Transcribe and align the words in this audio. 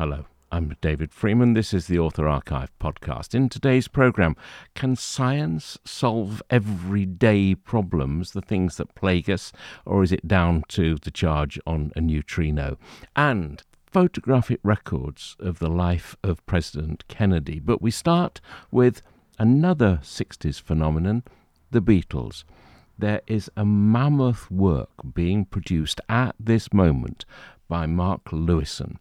Hello, 0.00 0.24
I'm 0.50 0.74
David 0.80 1.12
Freeman. 1.12 1.52
This 1.52 1.74
is 1.74 1.86
the 1.86 1.98
Author 1.98 2.26
Archive 2.26 2.72
podcast. 2.80 3.34
In 3.34 3.50
today's 3.50 3.86
program, 3.86 4.34
can 4.74 4.96
science 4.96 5.76
solve 5.84 6.42
everyday 6.48 7.54
problems, 7.54 8.30
the 8.30 8.40
things 8.40 8.78
that 8.78 8.94
plague 8.94 9.28
us, 9.28 9.52
or 9.84 10.02
is 10.02 10.10
it 10.10 10.26
down 10.26 10.64
to 10.68 10.96
the 11.02 11.10
charge 11.10 11.60
on 11.66 11.92
a 11.96 12.00
neutrino? 12.00 12.78
And 13.14 13.62
photographic 13.84 14.60
records 14.62 15.36
of 15.38 15.58
the 15.58 15.68
life 15.68 16.16
of 16.24 16.46
President 16.46 17.06
Kennedy. 17.08 17.60
But 17.60 17.82
we 17.82 17.90
start 17.90 18.40
with 18.70 19.02
another 19.38 20.00
60s 20.02 20.62
phenomenon 20.62 21.24
the 21.72 21.82
Beatles. 21.82 22.44
There 22.98 23.20
is 23.26 23.50
a 23.54 23.66
mammoth 23.66 24.50
work 24.50 24.88
being 25.12 25.44
produced 25.44 26.00
at 26.08 26.36
this 26.40 26.72
moment 26.72 27.26
by 27.68 27.84
Mark 27.84 28.24
Lewisohn. 28.30 28.96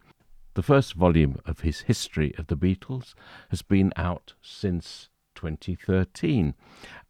The 0.59 0.63
first 0.63 0.95
volume 0.95 1.39
of 1.45 1.61
his 1.61 1.83
History 1.83 2.35
of 2.37 2.47
the 2.47 2.57
Beatles 2.57 3.13
has 3.49 3.61
been 3.61 3.93
out 3.95 4.33
since 4.41 5.07
2013. 5.35 6.53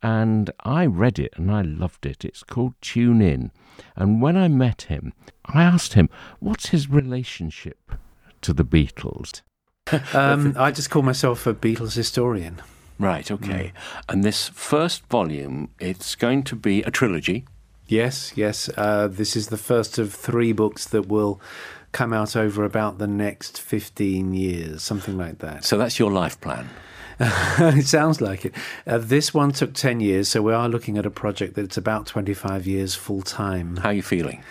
And 0.03 0.52
I 0.63 0.85
read 0.85 1.17
it 1.17 1.34
and 1.35 1.49
I 1.49 1.63
loved 1.63 2.05
it. 2.05 2.23
It's 2.23 2.43
called 2.43 2.76
Tune 2.80 3.23
In. 3.23 3.49
And 3.95 4.21
when 4.21 4.38
I 4.38 4.49
met 4.49 4.84
him, 4.84 5.13
I 5.45 5.63
asked 5.63 5.93
him, 5.93 6.09
what's 6.40 6.67
his 6.67 6.91
relationship 6.91 7.93
to 8.41 8.54
the 8.54 8.63
Beatles? 8.63 9.41
Um, 10.13 10.54
I 10.55 10.70
just 10.70 10.91
call 10.91 11.02
myself 11.02 11.48
a 11.48 11.54
Beatles 11.55 11.95
historian. 11.95 12.62
Right, 12.99 13.31
okay. 13.31 13.73
Mm. 13.73 14.04
And 14.09 14.23
this 14.23 14.48
first 14.49 15.04
volume, 15.07 15.71
it's 15.79 16.13
going 16.13 16.43
to 16.43 16.55
be 16.55 16.84
a 16.84 16.91
trilogy. 16.91 17.45
Yes, 17.88 18.31
yes. 18.35 18.70
Uh, 18.77 19.07
this 19.07 19.35
is 19.35 19.48
the 19.48 19.57
first 19.57 19.98
of 19.98 20.13
three 20.13 20.52
books 20.52 20.85
that 20.85 21.07
will 21.07 21.41
come 21.91 22.13
out 22.13 22.35
over 22.35 22.63
about 22.63 22.98
the 22.98 23.07
next 23.07 23.59
15 23.59 24.34
years, 24.34 24.84
something 24.84 25.17
like 25.17 25.39
that. 25.39 25.63
So 25.63 25.77
that's 25.77 25.99
your 25.99 26.12
life 26.12 26.39
plan? 26.41 26.70
it 27.20 27.85
sounds 27.85 28.21
like 28.21 28.45
it. 28.45 28.55
Uh, 28.87 28.98
this 28.98 29.34
one 29.34 29.51
took 29.51 29.73
10 29.73 29.99
years, 29.99 30.29
so 30.29 30.41
we 30.41 30.54
are 30.54 30.70
looking 30.70 30.98
at 30.98 31.05
a 31.05 31.12
project 31.12 31.55
that's 31.55 31.77
about 31.77 32.05
25 32.05 32.65
years 32.65 32.95
full 32.95 33.21
time. 33.21 33.77
How 33.77 33.90
are 33.90 33.93
you 33.93 34.01
feeling? 34.01 34.41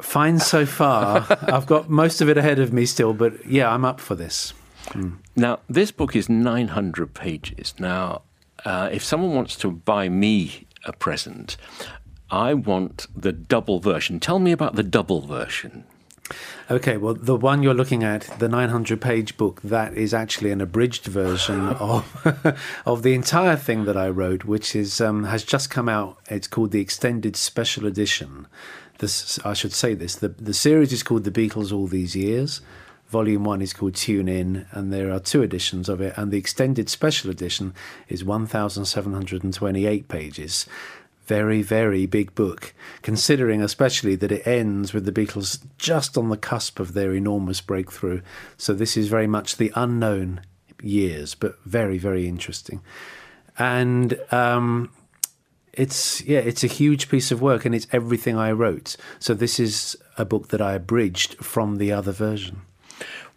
Fine 0.00 0.38
so 0.38 0.66
far. 0.66 1.26
I've 1.42 1.66
got 1.66 1.88
most 1.88 2.20
of 2.20 2.28
it 2.28 2.38
ahead 2.38 2.58
of 2.58 2.72
me 2.72 2.86
still, 2.86 3.12
but 3.12 3.44
yeah, 3.46 3.72
I'm 3.72 3.84
up 3.84 4.00
for 4.00 4.14
this. 4.14 4.52
Mm. 4.90 5.16
Now, 5.34 5.58
this 5.68 5.90
book 5.90 6.14
is 6.14 6.28
900 6.28 7.12
pages. 7.12 7.74
Now, 7.78 8.22
uh, 8.64 8.88
if 8.92 9.02
someone 9.02 9.34
wants 9.34 9.56
to 9.56 9.70
buy 9.70 10.08
me 10.08 10.66
a 10.84 10.92
present, 10.92 11.56
I 12.30 12.54
want 12.54 13.06
the 13.16 13.32
double 13.32 13.80
version. 13.80 14.20
Tell 14.20 14.38
me 14.38 14.52
about 14.52 14.76
the 14.76 14.82
double 14.82 15.22
version. 15.22 15.84
Okay, 16.70 16.96
well, 16.96 17.14
the 17.14 17.36
one 17.36 17.62
you're 17.62 17.74
looking 17.74 18.02
at, 18.02 18.22
the 18.38 18.48
900 18.48 19.00
page 19.00 19.36
book, 19.36 19.60
that 19.62 19.94
is 19.94 20.12
actually 20.12 20.50
an 20.50 20.60
abridged 20.60 21.04
version 21.04 21.68
of 21.80 22.58
of 22.86 23.02
the 23.02 23.14
entire 23.14 23.56
thing 23.56 23.84
that 23.84 23.96
I 23.96 24.08
wrote, 24.08 24.44
which 24.44 24.74
is 24.74 25.00
um, 25.00 25.24
has 25.24 25.44
just 25.44 25.70
come 25.70 25.88
out. 25.88 26.18
It's 26.28 26.48
called 26.48 26.72
the 26.72 26.80
Extended 26.80 27.36
Special 27.36 27.86
Edition. 27.86 28.46
This, 28.98 29.38
I 29.44 29.52
should 29.52 29.72
say 29.72 29.94
this. 29.94 30.16
The, 30.16 30.28
the 30.28 30.54
series 30.54 30.92
is 30.92 31.02
called 31.02 31.24
The 31.24 31.30
Beatles 31.30 31.72
All 31.72 31.86
These 31.86 32.16
Years. 32.16 32.62
Volume 33.08 33.44
one 33.44 33.62
is 33.62 33.72
called 33.72 33.94
Tune 33.94 34.26
In, 34.28 34.66
and 34.72 34.92
there 34.92 35.12
are 35.12 35.20
two 35.20 35.42
editions 35.42 35.88
of 35.88 36.00
it. 36.00 36.14
And 36.16 36.32
the 36.32 36.38
Extended 36.38 36.88
Special 36.88 37.30
Edition 37.30 37.72
is 38.08 38.24
1,728 38.24 40.08
pages 40.08 40.66
very, 41.26 41.62
very 41.62 42.06
big 42.06 42.34
book, 42.34 42.74
considering 43.02 43.62
especially 43.62 44.14
that 44.16 44.32
it 44.32 44.46
ends 44.46 44.92
with 44.92 45.04
the 45.04 45.12
Beatles 45.12 45.64
just 45.78 46.16
on 46.16 46.28
the 46.28 46.36
cusp 46.36 46.80
of 46.80 46.94
their 46.94 47.14
enormous 47.14 47.60
breakthrough. 47.60 48.22
So 48.56 48.72
this 48.72 48.96
is 48.96 49.08
very 49.08 49.26
much 49.26 49.56
the 49.56 49.72
unknown 49.74 50.40
years, 50.82 51.34
but 51.34 51.58
very, 51.64 51.98
very 51.98 52.28
interesting. 52.28 52.80
And 53.58 54.18
um, 54.30 54.90
it's 55.72 56.22
yeah, 56.22 56.38
it's 56.38 56.64
a 56.64 56.68
huge 56.68 57.08
piece 57.08 57.30
of 57.30 57.42
work, 57.42 57.64
and 57.64 57.74
it's 57.74 57.86
everything 57.92 58.36
I 58.36 58.52
wrote. 58.52 58.96
So 59.18 59.34
this 59.34 59.60
is 59.60 59.96
a 60.16 60.24
book 60.24 60.48
that 60.48 60.60
I 60.60 60.74
abridged 60.74 61.36
from 61.44 61.76
the 61.76 61.92
other 61.92 62.12
version. 62.12 62.62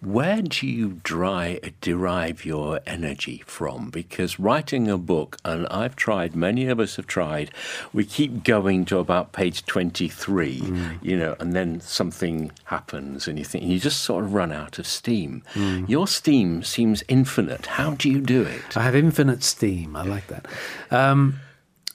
Where 0.01 0.41
do 0.41 0.65
you 0.65 1.01
dry, 1.03 1.59
derive 1.81 2.45
your 2.45 2.79
energy 2.87 3.43
from? 3.45 3.89
Because 3.89 4.39
writing 4.39 4.87
a 4.87 4.97
book, 4.97 5.37
and 5.43 5.67
I've 5.67 5.97
tried, 5.97 6.35
many 6.35 6.67
of 6.67 6.79
us 6.79 6.95
have 6.95 7.05
tried, 7.05 7.51
we 7.91 8.05
keep 8.05 8.45
going 8.45 8.85
to 8.85 8.99
about 8.99 9.33
page 9.33 9.65
23, 9.65 10.59
mm. 10.61 11.03
you 11.03 11.17
know, 11.17 11.35
and 11.39 11.51
then 11.53 11.81
something 11.81 12.51
happens 12.65 13.27
and 13.27 13.37
you 13.37 13.43
think, 13.43 13.65
you 13.65 13.77
just 13.77 14.01
sort 14.01 14.23
of 14.23 14.33
run 14.33 14.53
out 14.53 14.79
of 14.79 14.87
steam. 14.87 15.43
Mm. 15.53 15.89
Your 15.89 16.07
steam 16.07 16.63
seems 16.63 17.03
infinite. 17.09 17.65
How 17.65 17.91
do 17.91 18.09
you 18.09 18.21
do 18.21 18.43
it? 18.43 18.77
I 18.77 18.83
have 18.83 18.95
infinite 18.95 19.43
steam. 19.43 19.97
I 19.97 20.03
like 20.03 20.27
that. 20.27 20.45
Um, 20.91 21.41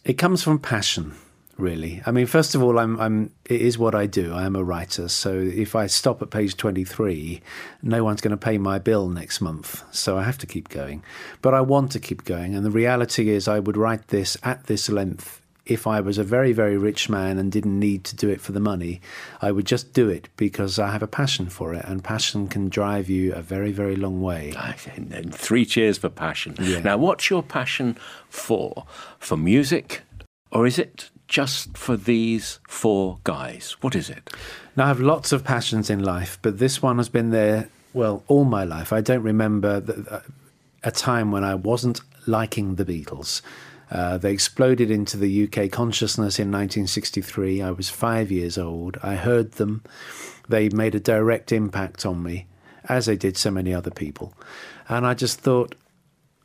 it 0.04 0.14
comes 0.14 0.42
from 0.42 0.58
passion 0.58 1.14
really. 1.56 2.02
I 2.06 2.10
mean, 2.10 2.26
first 2.26 2.54
of 2.54 2.62
all, 2.62 2.78
I'm, 2.78 2.98
I'm, 3.00 3.30
it 3.44 3.60
is 3.60 3.78
what 3.78 3.94
I 3.94 4.06
do. 4.06 4.32
I 4.32 4.44
am 4.44 4.56
a 4.56 4.64
writer. 4.64 5.08
So 5.08 5.34
if 5.34 5.74
I 5.74 5.86
stop 5.86 6.22
at 6.22 6.30
page 6.30 6.56
23, 6.56 7.40
no 7.82 8.04
one's 8.04 8.20
going 8.20 8.30
to 8.30 8.36
pay 8.36 8.58
my 8.58 8.78
bill 8.78 9.08
next 9.08 9.40
month. 9.40 9.82
So 9.94 10.18
I 10.18 10.24
have 10.24 10.38
to 10.38 10.46
keep 10.46 10.68
going. 10.68 11.02
But 11.42 11.54
I 11.54 11.60
want 11.60 11.92
to 11.92 12.00
keep 12.00 12.24
going. 12.24 12.54
And 12.54 12.64
the 12.64 12.70
reality 12.70 13.30
is, 13.30 13.48
I 13.48 13.58
would 13.58 13.76
write 13.76 14.08
this 14.08 14.36
at 14.42 14.66
this 14.66 14.88
length 14.88 15.40
if 15.66 15.86
I 15.86 16.00
was 16.00 16.18
a 16.18 16.24
very, 16.24 16.52
very 16.52 16.76
rich 16.76 17.08
man 17.08 17.38
and 17.38 17.50
didn't 17.50 17.78
need 17.78 18.04
to 18.04 18.16
do 18.16 18.28
it 18.28 18.40
for 18.40 18.52
the 18.52 18.60
money, 18.60 19.00
I 19.40 19.50
would 19.50 19.64
just 19.64 19.92
do 19.92 20.08
it 20.08 20.28
because 20.36 20.78
I 20.78 20.90
have 20.90 21.02
a 21.02 21.06
passion 21.06 21.48
for 21.48 21.72
it, 21.74 21.84
and 21.86 22.04
passion 22.04 22.48
can 22.48 22.68
drive 22.68 23.08
you 23.08 23.32
a 23.32 23.40
very, 23.40 23.72
very 23.72 23.96
long 23.96 24.20
way. 24.20 24.52
And 24.94 25.34
three 25.34 25.64
cheers 25.64 25.96
for 25.96 26.10
passion. 26.10 26.56
Yeah. 26.60 26.80
Now, 26.80 26.98
what's 26.98 27.30
your 27.30 27.42
passion 27.42 27.96
for? 28.28 28.84
For 29.18 29.36
music, 29.36 30.02
or 30.50 30.66
is 30.66 30.78
it 30.78 31.10
just 31.28 31.76
for 31.76 31.96
these 31.96 32.60
four 32.68 33.18
guys? 33.24 33.76
What 33.80 33.94
is 33.94 34.10
it? 34.10 34.30
Now, 34.76 34.84
I 34.84 34.88
have 34.88 35.00
lots 35.00 35.32
of 35.32 35.44
passions 35.44 35.90
in 35.90 36.02
life, 36.02 36.38
but 36.42 36.58
this 36.58 36.82
one 36.82 36.98
has 36.98 37.08
been 37.08 37.30
there, 37.30 37.68
well, 37.92 38.24
all 38.28 38.44
my 38.44 38.64
life. 38.64 38.92
I 38.92 39.00
don't 39.00 39.22
remember 39.22 40.22
a 40.82 40.90
time 40.90 41.30
when 41.30 41.44
I 41.44 41.54
wasn't 41.54 42.00
liking 42.26 42.74
the 42.74 42.84
Beatles. 42.84 43.40
Uh, 43.90 44.18
they 44.18 44.32
exploded 44.32 44.90
into 44.90 45.16
the 45.16 45.44
UK 45.44 45.70
consciousness 45.70 46.38
in 46.38 46.48
1963. 46.50 47.62
I 47.62 47.70
was 47.70 47.88
five 47.88 48.30
years 48.30 48.58
old. 48.58 48.98
I 49.02 49.14
heard 49.14 49.52
them. 49.52 49.82
They 50.48 50.68
made 50.68 50.94
a 50.94 51.00
direct 51.00 51.52
impact 51.52 52.04
on 52.04 52.22
me, 52.22 52.46
as 52.88 53.06
they 53.06 53.16
did 53.16 53.36
so 53.36 53.50
many 53.50 53.72
other 53.72 53.90
people. 53.90 54.34
And 54.88 55.06
I 55.06 55.14
just 55.14 55.40
thought, 55.40 55.74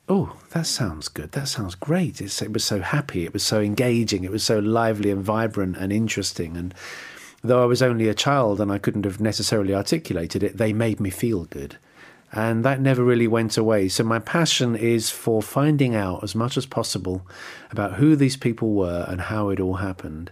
oh, 0.09 0.35
that 0.49 0.65
sounds 0.65 1.07
good. 1.07 1.31
That 1.33 1.47
sounds 1.47 1.75
great. 1.75 2.19
It's, 2.19 2.41
it 2.41 2.51
was 2.51 2.65
so 2.65 2.81
happy. 2.81 3.25
It 3.25 3.33
was 3.33 3.43
so 3.43 3.61
engaging. 3.61 4.23
It 4.23 4.31
was 4.31 4.43
so 4.43 4.57
lively 4.57 5.11
and 5.11 5.23
vibrant 5.23 5.77
and 5.77 5.93
interesting. 5.93 6.57
And 6.57 6.73
though 7.43 7.61
I 7.61 7.67
was 7.67 7.83
only 7.83 8.09
a 8.09 8.15
child 8.15 8.59
and 8.59 8.71
I 8.71 8.79
couldn't 8.79 9.05
have 9.05 9.21
necessarily 9.21 9.75
articulated 9.75 10.41
it, 10.41 10.57
they 10.57 10.73
made 10.73 10.99
me 10.99 11.11
feel 11.11 11.45
good. 11.45 11.77
And 12.31 12.65
that 12.65 12.81
never 12.81 13.03
really 13.03 13.27
went 13.27 13.57
away. 13.57 13.87
So 13.87 14.03
my 14.03 14.19
passion 14.19 14.75
is 14.75 15.09
for 15.09 15.41
finding 15.41 15.95
out 15.95 16.23
as 16.23 16.35
much 16.35 16.57
as 16.57 16.65
possible 16.65 17.25
about 17.71 17.93
who 17.95 18.15
these 18.15 18.37
people 18.37 18.73
were 18.73 19.05
and 19.07 19.21
how 19.21 19.49
it 19.49 19.59
all 19.59 19.75
happened. 19.75 20.31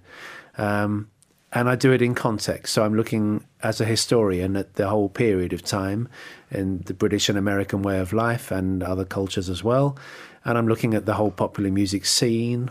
Um, 0.58 1.10
and 1.54 1.70
I 1.70 1.76
do 1.76 1.92
it 1.92 2.02
in 2.02 2.14
context. 2.14 2.74
So 2.74 2.84
I'm 2.84 2.96
looking 2.96 3.46
as 3.64 3.80
a 3.80 3.86
historian 3.86 4.56
at 4.56 4.76
the 4.76 4.90
whole 4.90 5.10
period 5.10 5.54
of 5.54 5.64
time 5.64 6.10
in 6.52 6.80
the 6.86 6.94
British 6.94 7.30
and 7.30 7.38
American 7.38 7.82
way 7.82 8.00
of 8.00 8.14
life 8.14 8.52
and 8.52 8.84
other 8.84 9.06
cultures 9.06 9.50
as 9.50 9.64
well. 9.64 9.98
And 10.46 10.58
I'm 10.58 10.68
looking 10.68 10.94
at 10.94 11.06
the 11.06 11.16
whole 11.16 11.32
popular 11.32 11.72
music 11.72 12.06
scene. 12.06 12.70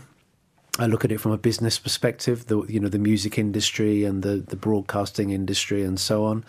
I 0.79 0.85
look 0.85 1.03
at 1.03 1.11
it 1.11 1.19
from 1.19 1.31
a 1.31 1.37
business 1.37 1.79
perspective, 1.79 2.47
the 2.47 2.63
you 2.67 2.79
know 2.79 2.89
the 2.89 2.99
music 2.99 3.37
industry 3.37 4.03
and 4.03 4.23
the 4.23 4.37
the 4.37 4.55
broadcasting 4.55 5.31
industry 5.31 5.83
and 5.83 5.99
so 5.99 6.25
on. 6.25 6.43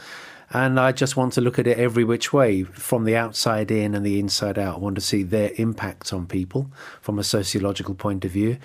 And 0.50 0.80
I 0.80 0.92
just 0.92 1.16
want 1.16 1.34
to 1.34 1.42
look 1.42 1.58
at 1.58 1.66
it 1.66 1.78
every 1.78 2.04
which 2.04 2.32
way, 2.32 2.62
from 2.62 3.04
the 3.04 3.14
outside 3.16 3.70
in 3.70 3.94
and 3.94 4.04
the 4.04 4.18
inside 4.18 4.58
out. 4.58 4.76
I 4.76 4.78
want 4.78 4.94
to 4.94 5.02
see 5.02 5.22
their 5.22 5.52
impact 5.56 6.10
on 6.12 6.26
people 6.26 6.70
from 7.02 7.18
a 7.18 7.24
sociological 7.24 7.94
point 7.94 8.24
of 8.24 8.30
view. 8.30 8.56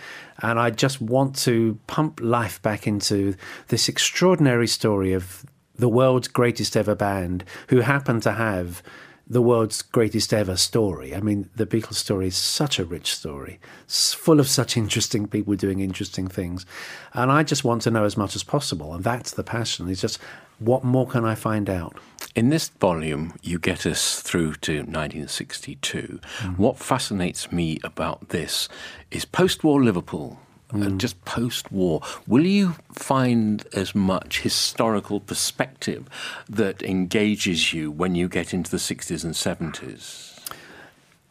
And 0.41 0.59
I 0.59 0.69
just 0.69 1.01
want 1.01 1.35
to 1.39 1.77
pump 1.87 2.21
life 2.21 2.61
back 2.61 2.87
into 2.87 3.35
this 3.67 3.89
extraordinary 3.89 4.67
story 4.67 5.11
of 5.11 5.45
the 5.75 5.89
world's 5.89 6.27
greatest 6.27 6.77
ever 6.77 6.95
band 6.95 7.43
who 7.69 7.79
happen 7.79 8.19
to 8.21 8.33
have 8.33 8.83
the 9.27 9.41
world's 9.41 9.81
greatest 9.81 10.33
ever 10.33 10.57
story. 10.57 11.15
I 11.15 11.21
mean, 11.21 11.49
the 11.55 11.65
Beatles 11.65 11.95
story 11.95 12.27
is 12.27 12.35
such 12.35 12.77
a 12.77 12.85
rich 12.85 13.15
story, 13.15 13.59
it's 13.83 14.13
full 14.13 14.39
of 14.39 14.47
such 14.47 14.75
interesting 14.77 15.27
people 15.27 15.55
doing 15.55 15.79
interesting 15.79 16.27
things. 16.27 16.65
And 17.13 17.31
I 17.31 17.43
just 17.43 17.63
want 17.63 17.81
to 17.83 17.91
know 17.91 18.03
as 18.03 18.17
much 18.17 18.35
as 18.35 18.43
possible. 18.43 18.93
And 18.93 19.03
that's 19.03 19.31
the 19.31 19.43
passion. 19.43 19.89
It's 19.89 20.01
just, 20.01 20.19
what 20.59 20.83
more 20.83 21.07
can 21.07 21.25
I 21.25 21.35
find 21.35 21.69
out? 21.69 21.97
In 22.35 22.49
this 22.49 22.67
volume, 22.67 23.33
you 23.41 23.59
get 23.59 23.85
us 23.85 24.19
through 24.19 24.55
to 24.55 24.77
1962. 24.77 26.19
Mm-hmm. 26.39 26.61
What 26.61 26.77
fascinates 26.77 27.51
me 27.51 27.79
about 27.83 28.29
this 28.29 28.67
is 29.11 29.23
post 29.23 29.63
war 29.63 29.83
Liverpool 29.83 30.39
and 30.73 30.91
hmm. 30.91 30.97
just 30.97 31.23
post 31.25 31.71
war, 31.71 32.01
will 32.27 32.45
you 32.45 32.75
find 32.91 33.65
as 33.73 33.93
much 33.93 34.41
historical 34.41 35.19
perspective 35.19 36.07
that 36.49 36.81
engages 36.83 37.73
you 37.73 37.91
when 37.91 38.15
you 38.15 38.27
get 38.27 38.53
into 38.53 38.71
the 38.71 38.77
60s 38.77 39.23
and 39.23 39.33
70s? 39.33 40.33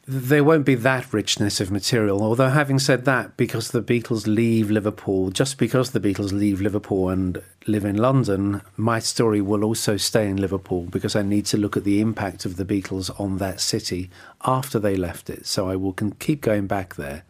there 0.04 0.42
won't 0.42 0.66
be 0.66 0.74
that 0.74 1.12
richness 1.12 1.60
of 1.60 1.70
material. 1.70 2.22
Although, 2.22 2.48
having 2.48 2.80
said 2.80 3.04
that, 3.04 3.36
because 3.36 3.70
the 3.70 3.82
Beatles 3.82 4.26
leave 4.26 4.70
Liverpool, 4.70 5.30
just 5.30 5.58
because 5.58 5.92
the 5.92 6.00
Beatles 6.00 6.32
leave 6.32 6.60
Liverpool 6.60 7.08
and 7.08 7.40
live 7.68 7.84
in 7.84 7.96
London, 7.96 8.62
my 8.76 8.98
story 8.98 9.40
will 9.40 9.62
also 9.62 9.96
stay 9.96 10.28
in 10.28 10.38
Liverpool 10.38 10.82
because 10.82 11.14
I 11.14 11.22
need 11.22 11.46
to 11.46 11.56
look 11.56 11.76
at 11.76 11.84
the 11.84 12.00
impact 12.00 12.44
of 12.44 12.56
the 12.56 12.64
Beatles 12.64 13.08
on 13.20 13.38
that 13.38 13.60
city 13.60 14.10
after 14.44 14.80
they 14.80 14.96
left 14.96 15.30
it. 15.30 15.46
So 15.46 15.68
I 15.68 15.76
will 15.76 15.92
keep 15.92 16.40
going 16.40 16.66
back 16.66 16.96
there. 16.96 17.22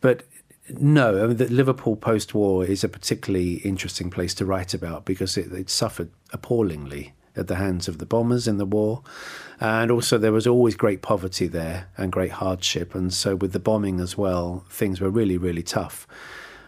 But 0.00 0.22
no, 0.70 1.22
I 1.22 1.26
mean, 1.26 1.36
the 1.36 1.48
Liverpool 1.48 1.96
post 1.96 2.34
war 2.34 2.64
is 2.64 2.84
a 2.84 2.88
particularly 2.88 3.54
interesting 3.56 4.10
place 4.10 4.34
to 4.34 4.46
write 4.46 4.74
about 4.74 5.04
because 5.04 5.36
it, 5.36 5.52
it 5.52 5.70
suffered 5.70 6.10
appallingly 6.32 7.14
at 7.36 7.46
the 7.46 7.56
hands 7.56 7.88
of 7.88 7.98
the 7.98 8.06
bombers 8.06 8.48
in 8.48 8.58
the 8.58 8.66
war. 8.66 9.02
And 9.60 9.90
also, 9.90 10.18
there 10.18 10.32
was 10.32 10.46
always 10.46 10.74
great 10.74 11.02
poverty 11.02 11.46
there 11.46 11.88
and 11.96 12.12
great 12.12 12.32
hardship. 12.32 12.94
And 12.94 13.12
so, 13.12 13.36
with 13.36 13.52
the 13.52 13.60
bombing 13.60 14.00
as 14.00 14.16
well, 14.16 14.64
things 14.70 15.00
were 15.00 15.10
really, 15.10 15.38
really 15.38 15.62
tough 15.62 16.06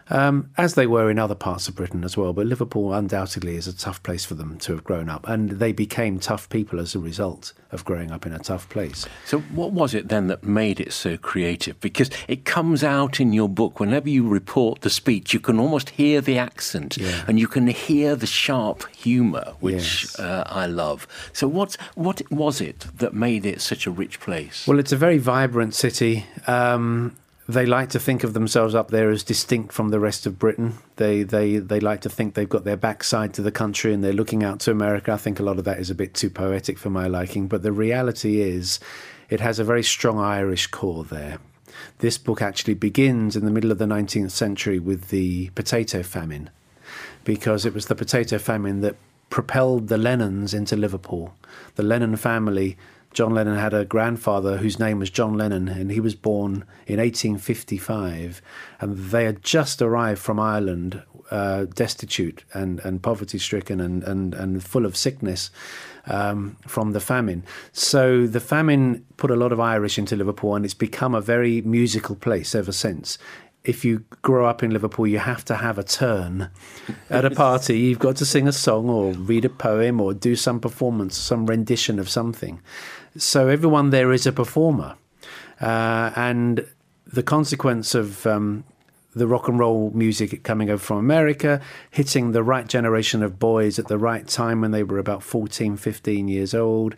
um, 0.09 0.49
as 0.57 0.75
they 0.75 0.87
were 0.87 1.09
in 1.09 1.19
other 1.19 1.35
parts 1.35 1.67
of 1.67 1.75
Britain 1.75 2.03
as 2.03 2.17
well. 2.17 2.33
But 2.33 2.47
Liverpool 2.47 2.93
undoubtedly 2.93 3.55
is 3.55 3.67
a 3.67 3.75
tough 3.75 4.01
place 4.03 4.25
for 4.25 4.35
them 4.35 4.57
to 4.59 4.73
have 4.73 4.83
grown 4.83 5.09
up, 5.09 5.27
and 5.27 5.51
they 5.51 5.71
became 5.71 6.19
tough 6.19 6.49
people 6.49 6.79
as 6.79 6.95
a 6.95 6.99
result 6.99 7.53
of 7.71 7.85
growing 7.85 8.11
up 8.11 8.25
in 8.25 8.33
a 8.33 8.39
tough 8.39 8.67
place. 8.69 9.05
So, 9.25 9.39
what 9.39 9.71
was 9.71 9.93
it 9.93 10.09
then 10.09 10.27
that 10.27 10.43
made 10.43 10.79
it 10.79 10.91
so 10.93 11.17
creative? 11.17 11.79
Because 11.79 12.09
it 12.27 12.45
comes 12.45 12.83
out 12.83 13.19
in 13.19 13.33
your 13.33 13.49
book 13.49 13.79
whenever 13.79 14.09
you 14.09 14.27
report 14.27 14.81
the 14.81 14.89
speech, 14.89 15.33
you 15.33 15.39
can 15.39 15.59
almost 15.59 15.91
hear 15.91 16.21
the 16.21 16.37
accent 16.37 16.97
yeah. 16.97 17.23
and 17.27 17.39
you 17.39 17.47
can 17.47 17.67
hear 17.67 18.15
the 18.15 18.27
sharp 18.27 18.87
humour, 18.95 19.53
which 19.59 20.03
yes. 20.03 20.19
uh, 20.19 20.43
I 20.47 20.65
love. 20.65 21.07
So, 21.33 21.47
what 21.47 21.77
what 21.95 22.21
was 22.31 22.61
it 22.61 22.87
that 22.97 23.13
made 23.13 23.45
it 23.45 23.61
such 23.61 23.87
a 23.87 23.91
rich 23.91 24.19
place? 24.19 24.67
Well, 24.67 24.79
it's 24.79 24.91
a 24.91 24.97
very 24.97 25.17
vibrant 25.17 25.75
city. 25.75 26.25
Um, 26.47 27.15
they 27.53 27.65
like 27.65 27.89
to 27.89 27.99
think 27.99 28.23
of 28.23 28.33
themselves 28.33 28.75
up 28.75 28.91
there 28.91 29.09
as 29.09 29.23
distinct 29.23 29.71
from 29.71 29.89
the 29.89 29.99
rest 29.99 30.25
of 30.25 30.37
Britain. 30.37 30.77
They 30.97 31.23
they 31.23 31.57
they 31.57 31.79
like 31.79 32.01
to 32.01 32.09
think 32.09 32.33
they've 32.33 32.47
got 32.47 32.63
their 32.63 32.77
backside 32.77 33.33
to 33.35 33.41
the 33.41 33.51
country 33.51 33.93
and 33.93 34.03
they're 34.03 34.13
looking 34.13 34.43
out 34.43 34.59
to 34.61 34.71
America. 34.71 35.11
I 35.11 35.17
think 35.17 35.39
a 35.39 35.43
lot 35.43 35.57
of 35.57 35.65
that 35.65 35.79
is 35.79 35.89
a 35.89 35.95
bit 35.95 36.13
too 36.13 36.29
poetic 36.29 36.77
for 36.77 36.89
my 36.89 37.07
liking, 37.07 37.47
but 37.47 37.63
the 37.63 37.71
reality 37.71 38.41
is 38.41 38.79
it 39.29 39.39
has 39.39 39.59
a 39.59 39.63
very 39.63 39.83
strong 39.83 40.19
Irish 40.19 40.67
core 40.67 41.03
there. 41.03 41.39
This 41.99 42.17
book 42.17 42.41
actually 42.41 42.73
begins 42.73 43.35
in 43.35 43.45
the 43.45 43.51
middle 43.51 43.71
of 43.71 43.77
the 43.77 43.85
19th 43.85 44.31
century 44.31 44.77
with 44.77 45.09
the 45.09 45.49
potato 45.51 46.03
famine 46.03 46.49
because 47.23 47.65
it 47.65 47.73
was 47.73 47.85
the 47.85 47.95
potato 47.95 48.37
famine 48.37 48.81
that 48.81 48.97
propelled 49.29 49.87
the 49.87 49.97
Lennons 49.97 50.53
into 50.53 50.75
Liverpool. 50.75 51.33
The 51.75 51.83
Lennon 51.83 52.17
family 52.17 52.77
John 53.13 53.33
Lennon 53.33 53.57
had 53.57 53.73
a 53.73 53.85
grandfather 53.85 54.57
whose 54.57 54.79
name 54.79 54.99
was 54.99 55.09
John 55.09 55.37
Lennon, 55.37 55.67
and 55.67 55.91
he 55.91 55.99
was 55.99 56.15
born 56.15 56.63
in 56.87 56.99
1855. 56.99 58.41
And 58.79 58.97
they 58.97 59.25
had 59.25 59.43
just 59.43 59.81
arrived 59.81 60.21
from 60.21 60.39
Ireland, 60.39 61.03
uh, 61.29 61.65
destitute 61.65 62.43
and, 62.53 62.79
and 62.81 63.01
poverty 63.01 63.37
stricken 63.37 63.79
and, 63.79 64.03
and, 64.03 64.33
and 64.33 64.63
full 64.63 64.85
of 64.85 64.97
sickness 64.97 65.49
um, 66.07 66.57
from 66.67 66.91
the 66.91 66.99
famine. 66.99 67.43
So 67.73 68.27
the 68.27 68.39
famine 68.39 69.05
put 69.17 69.31
a 69.31 69.35
lot 69.35 69.51
of 69.51 69.59
Irish 69.59 69.97
into 69.97 70.15
Liverpool, 70.15 70.55
and 70.55 70.63
it's 70.65 70.73
become 70.73 71.13
a 71.13 71.21
very 71.21 71.61
musical 71.61 72.15
place 72.15 72.55
ever 72.55 72.71
since 72.71 73.17
if 73.63 73.85
you 73.85 74.03
grow 74.21 74.45
up 74.45 74.63
in 74.63 74.71
Liverpool, 74.71 75.05
you 75.05 75.19
have 75.19 75.45
to 75.45 75.55
have 75.55 75.77
a 75.77 75.83
turn 75.83 76.49
at 77.09 77.25
a 77.25 77.29
party. 77.35 77.77
You've 77.77 77.99
got 77.99 78.15
to 78.17 78.25
sing 78.25 78.47
a 78.47 78.51
song 78.51 78.89
or 78.89 79.13
read 79.13 79.45
a 79.45 79.49
poem 79.49 80.01
or 80.01 80.13
do 80.13 80.35
some 80.35 80.59
performance, 80.59 81.15
some 81.15 81.45
rendition 81.45 81.99
of 81.99 82.09
something. 82.09 82.59
So 83.17 83.47
everyone 83.47 83.89
there 83.89 84.11
is 84.11 84.25
a 84.25 84.31
performer. 84.31 84.95
Uh, 85.59 86.11
and 86.15 86.65
the 87.05 87.23
consequence 87.23 87.93
of 87.93 88.25
um, 88.25 88.63
the 89.13 89.27
rock 89.27 89.47
and 89.47 89.59
roll 89.59 89.91
music 89.93 90.43
coming 90.43 90.69
over 90.69 90.81
from 90.81 90.97
America, 90.97 91.61
hitting 91.89 92.31
the 92.31 92.43
right 92.43 92.67
generation 92.67 93.21
of 93.21 93.39
boys 93.39 93.77
at 93.77 93.87
the 93.87 93.97
right 93.97 94.27
time 94.27 94.61
when 94.61 94.71
they 94.71 94.83
were 94.83 94.97
about 94.97 95.23
14, 95.23 95.77
15 95.77 96.27
years 96.27 96.53
old, 96.53 96.95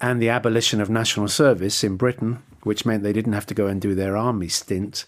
and 0.00 0.20
the 0.20 0.30
abolition 0.30 0.80
of 0.80 0.90
national 0.90 1.28
service 1.28 1.84
in 1.84 1.96
Britain, 1.96 2.42
which 2.62 2.86
meant 2.86 3.02
they 3.02 3.12
didn't 3.12 3.34
have 3.34 3.46
to 3.46 3.54
go 3.54 3.66
and 3.66 3.80
do 3.80 3.94
their 3.94 4.16
army 4.16 4.48
stint, 4.48 5.04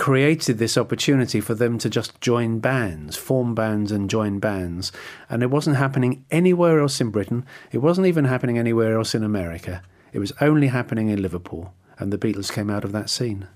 created 0.00 0.56
this 0.56 0.78
opportunity 0.78 1.42
for 1.42 1.54
them 1.54 1.76
to 1.76 1.90
just 1.90 2.18
join 2.22 2.58
bands, 2.58 3.18
form 3.18 3.54
bands 3.54 3.92
and 3.92 4.08
join 4.08 4.38
bands. 4.38 4.90
And 5.28 5.42
it 5.42 5.50
wasn't 5.50 5.76
happening 5.76 6.24
anywhere 6.30 6.80
else 6.80 7.02
in 7.02 7.10
Britain. 7.10 7.44
It 7.70 7.78
wasn't 7.78 8.06
even 8.06 8.24
happening 8.24 8.58
anywhere 8.58 8.96
else 8.96 9.14
in 9.14 9.22
America. 9.22 9.82
It 10.14 10.18
was 10.18 10.32
only 10.40 10.68
happening 10.68 11.10
in 11.10 11.20
Liverpool. 11.20 11.74
And 11.98 12.10
the 12.10 12.16
Beatles 12.16 12.50
came 12.50 12.70
out 12.70 12.82
of 12.82 12.92
that 12.92 13.10
scene. 13.10 13.48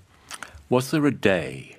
Was 0.69 0.91
there 0.91 1.07
a 1.07 1.11
day 1.11 1.77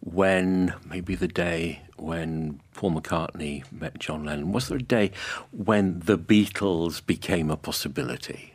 when, 0.00 0.74
maybe 0.84 1.14
the 1.14 1.28
day 1.28 1.82
when 1.96 2.58
Paul 2.74 2.90
McCartney 2.90 3.62
met 3.70 4.00
John 4.00 4.24
Lennon, 4.24 4.50
was 4.50 4.66
there 4.66 4.78
a 4.78 4.82
day 4.82 5.12
when 5.52 6.00
the 6.00 6.18
Beatles 6.18 7.06
became 7.06 7.48
a 7.48 7.56
possibility? 7.56 8.54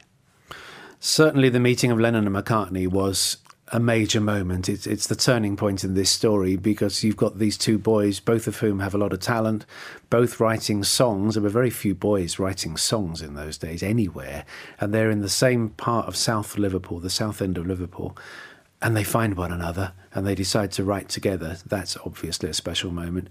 Certainly, 0.99 1.49
the 1.49 1.61
meeting 1.61 1.91
of 1.91 1.99
Lennon 1.99 2.27
and 2.27 2.35
McCartney 2.35 2.89
was 2.89 3.37
a 3.69 3.79
major 3.79 4.21
moment. 4.21 4.69
It's 4.69 4.85
it's 4.85 5.07
the 5.07 5.15
turning 5.15 5.57
point 5.57 5.83
in 5.83 5.95
this 5.95 6.11
story 6.11 6.55
because 6.55 7.03
you've 7.03 7.17
got 7.17 7.39
these 7.39 7.57
two 7.57 7.77
boys, 7.77 8.19
both 8.19 8.47
of 8.47 8.57
whom 8.57 8.79
have 8.79 8.93
a 8.93 8.97
lot 8.97 9.13
of 9.13 9.19
talent, 9.19 9.65
both 10.09 10.39
writing 10.39 10.83
songs. 10.83 11.33
There 11.33 11.43
were 11.43 11.49
very 11.49 11.71
few 11.71 11.95
boys 11.95 12.37
writing 12.37 12.77
songs 12.77 13.21
in 13.21 13.33
those 13.33 13.57
days 13.57 13.81
anywhere, 13.81 14.45
and 14.79 14.93
they're 14.93 15.09
in 15.09 15.21
the 15.21 15.29
same 15.29 15.69
part 15.69 16.07
of 16.07 16.15
South 16.15 16.57
Liverpool, 16.57 16.99
the 16.99 17.09
south 17.09 17.41
end 17.41 17.57
of 17.57 17.65
Liverpool, 17.65 18.15
and 18.81 18.95
they 18.95 19.03
find 19.03 19.35
one 19.35 19.51
another 19.51 19.93
and 20.13 20.25
they 20.27 20.35
decide 20.35 20.71
to 20.73 20.83
write 20.83 21.09
together. 21.09 21.57
That's 21.65 21.97
obviously 22.05 22.49
a 22.49 22.53
special 22.53 22.91
moment. 22.91 23.29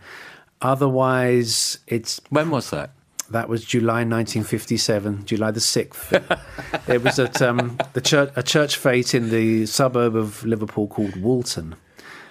Otherwise, 0.60 1.78
it's 1.86 2.20
when 2.30 2.50
was 2.50 2.70
that? 2.70 2.90
That 3.30 3.48
was 3.48 3.64
July 3.64 4.04
1957, 4.04 5.24
July 5.24 5.50
the 5.50 5.60
6th. 5.60 6.88
it 6.88 7.02
was 7.02 7.18
at 7.18 7.40
um, 7.40 7.78
the 7.94 8.00
church, 8.00 8.30
a 8.36 8.42
church 8.42 8.76
fete 8.76 9.14
in 9.14 9.30
the 9.30 9.66
suburb 9.66 10.14
of 10.14 10.44
Liverpool 10.44 10.86
called 10.86 11.16
Woolton, 11.16 11.76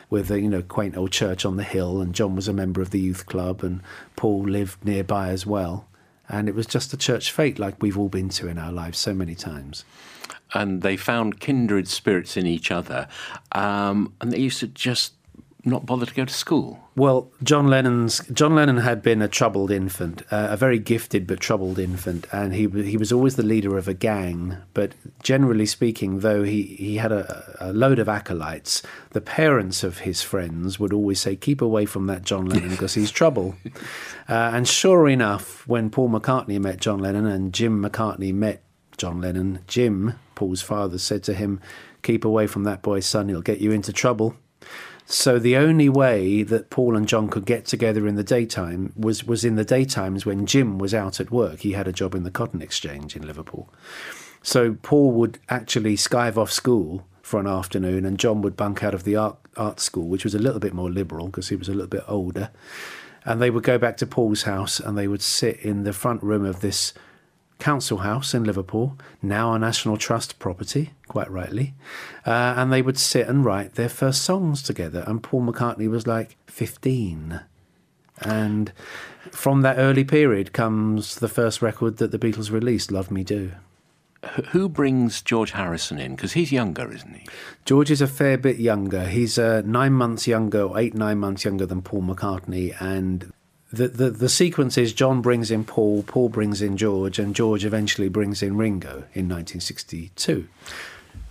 with 0.10 0.30
a 0.30 0.40
you 0.40 0.50
know 0.50 0.62
quaint 0.62 0.96
old 0.96 1.12
church 1.12 1.46
on 1.46 1.58
the 1.58 1.64
hill. 1.64 2.00
And 2.00 2.14
John 2.14 2.36
was 2.36 2.48
a 2.48 2.54
member 2.54 2.82
of 2.82 2.92
the 2.92 3.00
youth 3.00 3.26
club, 3.26 3.64
and 3.64 3.82
Paul 4.16 4.44
lived 4.44 4.86
nearby 4.86 5.30
as 5.30 5.46
well. 5.46 5.88
And 6.30 6.48
it 6.48 6.56
was 6.56 6.68
just 6.68 6.94
a 6.94 6.98
church 6.98 7.32
fete 7.32 7.60
like 7.60 7.82
we've 7.82 7.98
all 7.98 8.10
been 8.10 8.30
to 8.30 8.48
in 8.48 8.58
our 8.58 8.72
lives 8.72 8.98
so 8.98 9.14
many 9.14 9.36
times 9.36 9.84
and 10.54 10.82
they 10.82 10.96
found 10.96 11.40
kindred 11.40 11.88
spirits 11.88 12.38
in 12.38 12.46
each 12.46 12.72
other. 12.72 13.08
Um, 13.52 14.14
and 14.22 14.32
they 14.32 14.40
used 14.40 14.60
to 14.60 14.68
just 14.68 15.14
not 15.66 15.86
bother 15.86 16.06
to 16.06 16.14
go 16.14 16.26
to 16.26 16.34
school? 16.34 16.80
Well, 16.96 17.32
John 17.42 17.68
Lennon's 17.68 18.20
John 18.28 18.56
Lennon 18.56 18.78
had 18.78 19.02
been 19.02 19.22
a 19.22 19.28
troubled 19.28 19.72
infant, 19.72 20.22
uh, 20.32 20.48
a 20.52 20.58
very 20.58 20.78
gifted 20.78 21.26
but 21.26 21.40
troubled 21.40 21.80
infant, 21.80 22.28
and 22.32 22.54
he 22.54 22.68
he 22.68 22.98
was 22.98 23.12
always 23.12 23.36
the 23.36 23.44
leader 23.44 23.78
of 23.78 23.88
a 23.88 23.94
gang. 23.94 24.58
But 24.74 24.94
generally 25.24 25.66
speaking, 25.66 26.20
though 26.20 26.44
he 26.44 26.64
he 26.64 26.98
had 26.98 27.12
a, 27.12 27.56
a 27.60 27.74
load 27.74 28.00
of 28.00 28.10
acolytes, 28.10 28.84
the 29.12 29.22
parents 29.22 29.84
of 29.84 30.00
his 30.00 30.22
friends 30.22 30.80
would 30.80 30.94
always 30.94 31.22
say, 31.22 31.36
"Keep 31.36 31.62
away 31.62 31.86
from 31.86 32.08
that 32.08 32.24
John 32.24 32.46
Lennon 32.46 32.70
because 32.72 32.94
he's 32.94 33.12
trouble." 33.12 33.56
Uh, 34.28 34.52
and 34.54 34.68
sure 34.68 35.08
enough, 35.08 35.68
when 35.68 35.90
Paul 35.90 36.10
McCartney 36.10 36.60
met 36.60 36.80
John 36.80 37.00
Lennon 37.00 37.26
and 37.26 37.54
Jim 37.54 37.82
McCartney 37.82 38.34
met 38.34 38.64
John 38.98 39.22
Lennon, 39.22 39.60
Jim, 39.68 40.20
Paul's 40.36 40.62
father, 40.62 40.98
said 40.98 41.24
to 41.24 41.34
him, 41.34 41.62
"Keep 42.02 42.26
away 42.26 42.48
from 42.48 42.66
that 42.66 42.82
boy's 42.82 43.06
son; 43.06 43.30
he'll 43.30 43.42
get 43.42 43.62
you 43.62 43.72
into 43.72 43.94
trouble." 43.94 44.36
So 45.14 45.38
the 45.38 45.58
only 45.58 45.90
way 45.90 46.42
that 46.42 46.72
Paul 46.72 46.98
and 46.98 47.08
John 47.08 47.30
could 47.30 47.46
get 47.46 47.66
together 47.66 48.08
in 48.08 48.16
the 48.16 48.24
daytime 48.24 48.94
was 48.96 49.24
was 49.24 49.46
in 49.46 49.56
the 49.58 49.64
daytimes 49.64 50.26
when 50.26 50.48
Jim 50.48 50.80
was 50.80 50.92
out 50.92 51.20
at 51.20 51.30
work. 51.30 51.60
He 51.60 51.74
had 51.74 51.88
a 51.88 51.94
job 51.94 52.16
in 52.16 52.24
the 52.24 52.32
cotton 52.32 52.64
exchange 52.64 53.16
in 53.16 53.22
Liverpool. 53.22 53.72
So 54.42 54.74
Paul 54.82 55.12
would 55.12 55.38
actually 55.50 55.98
skive 55.98 56.36
off 56.36 56.52
school 56.52 57.06
for 57.22 57.40
an 57.40 57.46
afternoon, 57.46 58.06
and 58.06 58.18
John 58.18 58.42
would 58.42 58.58
bunk 58.58 58.84
out 58.84 58.96
of 58.96 59.04
the 59.04 59.16
art 59.16 59.38
art 59.56 59.80
school, 59.80 60.08
which 60.08 60.24
was 60.24 60.34
a 60.34 60.40
little 60.40 60.60
bit 60.60 60.74
more 60.74 60.90
liberal 60.90 61.28
because 61.28 61.50
he 61.50 61.56
was 61.56 61.70
a 61.70 61.74
little 61.74 61.86
bit 61.86 62.04
older. 62.08 62.50
And 63.24 63.40
they 63.40 63.52
would 63.52 63.64
go 63.64 63.78
back 63.78 63.98
to 63.98 64.08
Paul's 64.08 64.44
house, 64.44 64.80
and 64.80 64.98
they 64.98 65.08
would 65.08 65.22
sit 65.22 65.58
in 65.58 65.84
the 65.84 65.94
front 65.94 66.24
room 66.24 66.44
of 66.44 66.62
this 66.62 66.92
council 67.60 68.00
house 68.00 68.34
in 68.34 68.44
Liverpool, 68.44 68.98
now 69.22 69.54
a 69.54 69.60
National 69.60 69.98
Trust 69.98 70.40
property, 70.40 70.92
quite 71.08 71.32
rightly, 71.32 71.74
uh, 72.26 72.56
and 72.58 72.72
they 72.72 72.82
would 72.82 72.98
sit 72.98 73.28
and 73.28 73.46
write 73.46 73.76
their 73.76 73.90
first 73.90 74.22
songs 74.24 74.62
together. 74.62 75.04
And 75.08 75.24
Paul 75.24 75.44
McCartney 75.44 75.90
was 75.90 76.06
like 76.08 76.38
15. 76.48 77.42
And 78.22 78.72
from 79.32 79.62
that 79.62 79.78
early 79.78 80.04
period 80.04 80.54
comes 80.54 81.16
the 81.16 81.28
first 81.28 81.62
record 81.62 81.98
that 81.98 82.12
the 82.12 82.20
Beatles 82.20 82.52
released, 82.52 82.92
Love 82.92 83.10
Me 83.12 83.24
Do. 83.24 83.52
who 84.52 84.70
brings 84.70 85.22
George 85.22 85.52
Harrison 85.52 86.00
in? 86.00 86.16
Because 86.16 86.34
he's 86.34 86.52
younger, 86.52 86.92
isn't 86.92 87.14
he? 87.14 87.26
George 87.66 87.92
is 87.92 88.02
a 88.02 88.08
fair 88.08 88.38
bit 88.38 88.58
younger. 88.58 89.06
He's 89.06 89.38
uh, 89.38 89.62
nine 89.66 89.94
months 89.94 90.28
younger, 90.28 90.64
or 90.64 90.80
eight, 90.80 90.94
nine 90.94 91.20
months 91.20 91.44
younger 91.46 91.66
than 91.66 91.82
Paul 91.82 92.04
McCartney. 92.04 92.80
And 92.82 93.32
the, 93.74 93.88
the, 93.88 94.10
the 94.12 94.30
sequence 94.30 94.78
is 94.78 94.94
John 94.94 95.22
brings 95.22 95.50
in 95.50 95.66
Paul, 95.66 96.04
Paul 96.04 96.30
brings 96.30 96.62
in 96.62 96.78
George, 96.78 97.18
and 97.18 97.36
George 97.36 97.66
eventually 97.66 98.08
brings 98.08 98.44
in 98.44 98.56
Ringo 98.56 99.06
in 99.14 99.28
1962. 99.28 100.48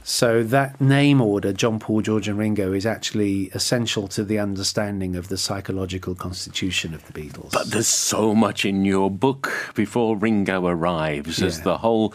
So 0.02 0.42
that 0.42 0.80
name 0.80 1.20
order, 1.20 1.52
John, 1.52 1.78
Paul, 1.78 2.02
George, 2.02 2.26
and 2.26 2.36
Ringo, 2.36 2.72
is 2.72 2.84
actually 2.84 3.50
essential 3.54 4.08
to 4.08 4.24
the 4.24 4.40
understanding 4.40 5.14
of 5.14 5.28
the 5.28 5.38
psychological 5.38 6.16
constitution 6.16 6.92
of 6.92 7.06
the 7.06 7.12
Beatles. 7.12 7.52
But 7.52 7.70
there's 7.70 7.86
so 7.86 8.34
much 8.34 8.64
in 8.64 8.84
your 8.84 9.08
book 9.08 9.72
before 9.76 10.16
Ringo 10.16 10.66
arrives 10.66 11.40
as 11.40 11.60
the 11.60 11.78
whole. 11.78 12.12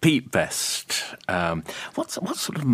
Pete 0.00 0.30
Best, 0.30 1.04
um, 1.28 1.62
what's, 1.94 2.16
what 2.16 2.36
sort 2.36 2.58
of 2.58 2.64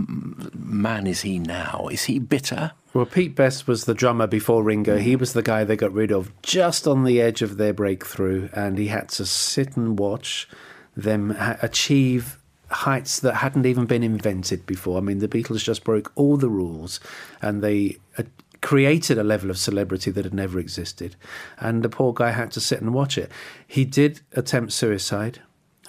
man 0.55 1.07
is 1.07 1.23
he 1.23 1.39
now? 1.41 1.89
Is 1.91 2.05
he 2.05 2.21
bitter? 2.21 2.73
Well, 2.95 3.05
Pete 3.05 3.35
Best 3.35 3.67
was 3.67 3.85
the 3.85 3.95
drummer 3.95 4.29
before 4.29 4.63
Ringo. 4.63 4.99
He 4.99 5.17
was 5.17 5.33
the 5.33 5.43
guy 5.43 5.65
they 5.65 5.77
got 5.77 5.93
rid 5.93 6.13
of 6.13 6.31
just 6.43 6.87
on 6.87 7.05
the 7.05 7.21
edge 7.21 7.43
of 7.43 7.57
their 7.57 7.73
breakthrough, 7.73 8.49
and 8.53 8.79
he 8.79 8.87
had 8.87 9.09
to 9.11 9.27
sit 9.27 9.77
and 9.77 9.99
watch 9.99 10.49
them 10.97 11.31
ha- 11.31 11.59
achieve 11.63 12.39
heights 12.71 13.21
that 13.21 13.35
hadn't 13.35 13.67
even 13.67 13.87
been 13.87 14.03
invented 14.03 14.65
before. 14.65 14.99
I 14.99 15.01
mean, 15.01 15.19
the 15.19 15.29
Beatles 15.29 15.65
just 15.65 15.85
broke 15.85 16.13
all 16.15 16.37
the 16.37 16.49
rules, 16.49 17.01
and 17.43 17.63
they 17.63 17.99
uh, 18.19 18.23
created 18.61 19.19
a 19.19 19.25
level 19.25 19.51
of 19.51 19.59
celebrity 19.59 20.11
that 20.13 20.25
had 20.25 20.35
never 20.35 20.59
existed. 20.59 21.17
And 21.59 21.83
the 21.83 21.89
poor 21.89 22.13
guy 22.13 22.31
had 22.31 22.51
to 22.53 22.61
sit 22.61 22.81
and 22.81 22.95
watch 22.95 23.19
it. 23.19 23.31
He 23.67 23.85
did 23.85 24.21
attempt 24.33 24.73
suicide 24.73 25.41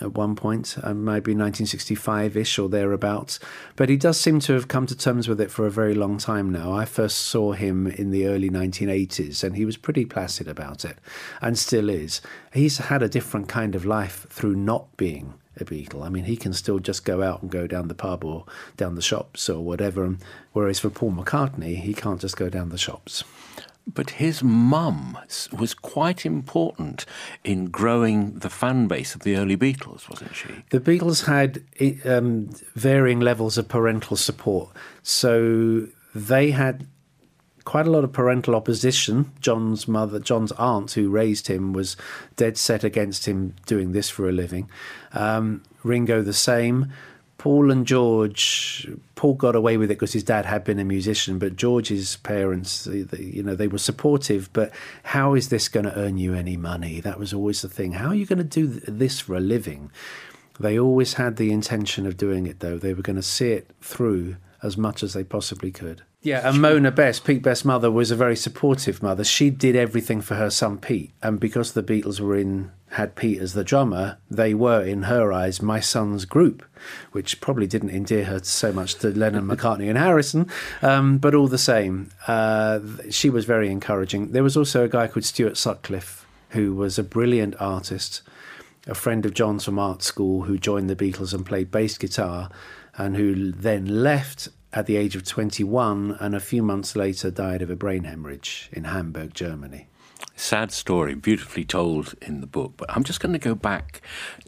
at 0.02 0.14
one 0.14 0.36
point, 0.36 0.78
uh, 0.84 0.94
maybe 0.94 1.34
1965-ish 1.34 2.60
or 2.60 2.70
thereabouts. 2.70 3.40
But 3.76 3.90
he 3.90 3.98
does 3.98 4.20
seem 4.20 4.40
to 4.42 4.54
have 4.54 4.68
come 4.68 4.86
to 4.88 4.98
terms 4.98 5.28
with 5.28 5.42
it 5.42 5.52
for 5.52 5.66
a 5.66 5.72
very 5.72 5.96
long 5.96 6.18
time 6.18 6.52
now. 6.52 6.72
I 6.72 6.86
first 6.86 7.18
saw 7.18 7.54
him 7.54 7.88
in 7.88 8.12
the 8.12 8.28
early 8.28 8.50
1980s, 8.50 9.44
and 9.44 9.56
he 9.56 9.66
was 9.66 9.78
pretty 9.78 10.06
placid 10.06 10.48
about 10.48 10.86
it, 10.86 10.98
and 11.42 11.58
still 11.58 11.90
is. 11.90 12.22
He's 12.54 12.78
had 12.78 13.02
a 13.02 13.10
different 13.10 13.48
kind 13.48 13.76
of 13.76 13.86
life 13.86 14.28
through 14.30 14.56
not 14.56 14.96
being 14.98 15.34
a 15.60 15.66
Beatle. 15.66 16.06
I 16.06 16.10
mean, 16.10 16.26
he 16.26 16.38
can 16.38 16.54
still 16.54 16.80
just 16.80 17.04
go 17.04 17.24
out 17.24 17.42
and 17.42 17.52
go 17.52 17.68
down 17.68 17.88
the 17.88 17.96
pub 17.96 18.24
or 18.24 18.46
down 18.76 18.96
the 18.96 19.02
shops 19.02 19.50
or 19.50 19.64
whatever. 19.64 20.16
Whereas 20.54 20.80
for 20.80 20.90
Paul 20.90 21.12
McCartney, 21.12 21.78
he 21.78 21.94
can't 21.94 22.22
just 22.22 22.38
go 22.38 22.50
down 22.50 22.70
the 22.70 22.78
shops. 22.78 23.24
But 23.88 24.12
his 24.12 24.44
mum 24.44 25.18
was 25.58 25.74
quite 25.74 26.26
important 26.26 27.06
in 27.44 27.68
growing 27.68 28.40
the 28.40 28.50
fan 28.50 28.88
base 28.88 29.16
of 29.16 29.22
the 29.22 29.38
early 29.38 29.56
Beatles, 29.56 30.10
wasn't 30.10 30.36
she? 30.36 30.50
The 30.72 30.80
Beatles 30.80 31.26
had 31.26 31.64
um, 32.06 32.50
varying 32.76 33.22
levels 33.22 33.58
of 33.58 33.70
parental 33.70 34.18
support. 34.18 34.70
So 35.04 35.88
they 36.14 36.52
had 36.52 36.86
quite 37.68 37.86
a 37.86 37.92
lot 37.92 38.06
of 38.06 38.14
parental 38.14 38.56
opposition. 38.56 39.30
John's 39.42 39.90
mother, 39.90 40.20
John's 40.20 40.54
aunt, 40.54 40.92
who 40.92 41.10
raised 41.10 41.48
him, 41.48 41.74
was 41.74 41.98
dead 42.38 42.58
set 42.58 42.86
against 42.86 43.26
him 43.26 43.56
doing 43.66 43.92
this 43.92 44.10
for 44.10 44.30
a 44.30 44.32
living. 44.32 44.70
Um, 45.12 45.64
Ringo, 45.84 46.22
the 46.22 46.34
same. 46.34 46.94
Paul 47.48 47.72
and 47.72 47.88
George, 47.88 48.90
Paul 49.16 49.36
got 49.36 49.56
away 49.56 49.78
with 49.78 49.90
it 49.90 49.94
because 49.94 50.12
his 50.12 50.26
dad 50.26 50.46
had 50.46 50.66
been 50.66 50.80
a 50.80 50.84
musician, 50.84 51.40
but 51.40 51.56
George's 51.56 52.18
parents, 52.18 52.84
they- 52.84 53.04
they- 53.04 53.24
you 53.24 53.42
know, 53.42 53.56
they 53.56 53.70
were 53.70 53.78
supportive. 53.78 54.50
But 54.52 54.74
how 55.04 55.34
is 55.34 55.48
this 55.48 55.70
going 55.70 55.86
to 55.86 55.98
earn 55.98 56.18
you 56.18 56.34
any 56.34 56.58
money? 56.58 57.00
That 57.00 57.18
was 57.18 57.32
always 57.32 57.62
the 57.62 57.70
thing. 57.70 57.94
How 57.94 58.10
are 58.10 58.16
you 58.16 58.26
going 58.26 58.40
to 58.40 58.44
do 58.44 58.68
this 58.68 59.22
for 59.22 59.38
a 59.38 59.40
living? 59.40 59.92
They 60.60 60.78
always 60.78 61.14
had 61.14 61.38
the 61.38 61.54
intention 61.54 62.06
of 62.06 62.18
doing 62.18 62.48
it, 62.48 62.60
though. 62.60 62.78
They 62.78 62.94
were 62.94 63.02
going 63.02 63.16
to 63.16 63.22
see 63.22 63.52
it 63.52 63.72
through 63.80 64.36
as 64.62 64.76
much 64.76 65.02
as 65.02 65.14
they 65.14 65.24
possibly 65.24 65.72
could. 65.72 66.02
Yeah, 66.22 66.50
and 66.50 66.62
Mona 66.62 66.92
Best, 66.92 67.24
Pete 67.26 67.44
Best's 67.44 67.64
mother, 67.64 67.92
was 67.92 68.12
a 68.12 68.16
very 68.16 68.36
supportive 68.36 69.04
mother. 69.04 69.24
She 69.24 69.50
did 69.50 69.76
everything 69.76 70.22
for 70.22 70.36
her 70.36 70.50
son 70.50 70.78
Pete, 70.78 71.12
and 71.22 71.40
because 71.40 71.74
the 71.74 71.84
Beatles 71.84 72.20
were 72.20 72.36
in 72.36 72.72
had 72.92 73.16
Pete 73.16 73.40
as 73.40 73.54
the 73.54 73.64
drummer, 73.64 74.18
they 74.32 74.54
were 74.54 74.82
in 74.82 75.04
her 75.04 75.32
eyes 75.32 75.62
my 75.62 75.80
son's 75.80 76.26
group, 76.26 76.66
which 77.12 77.42
probably 77.42 77.68
didn't 77.68 77.90
endear 77.90 78.26
her 78.26 78.40
so 78.44 78.72
much 78.72 78.96
to 78.96 79.10
Lennon, 79.10 79.46
McCartney, 79.48 79.90
and 79.90 79.98
Harrison. 79.98 80.50
Um, 80.82 81.18
but 81.18 81.36
all 81.36 81.48
the 81.48 81.58
same, 81.58 82.12
uh, 82.28 82.80
she 83.10 83.30
was 83.30 83.46
very 83.46 83.70
encouraging. 83.70 84.32
There 84.32 84.44
was 84.44 84.58
also 84.58 84.86
a 84.86 84.90
guy 84.90 85.08
called 85.08 85.26
Stuart 85.26 85.58
Sutcliffe 85.58 86.26
who 86.52 86.74
was 86.74 86.98
a 86.98 87.04
brilliant 87.04 87.56
artist 87.60 88.22
a 88.88 88.96
friend 88.96 89.26
of 89.26 89.34
John's 89.34 89.66
from 89.66 89.78
art 89.78 90.02
school 90.02 90.44
who 90.44 90.58
joined 90.58 90.90
the 90.90 90.96
Beatles 90.96 91.34
and 91.34 91.46
played 91.46 91.72
bass 91.72 91.98
guitar, 91.98 92.50
and 92.96 93.16
who 93.16 93.52
then 93.52 94.04
left 94.04 94.50
at 94.74 94.86
the 94.86 94.98
age 94.98 95.16
of 95.16 95.24
21 95.24 96.18
and 96.20 96.36
a 96.36 96.40
few 96.40 96.62
months 96.62 96.96
later 96.96 97.32
died 97.32 97.62
of 97.62 97.70
a 97.70 97.76
brain 97.76 98.04
hemorrhage 98.04 98.70
in 98.72 98.86
Hamburg, 98.86 99.34
Germany. 99.34 99.88
Sad 100.36 100.72
story, 100.72 101.16
beautifully 101.16 101.66
told 101.66 102.16
in 102.22 102.42
the 102.42 102.48
book. 102.48 102.74
But 102.78 102.92
I'm 102.96 103.04
just 103.04 103.20
going 103.20 103.34
to 103.34 103.40
go 103.40 103.56
back 103.56 104.02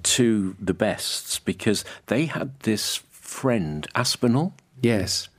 to 0.04 0.56
the 0.60 0.74
Bests 0.74 1.40
because 1.40 1.84
they 2.08 2.26
had 2.26 2.60
this 2.62 2.98
friend, 3.12 3.88
Aspinall. 3.96 4.54
Yes, 4.82 5.30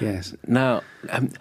yes. 0.00 0.34
Now, 0.46 0.82
um, 1.10 1.32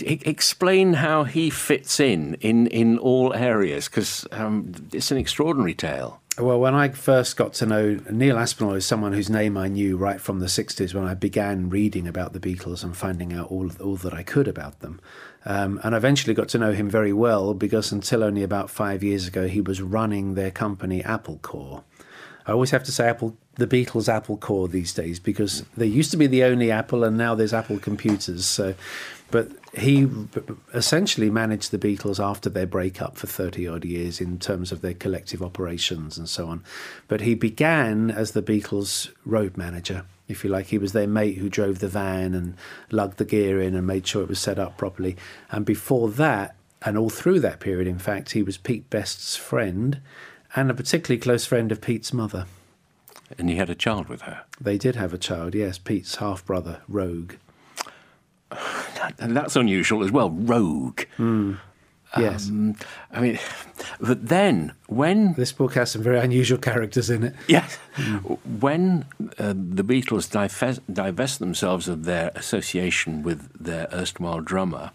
explain 0.00 0.94
how 0.94 1.24
he 1.24 1.50
fits 1.50 2.00
in 2.00 2.34
in, 2.40 2.66
in 2.68 2.98
all 2.98 3.34
areas 3.34 3.88
because 3.88 4.26
um, 4.32 4.72
it's 4.92 5.10
an 5.10 5.18
extraordinary 5.18 5.74
tale. 5.74 6.21
Well, 6.38 6.58
when 6.58 6.74
I 6.74 6.88
first 6.88 7.36
got 7.36 7.52
to 7.54 7.66
know 7.66 8.00
Neil 8.10 8.38
Aspinall 8.38 8.72
is 8.72 8.86
someone 8.86 9.12
whose 9.12 9.28
name 9.28 9.58
I 9.58 9.68
knew 9.68 9.98
right 9.98 10.18
from 10.18 10.40
the 10.40 10.46
60s 10.46 10.94
when 10.94 11.04
I 11.04 11.12
began 11.12 11.68
reading 11.68 12.08
about 12.08 12.32
the 12.32 12.40
Beatles 12.40 12.82
and 12.82 12.96
finding 12.96 13.34
out 13.34 13.50
all, 13.50 13.70
all 13.80 13.96
that 13.96 14.14
I 14.14 14.22
could 14.22 14.48
about 14.48 14.80
them. 14.80 14.98
Um, 15.44 15.78
and 15.84 15.94
I 15.94 15.98
eventually 15.98 16.32
got 16.32 16.48
to 16.50 16.58
know 16.58 16.72
him 16.72 16.88
very 16.88 17.12
well 17.12 17.52
because 17.52 17.92
until 17.92 18.24
only 18.24 18.42
about 18.42 18.70
five 18.70 19.02
years 19.02 19.26
ago, 19.26 19.46
he 19.46 19.60
was 19.60 19.82
running 19.82 20.34
their 20.34 20.50
company, 20.50 21.04
Apple 21.04 21.38
Corps. 21.42 21.84
I 22.46 22.52
always 22.52 22.70
have 22.70 22.84
to 22.84 22.92
say 22.92 23.08
Apple, 23.08 23.36
the 23.56 23.66
Beatles 23.66 24.08
Apple 24.08 24.38
Corps 24.38 24.68
these 24.68 24.94
days 24.94 25.20
because 25.20 25.64
they 25.76 25.86
used 25.86 26.10
to 26.12 26.16
be 26.16 26.26
the 26.26 26.44
only 26.44 26.70
Apple 26.70 27.04
and 27.04 27.18
now 27.18 27.34
there's 27.34 27.52
Apple 27.52 27.78
computers. 27.78 28.46
So, 28.46 28.74
but 29.30 29.50
he 29.74 30.06
essentially 30.74 31.30
managed 31.30 31.70
the 31.70 31.78
Beatles 31.78 32.22
after 32.22 32.50
their 32.50 32.66
breakup 32.66 33.16
for 33.16 33.26
30 33.26 33.66
odd 33.66 33.84
years 33.84 34.20
in 34.20 34.38
terms 34.38 34.70
of 34.70 34.82
their 34.82 34.92
collective 34.92 35.42
operations 35.42 36.18
and 36.18 36.28
so 36.28 36.48
on. 36.48 36.62
But 37.08 37.22
he 37.22 37.34
began 37.34 38.10
as 38.10 38.32
the 38.32 38.42
Beatles 38.42 39.10
road 39.24 39.56
manager, 39.56 40.04
if 40.28 40.44
you 40.44 40.50
like. 40.50 40.66
He 40.66 40.78
was 40.78 40.92
their 40.92 41.06
mate 41.06 41.38
who 41.38 41.48
drove 41.48 41.78
the 41.78 41.88
van 41.88 42.34
and 42.34 42.54
lugged 42.90 43.16
the 43.16 43.24
gear 43.24 43.62
in 43.62 43.74
and 43.74 43.86
made 43.86 44.06
sure 44.06 44.22
it 44.22 44.28
was 44.28 44.40
set 44.40 44.58
up 44.58 44.76
properly. 44.76 45.16
And 45.50 45.64
before 45.64 46.10
that, 46.10 46.54
and 46.82 46.98
all 46.98 47.10
through 47.10 47.40
that 47.40 47.60
period, 47.60 47.86
in 47.86 47.98
fact, 47.98 48.32
he 48.32 48.42
was 48.42 48.58
Pete 48.58 48.90
Best's 48.90 49.36
friend 49.36 50.00
and 50.54 50.70
a 50.70 50.74
particularly 50.74 51.20
close 51.20 51.46
friend 51.46 51.72
of 51.72 51.80
Pete's 51.80 52.12
mother. 52.12 52.46
And 53.38 53.48
he 53.48 53.56
had 53.56 53.70
a 53.70 53.74
child 53.74 54.08
with 54.08 54.22
her. 54.22 54.42
They 54.60 54.76
did 54.76 54.96
have 54.96 55.14
a 55.14 55.18
child, 55.18 55.54
yes, 55.54 55.78
Pete's 55.78 56.16
half 56.16 56.44
brother, 56.44 56.82
Roag. 56.88 57.38
And 59.18 59.36
that's 59.36 59.56
unusual 59.56 60.04
as 60.04 60.12
well, 60.12 60.30
Roag. 60.30 61.06
Yes. 62.18 62.48
Um, 62.48 62.76
I 63.10 63.20
mean, 63.20 63.38
but 64.00 64.28
then 64.28 64.72
when 64.86 65.32
This 65.34 65.52
book 65.52 65.74
has 65.74 65.92
some 65.92 66.02
very 66.02 66.18
unusual 66.18 66.58
characters 66.58 67.08
in 67.10 67.24
it. 67.24 67.34
Yes. 67.48 67.76
When 68.60 69.06
uh, 69.38 69.54
the 69.56 69.82
Beatles 69.82 70.30
divest, 70.30 70.80
divest 70.92 71.38
themselves 71.38 71.88
of 71.88 72.04
their 72.04 72.30
association 72.34 73.22
with 73.22 73.48
their 73.58 73.88
erstwhile 73.92 74.40
drummer, 74.40 74.90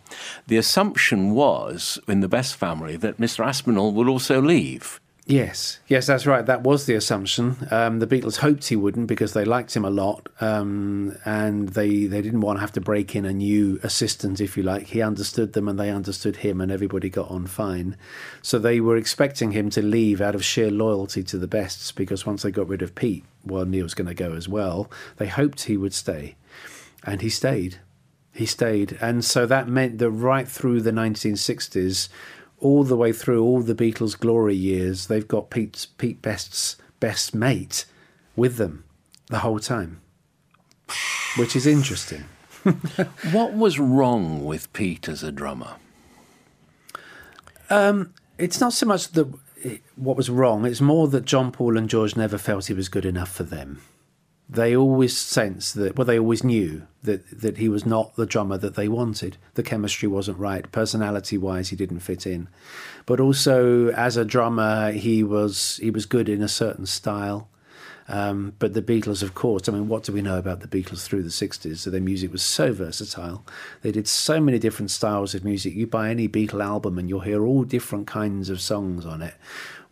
the 0.47 0.57
assumption 0.57 1.31
was 1.31 1.99
in 2.07 2.19
the 2.19 2.27
Best 2.27 2.55
family 2.55 2.97
that 2.97 3.17
Mr. 3.17 3.45
Aspinall 3.45 3.93
would 3.93 4.07
also 4.07 4.41
leave. 4.41 4.99
Yes, 5.29 5.79
yes, 5.87 6.07
that's 6.07 6.25
right. 6.25 6.45
That 6.45 6.63
was 6.63 6.85
the 6.85 6.93
assumption. 6.93 7.67
Um, 7.69 7.99
the 7.99 8.07
Beatles 8.07 8.37
hoped 8.37 8.67
he 8.67 8.77
wouldn't 8.77 9.07
because 9.07 9.33
they 9.33 9.43
liked 9.43 9.75
him 9.75 9.83
a 9.83 9.89
lot, 9.89 10.29
um, 10.39 11.17
and 11.25 11.67
they 11.67 12.05
they 12.05 12.21
didn't 12.21 12.39
want 12.39 12.57
to 12.57 12.61
have 12.61 12.71
to 12.73 12.81
break 12.81 13.13
in 13.13 13.25
a 13.25 13.33
new 13.33 13.77
assistant, 13.83 14.39
if 14.39 14.55
you 14.55 14.63
like. 14.63 14.87
He 14.87 15.01
understood 15.01 15.51
them, 15.51 15.67
and 15.67 15.77
they 15.77 15.89
understood 15.89 16.37
him, 16.37 16.61
and 16.61 16.71
everybody 16.71 17.09
got 17.09 17.29
on 17.29 17.45
fine. 17.45 17.97
So 18.41 18.57
they 18.57 18.79
were 18.79 18.95
expecting 18.95 19.51
him 19.51 19.69
to 19.71 19.81
leave 19.81 20.21
out 20.21 20.33
of 20.33 20.45
sheer 20.45 20.71
loyalty 20.71 21.23
to 21.23 21.37
the 21.37 21.47
Bests 21.47 21.91
because 21.91 22.25
once 22.25 22.43
they 22.43 22.51
got 22.51 22.69
rid 22.69 22.81
of 22.81 22.95
Pete, 22.95 23.25
well, 23.43 23.65
Neil 23.65 23.83
was 23.83 23.95
going 23.95 24.07
to 24.07 24.13
go 24.13 24.31
as 24.31 24.47
well. 24.47 24.89
They 25.17 25.27
hoped 25.27 25.63
he 25.65 25.75
would 25.75 25.93
stay, 25.93 26.37
and 27.03 27.19
he 27.19 27.29
stayed. 27.29 27.81
He 28.31 28.45
stayed, 28.45 28.97
and 29.01 29.25
so 29.25 29.45
that 29.45 29.67
meant 29.67 29.97
that 29.97 30.09
right 30.11 30.47
through 30.47 30.81
the 30.83 30.91
1960s, 30.91 32.07
all 32.59 32.83
the 32.83 32.97
way 32.97 33.11
through 33.11 33.43
all 33.43 33.61
the 33.61 33.75
Beatles' 33.75 34.17
glory 34.17 34.55
years, 34.55 35.07
they've 35.07 35.27
got 35.27 35.49
Pete's, 35.49 35.85
Pete 35.85 36.21
Best's 36.21 36.77
best 36.99 37.35
mate 37.35 37.85
with 38.35 38.57
them 38.57 38.83
the 39.27 39.39
whole 39.39 39.59
time, 39.59 40.01
which 41.37 41.55
is 41.55 41.67
interesting. 41.67 42.25
What 43.31 43.53
was 43.53 43.79
wrong 43.79 44.43
with 44.43 44.73
Pete 44.73 45.07
as 45.07 45.23
a 45.23 45.31
drummer? 45.31 45.75
Um, 47.69 48.13
it's 48.37 48.59
not 48.59 48.73
so 48.73 48.85
much 48.85 49.09
that 49.09 49.33
what 49.95 50.17
was 50.17 50.29
wrong. 50.29 50.65
It's 50.65 50.81
more 50.81 51.07
that 51.07 51.25
John 51.25 51.51
Paul 51.51 51.77
and 51.77 51.89
George 51.89 52.15
never 52.15 52.37
felt 52.37 52.67
he 52.67 52.73
was 52.73 52.89
good 52.89 53.05
enough 53.05 53.31
for 53.31 53.43
them. 53.43 53.81
They 54.49 54.75
always 54.75 55.17
sensed 55.17 55.75
that, 55.75 55.97
well, 55.97 56.05
they 56.05 56.17
always 56.17 56.43
knew 56.43 56.87
that, 57.03 57.41
that 57.41 57.57
he 57.57 57.67
was 57.67 57.85
not 57.85 58.15
the 58.15 58.25
drummer 58.25 58.57
that 58.57 58.75
they 58.75 58.87
wanted. 58.87 59.37
The 59.55 59.63
chemistry 59.63 60.07
wasn't 60.07 60.37
right. 60.37 60.71
Personality 60.71 61.37
wise, 61.37 61.69
he 61.69 61.75
didn't 61.75 61.99
fit 61.99 62.25
in. 62.25 62.47
But 63.05 63.19
also, 63.19 63.89
as 63.89 64.15
a 64.15 64.23
drummer, 64.23 64.91
he 64.91 65.21
was, 65.21 65.77
he 65.77 65.91
was 65.91 66.05
good 66.05 66.29
in 66.29 66.41
a 66.41 66.47
certain 66.47 66.85
style. 66.85 67.49
Um, 68.09 68.53
but 68.57 68.73
the 68.73 68.81
Beatles, 68.81 69.21
of 69.21 69.33
course, 69.33 69.67
I 69.67 69.73
mean, 69.73 69.89
what 69.89 70.03
do 70.03 70.13
we 70.13 70.21
know 70.21 70.37
about 70.37 70.61
the 70.61 70.67
Beatles 70.67 71.03
through 71.03 71.23
the 71.23 71.29
60s? 71.29 71.79
So 71.79 71.89
their 71.89 71.99
music 71.99 72.31
was 72.31 72.41
so 72.41 72.71
versatile. 72.71 73.45
They 73.81 73.91
did 73.91 74.07
so 74.07 74.39
many 74.39 74.59
different 74.59 74.91
styles 74.91 75.35
of 75.35 75.43
music. 75.43 75.73
You 75.73 75.87
buy 75.87 76.09
any 76.09 76.29
Beatle 76.29 76.63
album 76.63 76.97
and 76.97 77.09
you'll 77.09 77.19
hear 77.21 77.45
all 77.45 77.63
different 77.63 78.07
kinds 78.07 78.49
of 78.49 78.61
songs 78.61 79.05
on 79.05 79.21
it. 79.21 79.35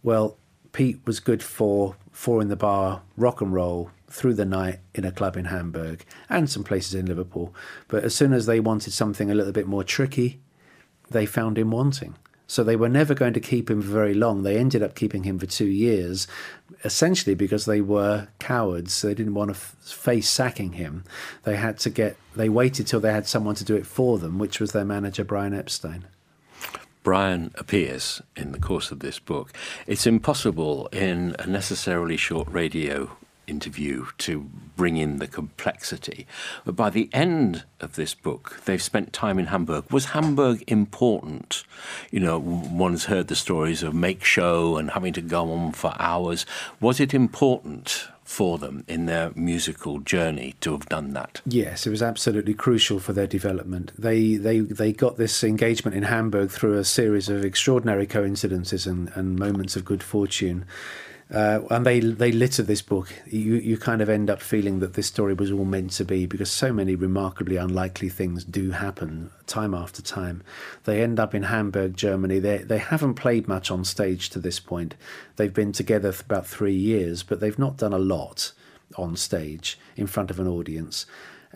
Well, 0.02 0.38
Pete 0.72 1.02
was 1.06 1.20
good 1.20 1.44
for 1.44 1.96
four 2.12 2.42
in 2.42 2.48
the 2.48 2.56
bar, 2.56 3.02
rock 3.18 3.42
and 3.42 3.54
roll, 3.54 3.92
through 4.16 4.34
the 4.34 4.46
night 4.46 4.80
in 4.94 5.04
a 5.04 5.12
club 5.12 5.36
in 5.36 5.46
Hamburg 5.46 6.06
and 6.30 6.50
some 6.50 6.64
places 6.64 6.96
in 6.96 7.06
Liverpool. 7.06 7.54
But 7.88 8.04
as 8.06 8.16
soon 8.16 8.34
as 8.34 8.46
they 8.46 8.60
wanted 8.60 8.94
something 8.94 9.30
a 9.30 9.36
little 9.36 9.52
bit 9.52 9.68
more 9.68 9.84
tricky, 9.84 10.40
they 11.12 11.26
found 11.26 11.58
him 11.58 11.70
wanting. 11.72 12.16
So 12.48 12.64
they 12.64 12.76
were 12.76 12.90
never 12.90 13.14
going 13.14 13.34
to 13.34 13.40
keep 13.40 13.70
him 13.70 13.82
for 13.82 13.88
very 13.88 14.14
long. 14.14 14.44
They 14.44 14.58
ended 14.58 14.84
up 14.84 14.96
keeping 14.96 15.24
him 15.24 15.40
for 15.40 15.48
two 15.48 15.66
years, 15.66 16.28
essentially 16.84 17.36
because 17.36 17.66
they 17.66 17.82
were 17.82 18.28
cowards. 18.40 19.02
They 19.02 19.16
didn't 19.16 19.34
want 19.34 19.50
to 19.50 19.56
f- 19.56 19.76
face 19.82 20.30
sacking 20.30 20.74
him. 20.74 21.04
They 21.44 21.56
had 21.56 21.80
to 21.80 21.90
get. 21.90 22.18
They 22.36 22.50
waited 22.50 22.86
till 22.86 23.00
they 23.00 23.12
had 23.12 23.28
someone 23.28 23.56
to 23.56 23.64
do 23.64 23.76
it 23.76 23.88
for 23.88 24.20
them, 24.20 24.38
which 24.38 24.60
was 24.60 24.72
their 24.72 24.86
manager 24.86 25.24
Brian 25.24 25.56
Epstein. 25.56 26.06
Brian 27.02 27.52
appears 27.56 28.22
in 28.36 28.52
the 28.52 28.60
course 28.60 28.92
of 28.92 29.00
this 29.00 29.20
book. 29.20 29.52
It's 29.88 30.08
impossible 30.08 30.88
in 30.92 31.36
a 31.40 31.48
necessarily 31.48 32.18
short 32.18 32.48
radio 32.50 33.10
interview 33.48 34.08
to 34.20 34.50
bring 34.76 34.98
in 34.98 35.20
the 35.20 35.28
complexity. 35.28 36.28
But 36.66 36.76
by 36.76 36.90
the 36.90 37.10
end 37.14 37.64
of 37.80 37.96
this 37.96 38.14
book, 38.14 38.62
they've 38.66 38.82
spent 38.82 39.14
time 39.14 39.40
in 39.40 39.48
Hamburg. 39.48 39.92
Was 39.92 40.06
Hamburg 40.06 40.64
important? 40.68 41.64
You 42.12 42.20
know, 42.20 42.40
one's 42.40 43.06
heard 43.06 43.28
the 43.28 43.36
stories 43.36 43.84
of 43.84 43.94
mach 43.94 44.20
schau 44.20 44.80
and 44.80 44.92
having 44.92 45.14
to 45.14 45.22
go 45.22 45.52
on 45.52 45.72
for 45.72 45.94
hours. 46.00 46.46
Was 46.80 47.00
it 47.00 47.14
important 47.14 48.08
for 48.26 48.58
them 48.58 48.84
in 48.88 49.06
their 49.06 49.32
musical 49.36 50.00
journey 50.00 50.56
to 50.60 50.72
have 50.72 50.90
done 50.90 51.14
that? 51.14 51.42
Yes, 51.46 51.86
it 51.86 51.92
was 51.92 52.02
absolutely 52.02 52.56
crucial 52.56 53.00
for 53.00 53.14
their 53.14 53.28
development. 53.28 53.92
They 53.98 54.36
they 54.36 54.60
they 54.60 54.92
got 54.92 55.18
this 55.18 55.44
engagement 55.44 55.96
in 55.96 56.04
Hamburg 56.04 56.50
through 56.50 56.78
a 56.78 56.84
series 56.84 57.30
of 57.30 57.46
extraordinary 57.46 58.08
coincidences 58.08 58.88
and, 58.88 59.12
and 59.16 59.38
moments 59.38 59.76
of 59.76 59.86
good 59.86 60.04
fortune. 60.04 60.66
Uh, 61.34 61.62
and 61.72 61.88
they 61.88 62.00
they 62.00 62.32
litter 62.32 62.62
this 62.62 62.84
book. 62.84 63.12
You 63.26 63.56
you 63.56 63.78
kind 63.78 64.02
of 64.02 64.10
end 64.10 64.30
up 64.30 64.42
feeling 64.42 64.80
that 64.80 64.94
this 64.94 65.08
story 65.08 65.34
was 65.34 65.52
all 65.52 65.66
meant 65.66 65.92
to 65.94 66.06
be 66.06 66.28
because 66.28 66.52
so 66.52 66.72
many 66.72 66.96
remarkably 66.96 67.56
unlikely 67.56 68.10
things 68.10 68.44
do 68.44 68.72
happen 68.72 69.32
time 69.48 69.74
after 69.74 70.04
time. 70.04 70.44
They 70.84 71.02
end 71.02 71.20
up 71.20 71.34
in 71.34 71.44
Hamburg, 71.44 71.98
Germany. 71.98 72.38
They 72.38 72.60
they 72.60 72.78
haven't 72.78 73.16
played 73.16 73.48
much 73.48 73.72
on 73.72 73.84
stage 73.86 74.30
to 74.32 74.40
this 74.40 74.60
point. 74.60 74.94
They've 75.38 75.54
been 75.54 75.72
together 75.72 76.12
for 76.12 76.24
about 76.24 76.46
three 76.46 76.76
years, 76.76 77.24
but 77.24 77.40
they've 77.40 77.58
not 77.58 77.78
done 77.78 77.94
a 77.94 77.98
lot 77.98 78.52
on 78.96 79.16
stage 79.16 79.80
in 79.96 80.06
front 80.06 80.30
of 80.30 80.40
an 80.40 80.48
audience. 80.48 81.08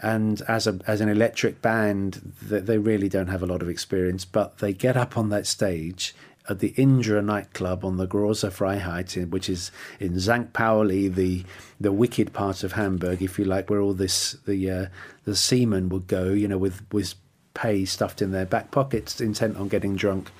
And 0.01 0.41
as 0.47 0.65
a 0.65 0.79
as 0.87 0.99
an 0.99 1.09
electric 1.09 1.61
band, 1.61 2.33
they 2.41 2.79
really 2.79 3.09
don't 3.09 3.27
have 3.27 3.43
a 3.43 3.47
lot 3.47 3.61
of 3.61 3.69
experience. 3.69 4.25
But 4.25 4.57
they 4.59 4.73
get 4.73 4.97
up 4.97 5.15
on 5.15 5.29
that 5.29 5.45
stage 5.45 6.15
at 6.49 6.59
the 6.59 6.73
Indra 6.75 7.21
nightclub 7.21 7.85
on 7.85 7.97
the 7.97 8.07
Große 8.07 8.51
Freiheit, 8.51 9.29
which 9.29 9.49
is 9.49 9.71
in 9.99 10.19
St. 10.19 10.51
Pauli, 10.51 11.07
the 11.07 11.45
the 11.79 11.91
wicked 11.91 12.33
part 12.33 12.63
of 12.63 12.73
Hamburg, 12.73 13.21
if 13.21 13.37
you 13.37 13.45
like, 13.45 13.69
where 13.69 13.79
all 13.79 13.93
this 13.93 14.33
the 14.45 14.69
uh, 14.69 14.85
the 15.25 15.35
seamen 15.35 15.89
would 15.89 16.07
go, 16.07 16.29
you 16.29 16.47
know, 16.47 16.57
with 16.57 16.81
with 16.91 17.13
pay 17.53 17.85
stuffed 17.85 18.21
in 18.21 18.31
their 18.31 18.45
back 18.45 18.71
pockets, 18.71 19.21
intent 19.21 19.57
on 19.57 19.67
getting 19.67 19.95
drunk. 19.95 20.31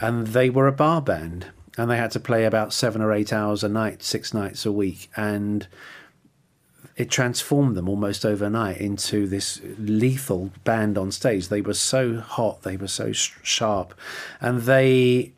And 0.00 0.28
they 0.28 0.50
were 0.50 0.66
a 0.66 0.72
bar 0.72 1.00
band, 1.00 1.46
and 1.78 1.90
they 1.90 1.96
had 1.96 2.10
to 2.12 2.20
play 2.20 2.44
about 2.44 2.72
seven 2.72 3.00
or 3.00 3.12
eight 3.12 3.32
hours 3.32 3.64
a 3.64 3.68
night, 3.68 4.02
six 4.02 4.34
nights 4.34 4.66
a 4.66 4.72
week, 4.72 5.10
and 5.16 5.66
it 7.02 7.10
transformed 7.10 7.76
them 7.76 7.88
almost 7.88 8.24
overnight 8.24 8.78
into 8.78 9.26
this 9.26 9.60
lethal 9.76 10.52
band 10.62 10.96
on 10.96 11.10
stage. 11.10 11.48
They 11.48 11.60
were 11.60 11.74
so 11.74 12.20
hot, 12.20 12.62
they 12.62 12.76
were 12.76 12.86
so 12.86 13.10
sh- 13.10 13.32
sharp, 13.42 13.92
and 14.40 14.62
they 14.62 15.32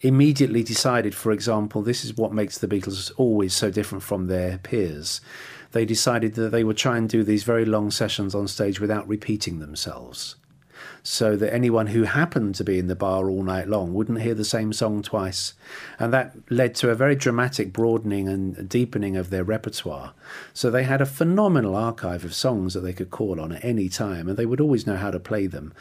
immediately 0.00 0.62
decided, 0.62 1.14
for 1.14 1.32
example, 1.32 1.82
this 1.82 2.02
is 2.02 2.16
what 2.16 2.32
makes 2.32 2.56
the 2.56 2.66
Beatles 2.66 3.12
always 3.18 3.54
so 3.54 3.70
different 3.70 4.02
from 4.02 4.26
their 4.26 4.56
peers. 4.56 5.20
They 5.72 5.84
decided 5.84 6.32
that 6.36 6.48
they 6.48 6.64
would 6.64 6.78
try 6.78 6.96
and 6.96 7.06
do 7.06 7.22
these 7.24 7.44
very 7.44 7.66
long 7.66 7.90
sessions 7.90 8.34
on 8.34 8.48
stage 8.48 8.80
without 8.80 9.06
repeating 9.06 9.58
themselves 9.58 10.36
so 11.02 11.36
that 11.36 11.52
anyone 11.52 11.88
who 11.88 12.04
happened 12.04 12.54
to 12.56 12.64
be 12.64 12.78
in 12.78 12.86
the 12.86 12.96
bar 12.96 13.28
all 13.28 13.42
night 13.42 13.68
long 13.68 13.94
wouldn't 13.94 14.20
hear 14.20 14.34
the 14.34 14.44
same 14.44 14.72
song 14.72 15.02
twice. 15.02 15.54
And 15.98 16.12
that 16.12 16.34
led 16.50 16.74
to 16.76 16.90
a 16.90 16.94
very 16.94 17.14
dramatic 17.14 17.72
broadening 17.72 18.28
and 18.28 18.68
deepening 18.68 19.16
of 19.16 19.30
their 19.30 19.44
repertoire. 19.44 20.12
So 20.52 20.70
they 20.70 20.84
had 20.84 21.00
a 21.00 21.06
phenomenal 21.06 21.74
archive 21.74 22.24
of 22.24 22.34
songs 22.34 22.74
that 22.74 22.80
they 22.80 22.92
could 22.92 23.10
call 23.10 23.40
on 23.40 23.52
at 23.52 23.64
any 23.64 23.88
time, 23.88 24.28
and 24.28 24.36
they 24.36 24.46
would 24.46 24.60
always 24.60 24.86
know 24.86 24.96
how 24.96 25.10
to 25.10 25.20
play 25.20 25.46
them 25.46 25.72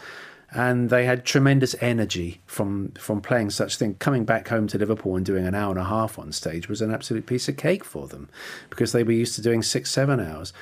and 0.51 0.89
they 0.89 1.05
had 1.05 1.25
tremendous 1.25 1.75
energy 1.79 2.41
from 2.45 2.91
from 2.91 3.21
playing 3.21 3.51
such 3.51 3.75
things. 3.75 3.95
Coming 3.99 4.25
back 4.25 4.47
home 4.47 4.67
to 4.67 4.77
Liverpool 4.77 5.15
and 5.15 5.25
doing 5.25 5.45
an 5.45 5.53
hour 5.53 5.71
and 5.71 5.79
a 5.79 5.83
half 5.83 6.17
on 6.17 6.31
stage 6.31 6.67
was 6.67 6.81
an 6.81 6.93
absolute 6.93 7.25
piece 7.25 7.47
of 7.47 7.57
cake 7.57 7.83
for 7.83 8.07
them, 8.07 8.29
because 8.69 8.91
they 8.91 9.03
were 9.03 9.11
used 9.11 9.35
to 9.35 9.41
doing 9.41 9.61
six, 9.61 9.91
seven 9.91 10.19
hours. 10.19 10.53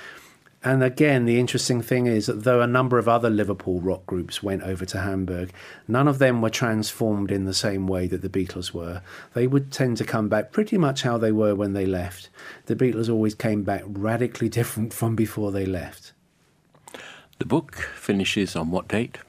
And 0.68 0.84
again, 0.84 1.24
the 1.24 1.40
interesting 1.40 1.82
thing 1.82 2.08
is 2.08 2.26
that 2.26 2.44
though 2.44 2.60
a 2.60 2.68
number 2.68 2.98
of 2.98 3.08
other 3.08 3.30
Liverpool 3.30 3.80
rock 3.80 4.06
groups 4.06 4.44
went 4.44 4.64
over 4.64 4.84
to 4.88 5.00
Hamburg, 5.00 5.54
none 5.88 6.10
of 6.10 6.20
them 6.20 6.42
were 6.42 6.50
transformed 6.50 7.32
in 7.32 7.46
the 7.46 7.54
same 7.54 7.88
way 7.88 8.06
that 8.08 8.22
the 8.22 8.28
Beatles 8.28 8.74
were. 8.74 9.02
They 9.34 9.48
would 9.48 9.72
tend 9.72 9.96
to 9.96 10.04
come 10.04 10.28
back 10.28 10.52
pretty 10.52 10.78
much 10.78 11.04
how 11.04 11.18
they 11.18 11.32
were 11.32 11.56
when 11.56 11.72
they 11.72 11.86
left. 11.86 12.30
The 12.66 12.76
Beatles 12.76 13.10
always 13.10 13.34
came 13.34 13.64
back 13.64 13.84
radically 13.88 14.50
different 14.60 14.92
from 14.92 15.16
before 15.16 15.54
they 15.54 15.66
left. 15.66 16.12
The 17.40 17.46
book 17.46 17.76
finishes 17.96 18.54
on 18.54 18.70
what 18.70 18.90
date? 18.90 19.20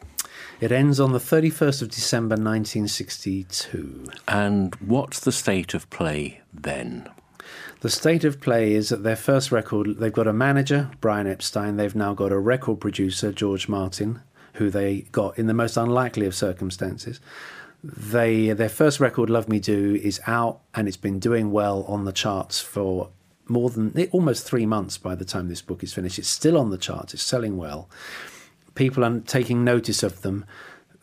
It 0.61 0.73
ends 0.73 0.99
on 0.99 1.13
the 1.13 1.21
31st 1.21 1.83
of 1.83 1.91
December 1.93 2.35
1962. 2.35 4.11
And 4.27 4.75
what's 4.81 5.21
the 5.21 5.31
state 5.31 5.73
of 5.73 5.89
play 5.89 6.41
then? 6.53 7.09
The 7.81 7.91
state 7.91 8.25
of 8.25 8.41
play 8.41 8.73
is 8.73 8.89
that 8.89 9.05
their 9.05 9.15
first 9.15 9.53
record, 9.53 9.99
they've 9.99 10.13
got 10.13 10.27
a 10.27 10.33
manager, 10.33 10.91
Brian 11.01 11.29
Epstein, 11.29 11.77
they've 11.77 11.95
now 11.95 12.13
got 12.13 12.33
a 12.33 12.39
record 12.39 12.81
producer, 12.81 13.31
George 13.31 13.69
Martin, 13.69 14.21
who 14.55 14.69
they 14.69 15.03
got 15.13 15.39
in 15.39 15.47
the 15.47 15.55
most 15.55 15.77
unlikely 15.77 16.27
of 16.27 16.35
circumstances. 16.35 17.21
They 17.85 18.51
their 18.51 18.69
first 18.69 18.99
record, 18.99 19.31
Love 19.31 19.49
Me 19.49 19.61
Do, 19.61 19.95
is 19.95 20.21
out 20.27 20.59
and 20.75 20.89
it's 20.89 20.97
been 20.97 21.21
doing 21.21 21.53
well 21.53 21.85
on 21.85 22.05
the 22.05 22.13
charts 22.13 22.61
for 22.61 23.11
more 23.47 23.71
than 23.71 24.09
almost 24.11 24.45
three 24.45 24.67
months 24.67 24.99
by 24.99 25.15
the 25.15 25.25
time 25.25 25.47
this 25.49 25.63
book 25.63 25.85
is 25.85 25.95
finished. 25.95 26.19
It's 26.19 26.27
still 26.27 26.59
on 26.59 26.71
the 26.71 26.79
charts, 26.79 27.15
it's 27.15 27.23
selling 27.23 27.57
well. 27.57 27.89
People 28.75 29.05
are 29.05 29.21
taking 29.21 29.63
notice 29.63 30.03
of 30.03 30.23
them. 30.23 30.45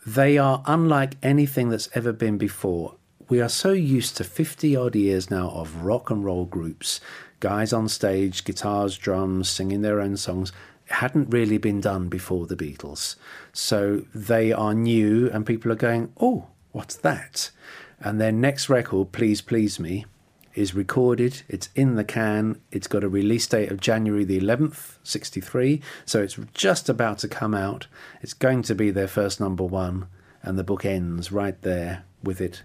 They 0.06 0.36
are 0.36 0.62
unlike 0.66 1.16
anything 1.22 1.70
that's 1.70 1.88
ever 1.94 2.12
been 2.12 2.36
before 2.36 2.96
we 3.28 3.40
are 3.40 3.48
so 3.48 3.72
used 3.72 4.16
to 4.16 4.24
50 4.24 4.76
odd 4.76 4.94
years 4.94 5.30
now 5.30 5.50
of 5.50 5.82
rock 5.82 6.10
and 6.10 6.24
roll 6.24 6.44
groups, 6.44 7.00
guys 7.40 7.72
on 7.72 7.88
stage, 7.88 8.44
guitars, 8.44 8.96
drums, 8.96 9.48
singing 9.48 9.82
their 9.82 10.00
own 10.00 10.16
songs. 10.16 10.52
It 10.86 10.94
hadn't 10.94 11.30
really 11.30 11.58
been 11.58 11.80
done 11.80 12.08
before 12.08 12.46
the 12.46 12.56
Beatles. 12.56 13.16
So 13.52 14.04
they 14.14 14.52
are 14.52 14.74
new, 14.74 15.28
and 15.30 15.44
people 15.44 15.72
are 15.72 15.76
going, 15.76 16.12
oh, 16.20 16.46
what's 16.70 16.94
that? 16.96 17.50
And 17.98 18.20
their 18.20 18.32
next 18.32 18.68
record, 18.68 19.10
Please 19.10 19.40
Please 19.40 19.80
Me, 19.80 20.06
is 20.54 20.74
recorded. 20.74 21.42
It's 21.48 21.68
in 21.74 21.96
the 21.96 22.04
can. 22.04 22.60
It's 22.70 22.86
got 22.86 23.02
a 23.02 23.08
release 23.08 23.46
date 23.48 23.72
of 23.72 23.80
January 23.80 24.24
the 24.24 24.40
11th, 24.40 24.98
63. 25.02 25.82
So 26.04 26.22
it's 26.22 26.38
just 26.54 26.88
about 26.88 27.18
to 27.18 27.28
come 27.28 27.54
out. 27.54 27.88
It's 28.22 28.34
going 28.34 28.62
to 28.62 28.74
be 28.74 28.90
their 28.90 29.08
first 29.08 29.40
number 29.40 29.64
one. 29.64 30.06
And 30.42 30.56
the 30.56 30.64
book 30.64 30.84
ends 30.84 31.32
right 31.32 31.60
there 31.62 32.04
with 32.22 32.40
it 32.40 32.62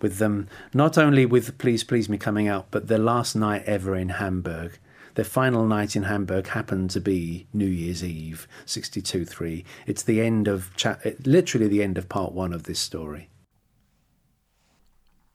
with 0.00 0.18
them 0.18 0.48
not 0.72 0.98
only 0.98 1.26
with 1.26 1.58
Please 1.58 1.84
Please 1.84 2.08
Me 2.08 2.18
coming 2.18 2.48
out, 2.48 2.66
but 2.70 2.88
their 2.88 2.98
last 2.98 3.34
night 3.34 3.64
ever 3.64 3.96
in 3.96 4.10
Hamburg. 4.10 4.78
Their 5.14 5.24
final 5.24 5.66
night 5.66 5.96
in 5.96 6.04
Hamburg 6.04 6.48
happened 6.48 6.90
to 6.90 7.00
be 7.00 7.48
New 7.52 7.66
Year's 7.66 8.04
Eve, 8.04 8.46
62 8.66 9.24
3. 9.24 9.64
It's 9.86 10.02
the 10.02 10.20
end 10.20 10.46
of, 10.46 10.70
cha- 10.76 10.98
literally 11.24 11.66
the 11.66 11.82
end 11.82 11.98
of 11.98 12.08
part 12.08 12.32
one 12.32 12.52
of 12.52 12.64
this 12.64 12.78
story. 12.78 13.28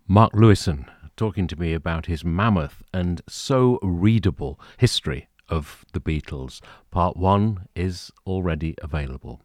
Mark 0.08 0.34
Lewisohn 0.34 0.86
talking 1.16 1.48
to 1.48 1.60
me 1.60 1.74
about 1.74 2.06
his 2.06 2.24
mammoth 2.24 2.82
and 2.94 3.22
so 3.28 3.80
readable 3.82 4.60
history 4.78 5.28
of 5.50 5.86
the 5.94 6.00
Beatles. 6.00 6.62
Part 6.92 7.18
one 7.18 7.68
is 7.76 8.12
already 8.26 8.76
available. 8.82 9.42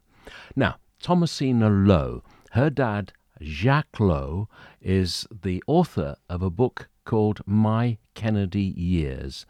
Now, 0.55 0.77
Thomasina 1.01 1.69
Lowe, 1.69 2.23
her 2.51 2.69
dad 2.69 3.13
Jacques 3.41 3.99
Lowe 3.99 4.49
is 4.81 5.25
the 5.31 5.63
author 5.67 6.15
of 6.29 6.41
a 6.41 6.49
book 6.49 6.89
called 7.05 7.41
My 7.45 7.97
Kennedy 8.13 8.73
Years, 8.75 9.45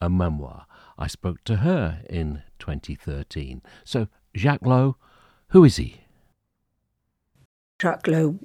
a 0.00 0.10
memoir. 0.10 0.66
I 0.98 1.06
spoke 1.06 1.44
to 1.44 1.56
her 1.56 2.02
in 2.10 2.42
2013. 2.58 3.62
So, 3.84 4.08
Jacques 4.36 4.66
Lowe, 4.66 4.96
who 5.48 5.64
is 5.64 5.76
he? 5.76 6.00
Jacques 7.80 8.08
Lowe 8.08 8.38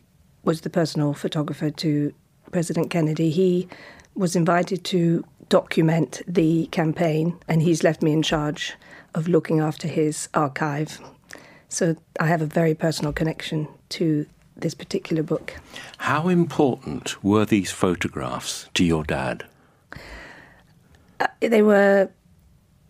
was 0.43 0.61
the 0.61 0.69
personal 0.69 1.13
photographer 1.13 1.71
to 1.71 2.13
President 2.51 2.91
Kennedy. 2.91 3.31
He 3.31 3.67
was 4.13 4.35
invited 4.35 4.83
to 4.85 5.25
document 5.49 6.21
the 6.27 6.67
campaign, 6.67 7.39
and 7.47 7.63
he's 7.63 7.83
left 7.83 8.03
me 8.03 8.13
in 8.13 8.21
charge 8.21 8.75
of 9.15 9.27
looking 9.27 9.59
after 9.59 9.87
his 9.87 10.29
archive. 10.33 10.99
So 11.67 11.95
I 12.19 12.27
have 12.27 12.41
a 12.41 12.45
very 12.45 12.75
personal 12.75 13.11
connection 13.11 13.67
to 13.89 14.27
this 14.63 14.73
particular 14.73 15.21
book. 15.21 15.53
How 15.99 16.27
important 16.27 17.23
were 17.23 17.45
these 17.45 17.71
photographs 17.71 18.69
to 18.73 18.83
your 18.83 19.03
dad? 19.03 19.45
Uh, 21.19 21.27
they 21.39 21.61
were 21.61 22.09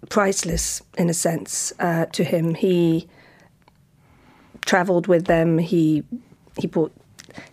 priceless 0.10 0.82
in 0.98 1.10
a 1.10 1.14
sense 1.14 1.74
uh, 1.80 2.06
to 2.08 2.24
him. 2.24 2.56
He 2.56 3.08
travelled 4.66 5.08
with 5.08 5.26
them. 5.26 5.58
He 5.58 6.04
he 6.60 6.68
bought 6.68 6.94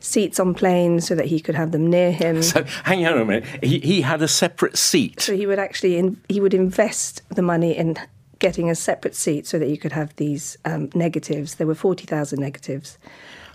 seats 0.00 0.38
on 0.38 0.54
planes 0.54 1.06
so 1.06 1.14
that 1.14 1.26
he 1.26 1.40
could 1.40 1.54
have 1.54 1.72
them 1.72 1.86
near 1.86 2.12
him. 2.12 2.42
So 2.50 2.64
hang 2.84 3.06
on 3.06 3.18
a 3.18 3.24
minute. 3.24 3.44
He, 3.62 3.78
he 3.80 4.00
had 4.02 4.20
a 4.22 4.28
separate 4.28 4.76
seat. 4.76 5.20
So 5.20 5.34
he 5.34 5.46
would 5.46 5.58
actually 5.58 5.96
in, 5.96 6.20
he 6.28 6.40
would 6.40 6.52
invest 6.52 7.22
the 7.30 7.42
money 7.42 7.76
in 7.76 7.96
getting 8.38 8.68
a 8.70 8.74
separate 8.74 9.14
seat 9.14 9.46
so 9.46 9.58
that 9.58 9.68
you 9.68 9.78
could 9.78 9.92
have 9.92 10.14
these 10.16 10.58
um, 10.64 10.90
negatives. 10.94 11.56
There 11.56 11.66
were 11.66 11.74
forty 11.74 12.06
thousand 12.06 12.40
negatives. 12.40 12.98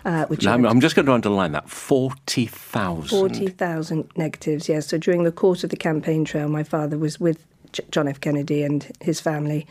Uh, 0.06 0.24
which 0.26 0.46
I'm, 0.46 0.64
I'm, 0.64 0.80
just 0.80 0.94
going 0.94 1.06
to 1.06 1.12
underline 1.12 1.50
that 1.50 1.68
40,000. 1.68 3.08
40,000 3.08 4.08
negatives, 4.14 4.68
yes. 4.68 4.86
So 4.86 4.98
during 4.98 5.24
the 5.24 5.32
course 5.32 5.64
of 5.64 5.70
the 5.70 5.76
campaign 5.76 6.24
trail, 6.24 6.48
my 6.48 6.62
father 6.62 6.96
was 6.96 7.18
with 7.18 7.44
John 7.90 8.06
F. 8.06 8.20
Kennedy 8.20 8.62
and 8.62 8.88
his 9.00 9.18
family 9.18 9.66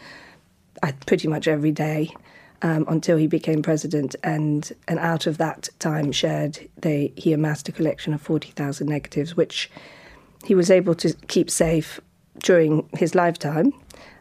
uh, 0.83 0.91
pretty 1.05 1.29
much 1.29 1.47
every 1.47 1.71
day 1.71 2.13
um, 2.61 2.83
until 2.89 3.15
he 3.15 3.27
became 3.27 3.61
president. 3.61 4.13
And, 4.23 4.69
and 4.89 4.99
out 4.99 5.25
of 5.25 5.37
that 5.37 5.69
time 5.79 6.11
shared, 6.11 6.59
they, 6.75 7.13
he 7.15 7.31
amassed 7.31 7.69
a 7.69 7.71
collection 7.71 8.13
of 8.13 8.21
40,000 8.21 8.87
negatives, 8.89 9.37
which 9.37 9.71
he 10.43 10.53
was 10.53 10.69
able 10.69 10.95
to 10.95 11.13
keep 11.27 11.49
safe 11.49 12.01
during 12.39 12.89
his 12.97 13.15
lifetime. 13.15 13.71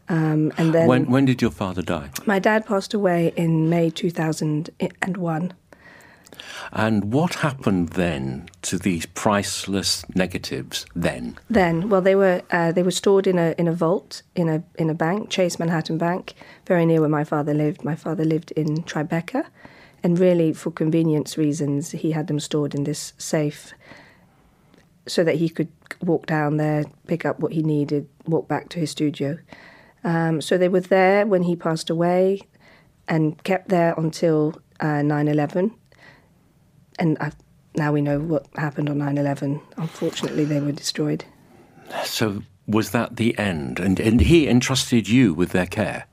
Um, 0.09 0.53
and 0.59 0.73
then 0.75 0.87
when, 0.87 1.07
when 1.07 1.25
did 1.25 1.41
your 1.41 1.51
father 1.51 1.83
die? 1.83 2.11
My 2.27 2.39
dad 2.39 2.67
passed 2.67 2.93
away 2.95 3.33
in 3.37 3.71
May 3.71 3.91
2001. 3.91 4.71
And 5.01 5.17
what 7.13 7.35
happened 7.35 7.91
then 7.91 8.49
to 8.63 8.79
these 8.79 9.07
priceless 9.07 10.05
negatives 10.15 10.87
then? 10.95 11.39
Then, 11.49 11.89
well, 11.89 12.01
they 12.01 12.15
were 12.15 12.43
uh, 12.51 12.73
they 12.73 12.83
were 12.83 12.91
stored 12.91 13.27
in 13.27 13.39
a 13.39 13.55
in 13.59 13.69
a 13.69 13.73
vault 13.73 14.23
in 14.35 14.49
a 14.49 14.63
in 14.77 14.91
a 14.91 14.95
bank, 14.95 15.31
Chase 15.31 15.59
Manhattan 15.59 15.99
Bank, 15.99 16.35
very 16.67 16.87
near 16.87 17.01
where 17.01 17.09
my 17.09 17.25
father 17.25 17.55
lived. 17.55 17.85
My 17.85 17.97
father 17.97 18.25
lived 18.25 18.51
in 18.53 18.83
Tribeca, 18.83 19.47
and 20.03 20.19
really 20.19 20.53
for 20.53 20.71
convenience 20.71 21.39
reasons, 21.39 21.93
he 21.93 22.13
had 22.13 22.27
them 22.27 22.41
stored 22.41 22.75
in 22.75 22.85
this 22.85 23.13
safe, 23.19 23.73
so 25.07 25.25
that 25.25 25.37
he 25.37 25.49
could 25.49 25.69
walk 26.03 26.27
down 26.27 26.57
there, 26.57 26.85
pick 27.07 27.25
up 27.25 27.41
what 27.41 27.53
he 27.53 27.63
needed, 27.63 28.09
walk 28.27 28.49
back 28.49 28.69
to 28.71 28.79
his 28.79 28.91
studio. 28.91 29.39
Um, 30.03 30.41
so 30.41 30.59
they 30.59 30.69
were 30.69 30.81
there 30.81 31.27
when 31.27 31.45
he 31.45 31.57
passed 31.57 31.89
away, 31.89 32.41
and 33.09 33.43
kept 33.45 33.69
there 33.69 33.95
until 33.97 34.55
uh, 34.81 35.03
9/11 35.03 35.73
and 36.99 37.17
I've, 37.19 37.37
now 37.75 37.93
we 37.93 38.01
know 38.01 38.21
what 38.21 38.47
happened 38.57 38.89
on 38.89 38.99
9 38.99 39.19
11. 39.19 39.61
Unfortunately, 39.77 40.45
they 40.45 40.61
were 40.61 40.73
destroyed. 40.73 41.25
So, 42.05 42.43
was 42.67 42.91
that 42.91 43.17
the 43.17 43.37
end? 43.39 43.79
And, 43.79 44.01
and 44.01 44.21
he 44.21 44.49
entrusted 44.49 45.09
you 45.09 45.35
with 45.35 45.51
their 45.51 45.67
care? 45.67 46.07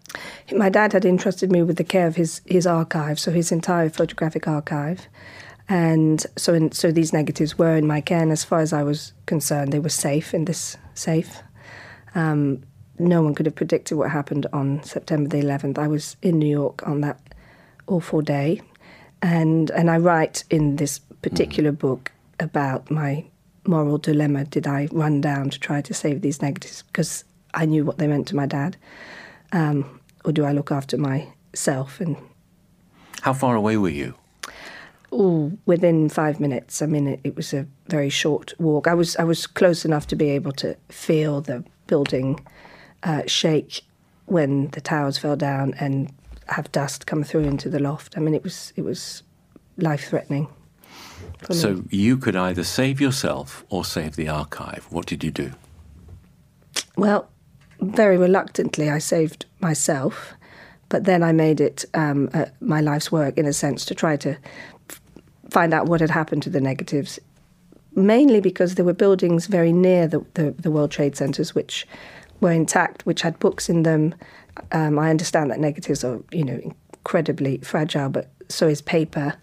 My 0.51 0.69
dad 0.69 0.93
had 0.93 1.05
entrusted 1.05 1.51
me 1.51 1.63
with 1.63 1.77
the 1.77 1.83
care 1.83 2.07
of 2.07 2.15
his, 2.15 2.41
his 2.45 2.67
archive, 2.67 3.19
so 3.19 3.31
his 3.31 3.51
entire 3.51 3.89
photographic 3.89 4.47
archive. 4.47 5.07
And 5.69 6.25
so, 6.35 6.53
in, 6.53 6.71
so 6.73 6.91
these 6.91 7.13
negatives 7.13 7.57
were 7.57 7.75
in 7.77 7.87
my 7.87 8.01
care, 8.01 8.21
and 8.21 8.31
as 8.31 8.43
far 8.43 8.59
as 8.59 8.73
I 8.73 8.83
was 8.83 9.13
concerned, 9.25 9.71
they 9.71 9.79
were 9.79 9.89
safe 9.89 10.33
in 10.33 10.45
this 10.45 10.77
safe. 10.93 11.41
Um, 12.13 12.63
no 12.99 13.21
one 13.21 13.33
could 13.33 13.45
have 13.45 13.55
predicted 13.55 13.97
what 13.97 14.11
happened 14.11 14.47
on 14.51 14.83
September 14.83 15.29
the 15.29 15.41
11th. 15.41 15.77
I 15.77 15.87
was 15.87 16.17
in 16.21 16.39
New 16.39 16.49
York 16.49 16.85
on 16.87 17.01
that 17.01 17.19
awful 17.87 18.21
day, 18.21 18.61
and 19.21 19.69
and 19.71 19.89
I 19.89 19.97
write 19.97 20.43
in 20.49 20.77
this 20.77 20.99
particular 21.21 21.71
mm. 21.71 21.79
book 21.79 22.11
about 22.39 22.89
my 22.89 23.25
moral 23.65 23.97
dilemma. 23.97 24.45
Did 24.45 24.67
I 24.67 24.87
run 24.91 25.21
down 25.21 25.49
to 25.49 25.59
try 25.59 25.81
to 25.81 25.93
save 25.93 26.21
these 26.21 26.41
negatives 26.41 26.83
because 26.83 27.23
I 27.53 27.65
knew 27.65 27.85
what 27.85 27.97
they 27.97 28.07
meant 28.07 28.27
to 28.29 28.35
my 28.35 28.45
dad, 28.45 28.77
um, 29.51 29.99
or 30.25 30.31
do 30.31 30.45
I 30.45 30.51
look 30.51 30.71
after 30.71 30.97
myself? 30.97 31.99
And 32.01 32.17
how 33.21 33.33
far 33.33 33.55
away 33.55 33.77
were 33.77 33.89
you? 33.89 34.15
Oh, 35.11 35.51
within 35.65 36.07
five 36.07 36.39
minutes. 36.39 36.81
I 36.81 36.85
mean, 36.85 37.07
it, 37.07 37.19
it 37.23 37.35
was 37.35 37.53
a 37.53 37.67
very 37.87 38.09
short 38.09 38.53
walk. 38.59 38.87
I 38.87 38.93
was 38.93 39.15
I 39.17 39.23
was 39.23 39.45
close 39.45 39.85
enough 39.85 40.07
to 40.07 40.15
be 40.15 40.29
able 40.29 40.53
to 40.53 40.75
feel 40.89 41.41
the 41.41 41.63
building 41.87 42.45
uh, 43.03 43.23
shake 43.27 43.81
when 44.25 44.69
the 44.69 44.81
towers 44.81 45.17
fell 45.17 45.35
down 45.35 45.73
and 45.79 46.11
have 46.47 46.71
dust 46.71 47.05
come 47.05 47.23
through 47.23 47.43
into 47.43 47.69
the 47.69 47.79
loft. 47.79 48.17
I 48.17 48.21
mean, 48.21 48.33
it 48.33 48.43
was 48.43 48.73
it 48.75 48.83
was 48.83 49.23
life 49.77 50.09
threatening. 50.09 50.47
So 51.51 51.73
me. 51.73 51.83
you 51.89 52.17
could 52.17 52.35
either 52.35 52.63
save 52.63 53.01
yourself 53.01 53.65
or 53.69 53.83
save 53.85 54.15
the 54.15 54.27
archive. 54.27 54.87
What 54.89 55.05
did 55.05 55.23
you 55.23 55.31
do? 55.31 55.51
Well, 56.97 57.29
very 57.79 58.17
reluctantly, 58.17 58.89
I 58.89 58.99
saved 58.99 59.45
myself, 59.59 60.33
but 60.89 61.05
then 61.05 61.23
I 61.23 61.31
made 61.31 61.59
it 61.59 61.85
um, 61.93 62.29
uh, 62.33 62.45
my 62.59 62.81
life's 62.81 63.11
work 63.11 63.37
in 63.37 63.45
a 63.45 63.53
sense 63.53 63.85
to 63.85 63.95
try 63.95 64.17
to 64.17 64.37
f- 64.89 65.01
find 65.49 65.73
out 65.73 65.87
what 65.87 66.01
had 66.01 66.11
happened 66.11 66.43
to 66.43 66.49
the 66.49 66.61
negatives. 66.61 67.19
Mainly 67.95 68.39
because 68.39 68.75
there 68.75 68.85
were 68.85 68.93
buildings 68.93 69.47
very 69.47 69.73
near 69.73 70.07
the, 70.07 70.23
the, 70.35 70.51
the 70.51 70.71
World 70.71 70.91
Trade 70.91 71.15
Centers 71.15 71.55
which 71.55 71.87
were 72.39 72.51
intact, 72.51 73.05
which 73.05 73.21
had 73.21 73.37
books 73.39 73.69
in 73.69 73.83
them, 73.83 74.15
um, 74.71 74.99
I 74.99 75.09
understand 75.09 75.51
that 75.51 75.59
negatives 75.59 76.03
are, 76.03 76.21
you 76.31 76.43
know, 76.43 76.59
incredibly 76.63 77.57
fragile, 77.59 78.09
but 78.09 78.29
so 78.49 78.67
is 78.67 78.81
paper, 78.81 79.33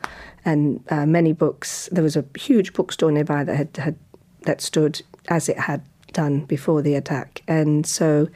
and 0.44 0.82
uh, 0.90 1.06
many 1.06 1.32
books. 1.32 1.88
There 1.90 2.04
was 2.04 2.16
a 2.16 2.24
huge 2.38 2.72
bookstore 2.72 3.10
nearby 3.10 3.44
that 3.44 3.56
had, 3.56 3.76
had 3.76 3.96
that 4.42 4.60
stood 4.60 5.02
as 5.28 5.48
it 5.48 5.58
had 5.58 5.82
done 6.12 6.44
before 6.44 6.82
the 6.82 6.94
attack, 6.94 7.42
and 7.48 7.86
so 7.86 8.28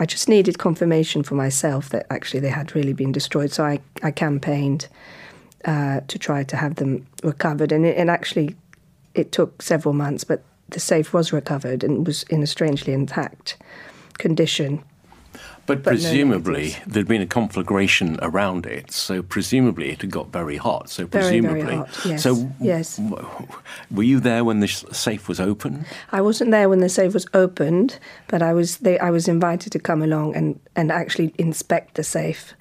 I 0.00 0.06
just 0.06 0.28
needed 0.28 0.58
confirmation 0.58 1.22
for 1.22 1.34
myself 1.34 1.88
that 1.90 2.06
actually 2.10 2.40
they 2.40 2.50
had 2.50 2.74
really 2.74 2.92
been 2.92 3.12
destroyed. 3.12 3.50
So 3.50 3.64
I, 3.64 3.80
I 4.02 4.12
campaigned 4.12 4.86
uh, 5.64 6.00
to 6.06 6.18
try 6.18 6.44
to 6.44 6.56
have 6.56 6.76
them 6.76 7.06
recovered, 7.24 7.72
and, 7.72 7.84
it, 7.84 7.96
and 7.96 8.10
actually 8.10 8.54
it 9.14 9.32
took 9.32 9.62
several 9.62 9.94
months, 9.94 10.24
but 10.24 10.42
the 10.68 10.80
safe 10.80 11.12
was 11.12 11.32
recovered 11.32 11.82
and 11.82 12.06
was 12.06 12.22
in 12.24 12.42
a 12.42 12.46
strangely 12.46 12.92
intact 12.92 13.56
condition. 14.18 14.84
But, 15.68 15.82
but 15.82 15.90
presumably 15.90 16.70
no 16.70 16.76
there'd 16.86 17.06
been 17.06 17.20
a 17.20 17.26
conflagration 17.26 18.18
around 18.22 18.64
it, 18.64 18.90
so 18.90 19.22
presumably 19.22 19.90
it 19.90 20.00
had 20.00 20.10
got 20.10 20.28
very 20.32 20.56
hot. 20.56 20.88
So 20.88 21.06
presumably, 21.06 21.60
very, 21.60 21.62
very 21.62 21.76
hot. 21.76 22.06
Yes. 22.06 22.22
So 22.22 22.50
yes. 22.58 22.98
were 23.90 24.02
you 24.02 24.18
there 24.18 24.44
when 24.44 24.60
the 24.60 24.68
safe 24.68 25.28
was 25.28 25.38
open? 25.38 25.84
I 26.10 26.22
wasn't 26.22 26.52
there 26.52 26.70
when 26.70 26.80
the 26.80 26.88
safe 26.88 27.12
was 27.12 27.26
opened, 27.34 27.98
but 28.28 28.40
I 28.40 28.54
was. 28.54 28.78
They, 28.78 28.98
I 28.98 29.10
was 29.10 29.28
invited 29.28 29.70
to 29.72 29.78
come 29.78 30.02
along 30.02 30.34
and 30.34 30.58
and 30.74 30.90
actually 30.90 31.34
inspect 31.36 31.96
the 31.96 32.02
safe 32.02 32.54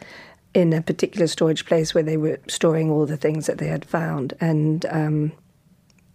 in 0.53 0.73
a 0.73 0.81
particular 0.81 1.27
storage 1.27 1.65
place 1.65 1.93
where 1.93 2.03
they 2.03 2.17
were 2.17 2.39
storing 2.49 2.91
all 2.91 3.05
the 3.05 3.15
things 3.15 3.45
that 3.45 3.57
they 3.57 3.67
had 3.67 3.85
found, 3.85 4.33
and 4.41 4.85
um, 4.87 5.31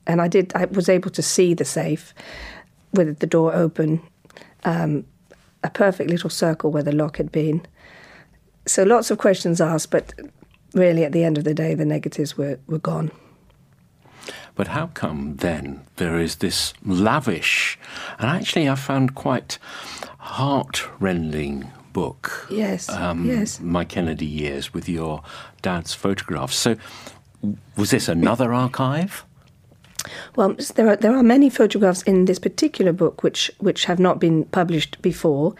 and 0.06 0.20
I 0.20 0.28
did. 0.28 0.52
I 0.54 0.66
was 0.66 0.90
able 0.90 1.10
to 1.12 1.22
see 1.22 1.54
the 1.54 1.64
safe 1.64 2.12
with 2.92 3.20
the 3.20 3.26
door 3.26 3.54
open. 3.54 4.02
Um, 4.64 5.06
a 5.64 5.70
perfect 5.70 6.10
little 6.10 6.30
circle 6.30 6.70
where 6.70 6.82
the 6.82 6.92
lock 6.92 7.16
had 7.16 7.30
been. 7.32 7.66
So 8.66 8.82
lots 8.82 9.10
of 9.10 9.18
questions 9.18 9.60
asked, 9.60 9.90
but 9.90 10.12
really 10.74 11.04
at 11.04 11.12
the 11.12 11.24
end 11.24 11.38
of 11.38 11.44
the 11.44 11.54
day, 11.54 11.74
the 11.74 11.84
negatives 11.84 12.36
were, 12.36 12.58
were 12.66 12.78
gone. 12.78 13.10
But 14.54 14.68
how 14.68 14.88
come 14.88 15.36
then 15.36 15.80
there 15.96 16.18
is 16.18 16.36
this 16.36 16.74
lavish, 16.84 17.78
and 18.18 18.28
actually 18.28 18.68
I 18.68 18.74
found 18.74 19.14
quite 19.14 19.58
heart-rending 20.18 21.70
book? 21.92 22.46
Yes, 22.50 22.88
um, 22.90 23.24
yes. 23.24 23.60
My 23.60 23.84
Kennedy 23.84 24.26
Years 24.26 24.74
with 24.74 24.88
your 24.88 25.22
dad's 25.62 25.94
photographs. 25.94 26.56
So 26.56 26.76
was 27.76 27.90
this 27.90 28.08
another 28.08 28.52
archive? 28.52 29.24
Well, 30.36 30.56
there 30.74 30.88
are 30.88 30.96
there 30.96 31.16
are 31.16 31.22
many 31.22 31.50
photographs 31.50 32.02
in 32.02 32.24
this 32.24 32.38
particular 32.38 32.92
book 32.92 33.22
which 33.22 33.50
which 33.58 33.84
have 33.84 33.98
not 33.98 34.18
been 34.18 34.44
published 34.46 35.00
before, 35.02 35.54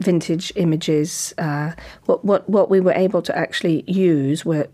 vintage 0.00 0.52
images. 0.56 1.34
Uh, 1.38 1.72
what 2.06 2.24
what 2.24 2.48
what 2.48 2.70
we 2.70 2.80
were 2.80 2.92
able 2.92 3.22
to 3.22 3.36
actually 3.36 3.84
use 3.90 4.44
were 4.44 4.68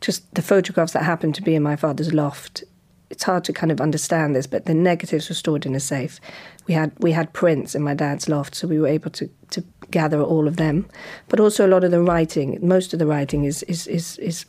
just 0.00 0.32
the 0.34 0.42
photographs 0.42 0.92
that 0.92 1.02
happened 1.02 1.34
to 1.34 1.42
be 1.42 1.54
in 1.54 1.62
my 1.62 1.76
father's 1.76 2.12
loft. 2.12 2.64
It's 3.08 3.22
hard 3.22 3.44
to 3.44 3.52
kind 3.52 3.70
of 3.70 3.80
understand 3.80 4.34
this, 4.34 4.48
but 4.48 4.64
the 4.64 4.74
negatives 4.74 5.28
were 5.28 5.34
stored 5.34 5.64
in 5.64 5.74
a 5.74 5.80
safe. 5.80 6.20
We 6.66 6.74
had 6.74 6.92
we 6.98 7.12
had 7.12 7.32
prints 7.32 7.74
in 7.74 7.82
my 7.82 7.94
dad's 7.94 8.28
loft, 8.28 8.54
so 8.54 8.66
we 8.66 8.80
were 8.80 8.88
able 8.88 9.10
to, 9.10 9.30
to 9.50 9.64
gather 9.90 10.20
all 10.20 10.48
of 10.48 10.56
them. 10.56 10.86
But 11.28 11.40
also 11.40 11.64
a 11.64 11.68
lot 11.68 11.84
of 11.84 11.92
the 11.92 12.02
writing, 12.02 12.58
most 12.60 12.92
of 12.92 12.98
the 12.98 13.06
writing 13.06 13.44
is 13.44 13.62
is 13.64 13.86
is, 13.86 14.18
is 14.18 14.46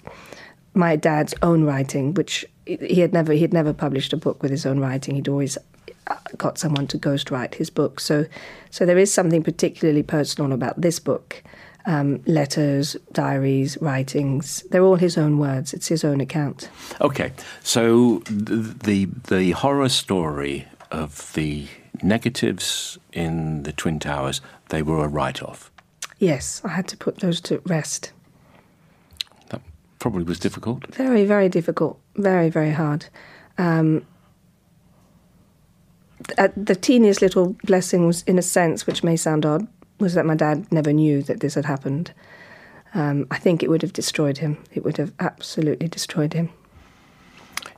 my 0.77 0.95
dad's 0.95 1.33
own 1.41 1.63
writing, 1.63 2.13
which 2.13 2.45
he 2.65 3.01
had 3.01 3.13
never 3.13 3.33
he 3.33 3.41
had 3.41 3.53
never 3.53 3.73
published 3.73 4.13
a 4.13 4.17
book 4.17 4.41
with 4.41 4.51
his 4.51 4.65
own 4.65 4.79
writing. 4.79 5.15
He'd 5.15 5.27
always 5.27 5.57
uh, 6.07 6.15
got 6.37 6.57
someone 6.57 6.87
to 6.87 6.97
ghostwrite 6.97 7.55
his 7.55 7.69
book. 7.69 7.99
So 7.99 8.25
so 8.69 8.85
there 8.85 8.97
is 8.97 9.13
something 9.13 9.43
particularly 9.43 10.03
personal 10.03 10.53
about 10.53 10.79
this 10.79 10.99
book 10.99 11.43
um, 11.87 12.21
letters, 12.25 12.97
diaries, 13.13 13.77
writings. 13.81 14.63
They're 14.69 14.83
all 14.83 14.97
his 14.97 15.17
own 15.17 15.39
words. 15.39 15.73
It's 15.73 15.87
his 15.87 16.03
own 16.03 16.21
account. 16.21 16.69
Okay, 17.01 17.31
so 17.63 18.19
the 18.29 19.05
the 19.29 19.51
horror 19.51 19.89
story 19.89 20.67
of 20.91 21.33
the 21.33 21.67
negatives 22.03 22.97
in 23.13 23.63
the 23.63 23.71
Twin 23.71 23.99
Towers, 23.99 24.41
they 24.69 24.83
were 24.83 25.03
a 25.03 25.07
write-off. 25.07 25.71
Yes, 26.19 26.61
I 26.63 26.69
had 26.69 26.87
to 26.89 26.97
put 26.97 27.17
those 27.17 27.41
to 27.41 27.61
rest. 27.65 28.11
Probably 29.99 30.23
was 30.23 30.39
difficult. 30.39 30.87
Very, 30.93 31.25
very 31.25 31.49
difficult. 31.49 31.99
Very, 32.15 32.49
very 32.49 32.71
hard. 32.71 33.07
Um, 33.57 34.05
the 36.55 36.75
teeniest 36.75 37.21
little 37.21 37.55
blessing 37.63 38.05
was, 38.05 38.23
in 38.23 38.37
a 38.37 38.41
sense, 38.41 38.85
which 38.85 39.03
may 39.03 39.15
sound 39.15 39.45
odd, 39.45 39.67
was 39.99 40.13
that 40.13 40.25
my 40.25 40.35
dad 40.35 40.71
never 40.71 40.93
knew 40.93 41.21
that 41.23 41.39
this 41.39 41.55
had 41.55 41.65
happened. 41.65 42.11
Um, 42.93 43.27
I 43.31 43.37
think 43.37 43.63
it 43.63 43.69
would 43.69 43.81
have 43.81 43.93
destroyed 43.93 44.39
him. 44.39 44.63
It 44.71 44.83
would 44.83 44.97
have 44.97 45.13
absolutely 45.19 45.87
destroyed 45.87 46.33
him. 46.33 46.49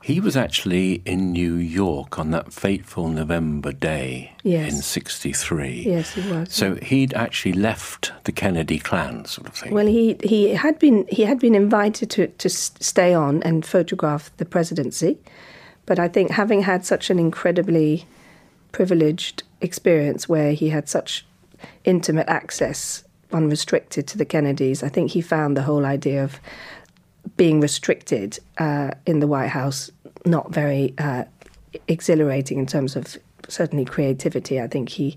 He 0.02 0.18
was 0.20 0.36
actually 0.36 1.02
in 1.04 1.32
New 1.32 1.54
York 1.54 2.18
on 2.18 2.30
that 2.30 2.52
fateful 2.52 3.08
November 3.08 3.72
day 3.72 4.32
yes. 4.42 4.72
in 4.72 4.80
63. 4.80 5.84
Yes, 5.86 6.14
he 6.14 6.30
was. 6.30 6.52
So 6.52 6.76
he'd 6.76 7.12
actually 7.14 7.52
left 7.52 8.12
the 8.24 8.32
Kennedy 8.32 8.78
clan 8.78 9.26
sort 9.26 9.48
of 9.48 9.54
thing. 9.54 9.74
Well, 9.74 9.86
he, 9.86 10.16
he 10.22 10.54
had 10.54 10.78
been 10.78 11.06
he 11.08 11.24
had 11.24 11.38
been 11.38 11.54
invited 11.54 12.10
to, 12.10 12.28
to 12.28 12.48
stay 12.48 13.12
on 13.12 13.42
and 13.42 13.64
photograph 13.64 14.30
the 14.38 14.44
presidency. 14.44 15.18
But 15.86 15.98
I 15.98 16.08
think 16.08 16.30
having 16.30 16.62
had 16.62 16.86
such 16.86 17.10
an 17.10 17.18
incredibly 17.18 18.06
privileged 18.72 19.42
experience 19.60 20.28
where 20.28 20.52
he 20.52 20.70
had 20.70 20.88
such 20.88 21.26
intimate 21.84 22.28
access, 22.28 23.04
unrestricted 23.32 24.06
to 24.08 24.18
the 24.18 24.24
Kennedys. 24.24 24.82
I 24.82 24.88
think 24.88 25.10
he 25.10 25.20
found 25.20 25.56
the 25.56 25.62
whole 25.62 25.84
idea 25.84 26.24
of 26.24 26.40
being 27.36 27.60
restricted 27.60 28.38
uh, 28.58 28.92
in 29.06 29.20
the 29.20 29.26
White 29.26 29.48
House 29.48 29.90
not 30.26 30.52
very 30.52 30.94
uh, 30.98 31.24
exhilarating 31.88 32.58
in 32.58 32.66
terms 32.66 32.96
of 32.96 33.16
certainly 33.48 33.84
creativity. 33.84 34.60
I 34.60 34.66
think 34.66 34.90
he 34.90 35.16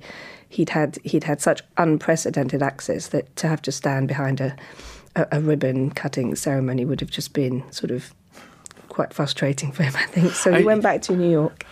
he'd 0.50 0.70
had 0.70 0.98
he'd 1.04 1.24
had 1.24 1.42
such 1.42 1.62
unprecedented 1.78 2.62
access 2.62 3.08
that 3.08 3.36
to 3.38 3.48
have 3.48 3.62
to 3.64 3.72
stand 3.72 4.08
behind 4.08 4.40
a 4.40 4.56
a, 5.16 5.28
a 5.34 5.42
ribbon 5.42 5.92
cutting 5.92 6.36
ceremony 6.36 6.86
would 6.86 7.00
have 7.00 7.10
just 7.10 7.34
been 7.34 7.64
sort 7.72 7.92
of 7.92 8.14
quite 8.90 9.14
frustrating 9.14 9.72
for 9.72 9.84
him. 9.84 9.94
I 9.96 10.06
think 10.06 10.34
so. 10.34 10.52
He 10.52 10.64
I, 10.64 10.66
went 10.66 10.84
back 10.84 11.02
to 11.04 11.16
New 11.16 11.30
York. 11.30 11.66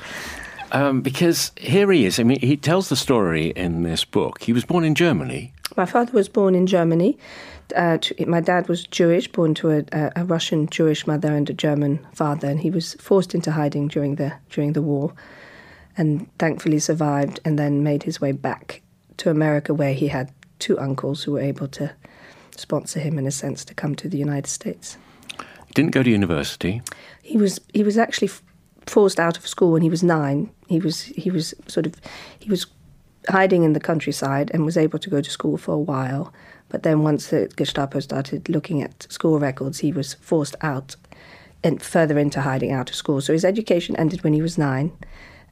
Um, 0.72 1.02
because 1.02 1.52
here 1.58 1.92
he 1.92 2.06
is. 2.06 2.20
I 2.20 2.24
mean, 2.24 2.40
he 2.40 2.56
tells 2.56 2.90
the 2.90 2.96
story 2.96 3.48
in 3.48 3.84
this 3.84 4.06
book. 4.06 4.42
He 4.42 4.54
was 4.54 4.64
born 4.64 4.84
in 4.86 4.96
Germany. 4.96 5.54
My 5.76 5.86
father 5.86 6.14
was 6.14 6.30
born 6.30 6.56
in 6.56 6.66
Germany. 6.66 7.18
Uh, 7.76 7.98
to, 7.98 8.26
my 8.26 8.42
dad 8.42 8.68
was 8.68 8.86
Jewish, 8.86 9.28
born 9.28 9.54
to 9.56 9.72
a, 9.72 10.12
a, 10.16 10.26
Russian 10.26 10.68
Jewish 10.68 11.08
mother 11.08 11.34
and 11.36 11.50
a 11.50 11.54
German 11.54 12.06
father, 12.14 12.48
and 12.48 12.60
he 12.60 12.70
was 12.70 12.96
forced 12.96 13.34
into 13.34 13.52
hiding 13.52 13.88
during 13.88 14.16
the 14.16 14.34
during 14.50 14.74
the 14.74 14.82
war, 14.82 15.14
and 15.98 16.28
thankfully 16.38 16.80
survived, 16.80 17.40
and 17.46 17.58
then 17.58 17.84
made 17.84 18.04
his 18.04 18.20
way 18.20 18.32
back 18.32 18.82
to 19.18 19.30
America, 19.30 19.74
where 19.74 19.94
he 19.94 20.08
had 20.08 20.32
two 20.60 20.80
uncles 20.80 21.24
who 21.24 21.34
were 21.34 21.40
able 21.40 21.68
to 21.68 21.92
sponsor 22.56 23.00
him, 23.00 23.18
in 23.18 23.28
a 23.28 23.32
sense, 23.32 23.66
to 23.66 23.74
come 23.74 23.96
to 23.96 24.10
the 24.10 24.18
United 24.18 24.50
States. 24.50 24.98
He 25.68 25.74
Didn't 25.74 25.92
go 25.92 26.04
to 26.04 26.10
university. 26.10 26.82
He 27.22 27.38
was 27.38 27.60
he 27.74 27.84
was 27.84 27.98
actually 27.98 28.32
forced 28.86 29.20
out 29.20 29.38
of 29.38 29.48
school 29.48 29.72
when 29.72 29.82
he 29.82 29.90
was 29.90 30.04
nine. 30.04 30.50
He 30.68 30.80
was 30.80 31.04
he 31.04 31.32
was 31.32 31.54
sort 31.68 31.86
of 31.86 31.96
he 32.40 32.50
was 32.50 32.66
hiding 33.30 33.64
in 33.64 33.74
the 33.74 33.80
countryside 33.80 34.52
and 34.54 34.66
was 34.66 34.78
able 34.78 35.00
to 35.00 35.10
go 35.10 35.22
to 35.22 35.30
school 35.30 35.58
for 35.58 35.74
a 35.74 35.80
while. 35.80 36.34
But 36.72 36.84
then 36.84 37.04
once 37.04 37.28
the 37.28 37.52
Gestapo 37.56 38.00
started 38.00 38.48
looking 38.48 38.82
at 38.82 39.06
school 39.12 39.40
records, 39.40 39.80
he 39.80 39.92
was 39.92 40.14
forced 40.16 40.56
out 40.62 40.96
and 41.64 41.82
further 41.82 42.18
into 42.18 42.42
hiding 42.42 42.72
out 42.72 42.90
of 42.90 42.96
school. 42.96 43.22
So 43.22 43.34
his 43.34 43.46
education 43.46 43.96
ended 43.98 44.24
when 44.24 44.34
he 44.34 44.42
was 44.42 44.58
nine. 44.58 44.92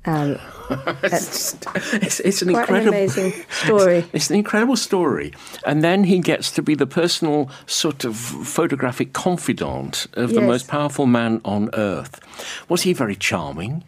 Um, 0.05 0.39
it's, 1.03 1.57
it's, 1.93 2.19
it's, 2.21 2.41
an 2.41 2.49
incredible 2.49 2.93
an 2.93 3.33
story. 3.49 4.05
It's 4.13 4.29
an 4.29 4.37
incredible 4.37 4.77
story, 4.77 5.33
and 5.65 5.83
then 5.83 6.05
he 6.05 6.19
gets 6.19 6.51
to 6.51 6.61
be 6.61 6.73
the 6.73 6.87
personal 6.87 7.51
sort 7.67 8.05
of 8.05 8.15
photographic 8.15 9.11
confidant 9.11 10.07
of 10.13 10.31
yes. 10.31 10.39
the 10.39 10.41
most 10.41 10.69
powerful 10.69 11.05
man 11.05 11.41
on 11.43 11.69
earth. 11.73 12.21
Was 12.69 12.83
he 12.83 12.93
very 12.93 13.15
charming? 13.15 13.83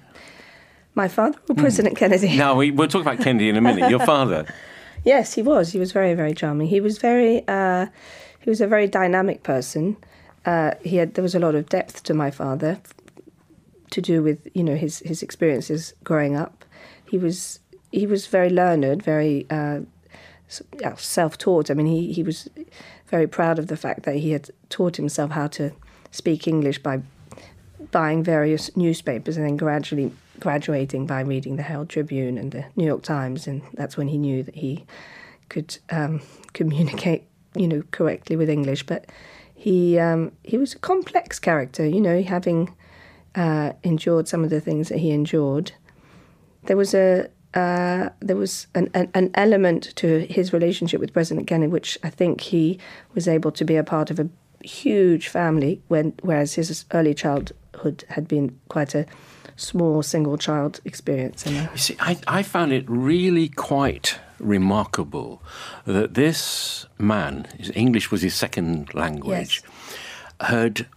My 0.95 1.07
father 1.07 1.39
or 1.47 1.55
President 1.55 1.95
mm. 1.95 1.99
Kennedy? 1.99 2.37
No, 2.37 2.55
we, 2.55 2.71
we'll 2.71 2.89
talk 2.89 3.01
about 3.01 3.19
Kennedy 3.19 3.47
in 3.47 3.55
a 3.55 3.61
minute. 3.61 3.89
Your 3.89 3.99
father. 4.05 4.53
Yes, 5.03 5.33
he 5.33 5.41
was. 5.41 5.71
He 5.71 5.79
was 5.79 5.91
very, 5.91 6.13
very 6.13 6.33
charming. 6.33 6.67
He 6.67 6.81
was 6.81 6.97
very. 6.97 7.43
Uh, 7.47 7.87
he 8.39 8.49
was 8.49 8.61
a 8.61 8.67
very 8.67 8.87
dynamic 8.87 9.43
person. 9.43 9.97
Uh, 10.45 10.71
he 10.83 10.97
had 10.97 11.13
there 11.13 11.23
was 11.23 11.35
a 11.35 11.39
lot 11.39 11.55
of 11.55 11.69
depth 11.69 12.03
to 12.03 12.13
my 12.13 12.31
father 12.31 12.79
to 13.91 14.01
do 14.01 14.23
with 14.23 14.47
you 14.53 14.63
know 14.63 14.75
his 14.75 14.99
his 14.99 15.21
experiences 15.21 15.93
growing 16.03 16.35
up. 16.35 16.65
He 17.09 17.17
was 17.17 17.59
he 17.91 18.07
was 18.07 18.27
very 18.27 18.49
learned, 18.49 19.03
very 19.03 19.45
uh, 19.49 19.81
self-taught. 20.97 21.69
I 21.69 21.73
mean, 21.73 21.85
he 21.85 22.11
he 22.11 22.23
was 22.23 22.49
very 23.07 23.27
proud 23.27 23.59
of 23.59 23.67
the 23.67 23.77
fact 23.77 24.03
that 24.03 24.15
he 24.15 24.31
had 24.31 24.49
taught 24.69 24.95
himself 24.95 25.31
how 25.31 25.47
to 25.47 25.71
speak 26.11 26.47
English 26.47 26.79
by 26.79 27.01
buying 27.91 28.23
various 28.23 28.75
newspapers 28.75 29.37
and 29.37 29.45
then 29.45 29.57
gradually 29.57 30.11
graduating 30.41 31.05
by 31.05 31.21
reading 31.21 31.55
the 31.55 31.63
Herald 31.63 31.87
Tribune 31.87 32.37
and 32.37 32.51
the 32.51 32.65
New 32.75 32.85
York 32.85 33.03
Times, 33.03 33.47
and 33.47 33.61
that's 33.73 33.95
when 33.95 34.09
he 34.09 34.17
knew 34.17 34.43
that 34.43 34.55
he 34.55 34.85
could 35.47 35.77
um, 35.89 36.21
communicate, 36.53 37.23
you 37.55 37.67
know, 37.67 37.83
correctly 37.91 38.35
with 38.35 38.49
English. 38.49 38.85
But 38.85 39.05
he 39.55 39.97
um, 39.97 40.33
he 40.43 40.57
was 40.57 40.73
a 40.73 40.79
complex 40.79 41.39
character, 41.39 41.85
you 41.85 42.01
know, 42.01 42.21
having 42.21 42.75
uh, 43.35 43.73
endured 43.83 44.27
some 44.27 44.43
of 44.43 44.49
the 44.49 44.61
things 44.61 44.89
that 44.89 44.97
he 44.97 45.11
endured, 45.11 45.71
there 46.63 46.77
was 46.77 46.93
a 46.93 47.29
uh, 47.53 48.09
there 48.21 48.35
was 48.35 48.67
an, 48.75 48.89
an, 48.93 49.09
an, 49.13 49.29
element 49.33 49.93
to 49.97 50.25
his 50.27 50.53
relationship 50.53 51.01
with 51.01 51.11
President 51.11 51.47
Kennedy, 51.47 51.69
which 51.69 51.97
I 52.01 52.09
think 52.09 52.39
he 52.39 52.79
was 53.13 53.27
able 53.27 53.51
to 53.51 53.65
be 53.65 53.75
a 53.75 53.83
part 53.83 54.09
of 54.09 54.19
a 54.21 54.29
huge 54.63 55.27
family, 55.27 55.81
when 55.89 56.13
whereas 56.21 56.53
his 56.53 56.85
early 56.93 57.13
childhood 57.13 58.05
had 58.09 58.27
been 58.27 58.57
quite 58.69 58.95
a 58.95 59.05
small 59.55 60.03
single 60.03 60.37
child 60.37 60.79
experience. 60.85 61.45
You 61.45 61.67
see, 61.75 61.95
I, 61.99 62.17
I 62.27 62.43
found 62.43 62.71
it 62.71 62.85
really 62.87 63.49
quite 63.49 64.19
remarkable 64.39 65.41
that 65.85 66.13
this 66.13 66.85
man, 66.97 67.47
his 67.57 67.71
English 67.75 68.11
was 68.11 68.21
his 68.21 68.33
second 68.33 68.93
language, 68.93 69.61
yes. 69.63 70.49
had 70.49 70.87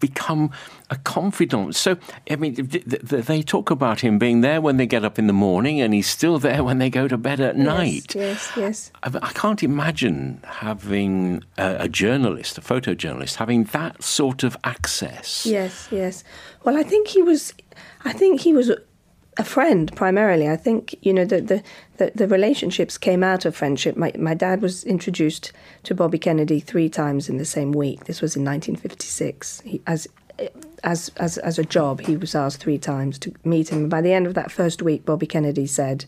become 0.00 0.50
a 0.90 0.96
confidant. 0.96 1.74
So, 1.74 1.96
I 2.30 2.36
mean, 2.36 2.54
they 2.54 3.42
talk 3.42 3.70
about 3.70 4.00
him 4.00 4.18
being 4.18 4.40
there 4.40 4.60
when 4.60 4.76
they 4.76 4.86
get 4.86 5.04
up 5.04 5.18
in 5.18 5.26
the 5.26 5.32
morning 5.32 5.80
and 5.80 5.92
he's 5.94 6.08
still 6.08 6.38
there 6.38 6.62
when 6.62 6.78
they 6.78 6.90
go 6.90 7.08
to 7.08 7.16
bed 7.16 7.40
at 7.40 7.56
yes, 7.56 7.66
night. 7.66 8.14
Yes, 8.14 8.52
yes. 8.56 8.92
I, 9.02 9.32
can't 9.32 9.62
imagine 9.62 10.40
having 10.44 11.42
a, 11.58 11.76
a, 11.80 11.88
journalist, 11.88 12.58
a 12.58 12.60
photojournalist, 12.60 13.36
having 13.36 13.64
that 13.64 14.02
sort 14.02 14.42
of 14.42 14.56
access. 14.64 15.44
Yes, 15.46 15.88
yes. 15.90 16.24
Well, 16.64 16.76
I 16.76 16.82
think 16.82 17.08
he 17.08 17.22
was, 17.22 17.52
I 18.04 18.12
think 18.12 18.40
he 18.40 18.52
was 18.52 18.70
a 19.36 19.44
friend 19.44 19.94
primarily. 19.94 20.48
I 20.48 20.56
think 20.56 20.94
you 21.02 21.12
know 21.12 21.24
the, 21.24 21.40
the 21.40 21.62
the, 21.98 22.12
the, 22.14 22.28
relationships 22.28 22.98
came 22.98 23.22
out 23.22 23.44
of 23.44 23.54
friendship. 23.54 23.96
My 23.96 24.12
my 24.18 24.34
dad 24.34 24.62
was 24.62 24.84
introduced 24.84 25.52
to 25.84 25.94
Bobby 25.94 26.18
Kennedy 26.18 26.60
three 26.60 26.88
times 26.88 27.28
in 27.28 27.36
the 27.36 27.44
same 27.44 27.72
week. 27.72 28.04
This 28.04 28.20
was 28.20 28.36
in 28.36 28.44
1956. 28.44 29.60
He, 29.60 29.82
as 29.86 30.08
as 30.84 31.10
as 31.16 31.38
as 31.38 31.58
a 31.58 31.64
job, 31.64 32.00
he 32.00 32.16
was 32.16 32.34
asked 32.34 32.60
three 32.60 32.78
times 32.78 33.18
to 33.20 33.32
meet 33.44 33.68
him. 33.70 33.88
By 33.88 34.00
the 34.00 34.12
end 34.12 34.26
of 34.26 34.34
that 34.34 34.50
first 34.50 34.82
week, 34.82 35.04
Bobby 35.04 35.26
Kennedy 35.26 35.66
said, 35.66 36.06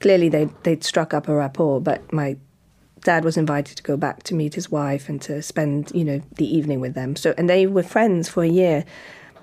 clearly 0.00 0.28
they 0.28 0.48
they'd 0.62 0.84
struck 0.84 1.14
up 1.14 1.28
a 1.28 1.34
rapport. 1.34 1.80
But 1.80 2.12
my 2.12 2.36
dad 3.02 3.24
was 3.24 3.36
invited 3.36 3.76
to 3.76 3.82
go 3.82 3.96
back 3.96 4.22
to 4.24 4.34
meet 4.34 4.54
his 4.54 4.70
wife 4.70 5.08
and 5.08 5.20
to 5.22 5.42
spend 5.42 5.90
you 5.94 6.04
know 6.04 6.20
the 6.36 6.56
evening 6.56 6.80
with 6.80 6.94
them. 6.94 7.16
So 7.16 7.34
and 7.38 7.48
they 7.48 7.66
were 7.66 7.82
friends 7.82 8.28
for 8.28 8.42
a 8.42 8.48
year. 8.48 8.84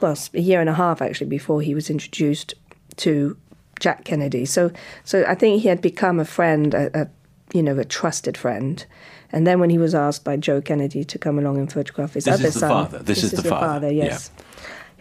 Well, 0.01 0.17
a 0.33 0.39
year 0.39 0.61
and 0.61 0.69
a 0.69 0.75
half 0.75 1.01
actually 1.01 1.27
before 1.27 1.61
he 1.61 1.75
was 1.75 1.89
introduced 1.89 2.53
to 2.99 3.37
Jack 3.79 4.05
Kennedy. 4.05 4.45
So, 4.45 4.71
so 5.03 5.25
I 5.27 5.35
think 5.35 5.61
he 5.61 5.67
had 5.67 5.81
become 5.81 6.19
a 6.19 6.25
friend, 6.25 6.73
a, 6.73 7.01
a 7.01 7.07
you 7.53 7.63
know, 7.63 7.77
a 7.77 7.85
trusted 7.85 8.37
friend. 8.37 8.85
And 9.31 9.45
then 9.45 9.59
when 9.59 9.69
he 9.69 9.77
was 9.77 9.93
asked 9.95 10.23
by 10.23 10.37
Joe 10.37 10.61
Kennedy 10.61 11.03
to 11.03 11.17
come 11.17 11.37
along 11.39 11.57
and 11.57 11.71
photograph 11.71 12.13
his 12.13 12.27
other 12.27 12.51
son. 12.51 12.51
this 12.51 12.53
other 12.53 12.53
is 12.53 12.53
the 12.53 12.59
son, 12.59 12.69
father. 12.69 12.99
This, 12.99 13.23
is, 13.23 13.31
the 13.31 13.43
father. 13.43 13.65
father. 13.65 13.91
Yes. 13.91 14.31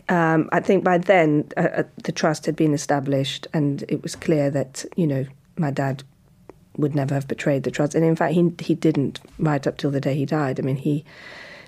Um, 0.08 0.48
I 0.52 0.60
think 0.60 0.84
by 0.84 0.98
then 0.98 1.48
uh, 1.56 1.60
uh, 1.60 1.82
the 2.04 2.12
trust 2.12 2.46
had 2.46 2.56
been 2.56 2.72
established, 2.72 3.46
and 3.52 3.84
it 3.88 4.02
was 4.02 4.16
clear 4.16 4.50
that 4.50 4.84
you 4.96 5.06
know 5.06 5.26
my 5.56 5.70
dad 5.70 6.02
would 6.78 6.94
never 6.94 7.14
have 7.14 7.28
betrayed 7.28 7.64
the 7.64 7.70
trust. 7.70 7.94
And 7.94 8.04
in 8.04 8.16
fact, 8.16 8.34
he 8.34 8.52
he 8.60 8.74
didn't 8.74 9.20
right 9.38 9.66
up 9.66 9.76
till 9.76 9.90
the 9.90 10.00
day 10.00 10.14
he 10.14 10.24
died. 10.24 10.58
I 10.58 10.62
mean, 10.62 10.76
he 10.76 11.04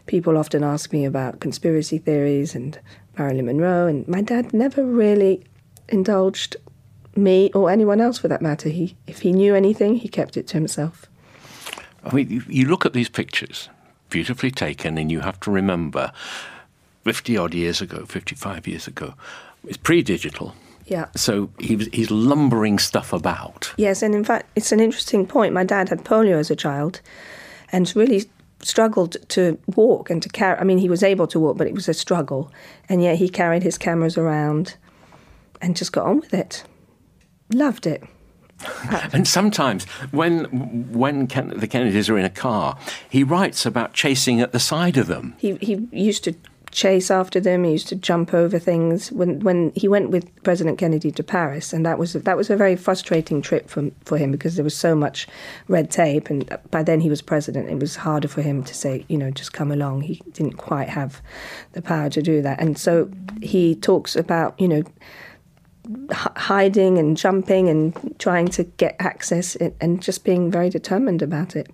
people 0.06 0.38
often 0.38 0.64
ask 0.64 0.92
me 0.92 1.04
about 1.04 1.40
conspiracy 1.40 1.98
theories 1.98 2.54
and 2.54 2.78
Marilyn 3.18 3.46
Monroe, 3.46 3.86
and 3.86 4.08
my 4.08 4.22
dad 4.22 4.54
never 4.54 4.84
really 4.84 5.44
indulged 5.90 6.56
me 7.16 7.50
or 7.54 7.70
anyone 7.70 8.00
else 8.00 8.18
for 8.18 8.28
that 8.28 8.42
matter. 8.42 8.68
He 8.68 8.96
if 9.06 9.20
he 9.20 9.32
knew 9.32 9.54
anything, 9.54 9.96
he 9.96 10.08
kept 10.08 10.36
it 10.36 10.46
to 10.48 10.54
himself. 10.54 11.06
I 12.04 12.14
mean, 12.14 12.42
you, 12.48 12.66
look 12.66 12.86
at 12.86 12.94
these 12.94 13.10
pictures, 13.10 13.68
beautifully 14.08 14.50
taken, 14.50 14.96
and 14.96 15.12
you 15.12 15.20
have 15.20 15.38
to 15.40 15.50
remember 15.50 16.12
50 17.04 17.36
odd 17.36 17.52
years 17.52 17.82
ago, 17.82 18.06
55 18.06 18.66
years 18.66 18.86
ago, 18.86 19.14
it's 19.66 19.76
pre 19.76 20.02
digital. 20.02 20.54
Yeah. 20.86 21.06
So 21.14 21.50
he 21.58 21.76
was, 21.76 21.88
he's 21.92 22.10
lumbering 22.10 22.78
stuff 22.78 23.12
about. 23.12 23.72
Yes, 23.76 24.02
and 24.02 24.14
in 24.14 24.24
fact, 24.24 24.48
it's 24.56 24.72
an 24.72 24.80
interesting 24.80 25.26
point. 25.26 25.52
My 25.52 25.62
dad 25.62 25.88
had 25.88 26.04
polio 26.04 26.38
as 26.38 26.50
a 26.50 26.56
child 26.56 27.00
and 27.70 27.94
really 27.94 28.24
struggled 28.62 29.16
to 29.28 29.58
walk 29.76 30.10
and 30.10 30.22
to 30.22 30.28
carry. 30.28 30.58
I 30.58 30.64
mean, 30.64 30.78
he 30.78 30.88
was 30.88 31.02
able 31.02 31.26
to 31.28 31.38
walk, 31.38 31.56
but 31.56 31.66
it 31.66 31.74
was 31.74 31.88
a 31.88 31.94
struggle. 31.94 32.50
And 32.88 33.02
yet 33.02 33.16
he 33.16 33.28
carried 33.28 33.62
his 33.62 33.78
cameras 33.78 34.18
around 34.18 34.76
and 35.60 35.76
just 35.76 35.92
got 35.92 36.06
on 36.06 36.20
with 36.20 36.34
it. 36.34 36.64
Loved 37.52 37.86
it. 37.86 38.02
And 39.12 39.26
sometimes, 39.26 39.84
when 40.10 40.44
when 40.92 41.26
Ken, 41.26 41.48
the 41.56 41.66
Kennedys 41.66 42.08
are 42.08 42.18
in 42.18 42.24
a 42.24 42.30
car, 42.30 42.78
he 43.08 43.24
writes 43.24 43.66
about 43.66 43.94
chasing 43.94 44.40
at 44.40 44.52
the 44.52 44.60
side 44.60 44.96
of 44.96 45.06
them. 45.06 45.34
He 45.38 45.54
he 45.56 45.88
used 45.90 46.24
to 46.24 46.34
chase 46.70 47.10
after 47.10 47.40
them. 47.40 47.64
He 47.64 47.72
used 47.72 47.88
to 47.88 47.96
jump 47.96 48.32
over 48.32 48.58
things. 48.58 49.10
When 49.10 49.40
when 49.40 49.72
he 49.74 49.88
went 49.88 50.10
with 50.10 50.42
President 50.42 50.78
Kennedy 50.78 51.10
to 51.10 51.22
Paris, 51.22 51.72
and 51.72 51.84
that 51.84 51.98
was 51.98 52.12
that 52.12 52.36
was 52.36 52.50
a 52.50 52.56
very 52.56 52.76
frustrating 52.76 53.42
trip 53.42 53.68
for 53.68 53.90
for 54.04 54.18
him 54.18 54.30
because 54.30 54.56
there 54.56 54.64
was 54.64 54.76
so 54.76 54.94
much 54.94 55.26
red 55.68 55.90
tape, 55.90 56.30
and 56.30 56.56
by 56.70 56.82
then 56.82 57.00
he 57.00 57.10
was 57.10 57.22
president. 57.22 57.68
It 57.68 57.80
was 57.80 57.96
harder 57.96 58.28
for 58.28 58.42
him 58.42 58.62
to 58.64 58.74
say, 58.74 59.04
you 59.08 59.18
know, 59.18 59.30
just 59.30 59.52
come 59.52 59.72
along. 59.72 60.02
He 60.02 60.22
didn't 60.32 60.56
quite 60.56 60.88
have 60.88 61.20
the 61.72 61.82
power 61.82 62.10
to 62.10 62.22
do 62.22 62.42
that, 62.42 62.60
and 62.60 62.78
so 62.78 63.10
he 63.42 63.74
talks 63.74 64.16
about, 64.16 64.58
you 64.60 64.68
know 64.68 64.82
hiding 66.12 66.98
and 66.98 67.16
jumping 67.16 67.68
and 67.68 68.14
trying 68.18 68.48
to 68.48 68.64
get 68.64 68.96
access 68.98 69.56
and 69.56 70.02
just 70.02 70.24
being 70.24 70.50
very 70.50 70.70
determined 70.70 71.22
about 71.22 71.56
it. 71.56 71.70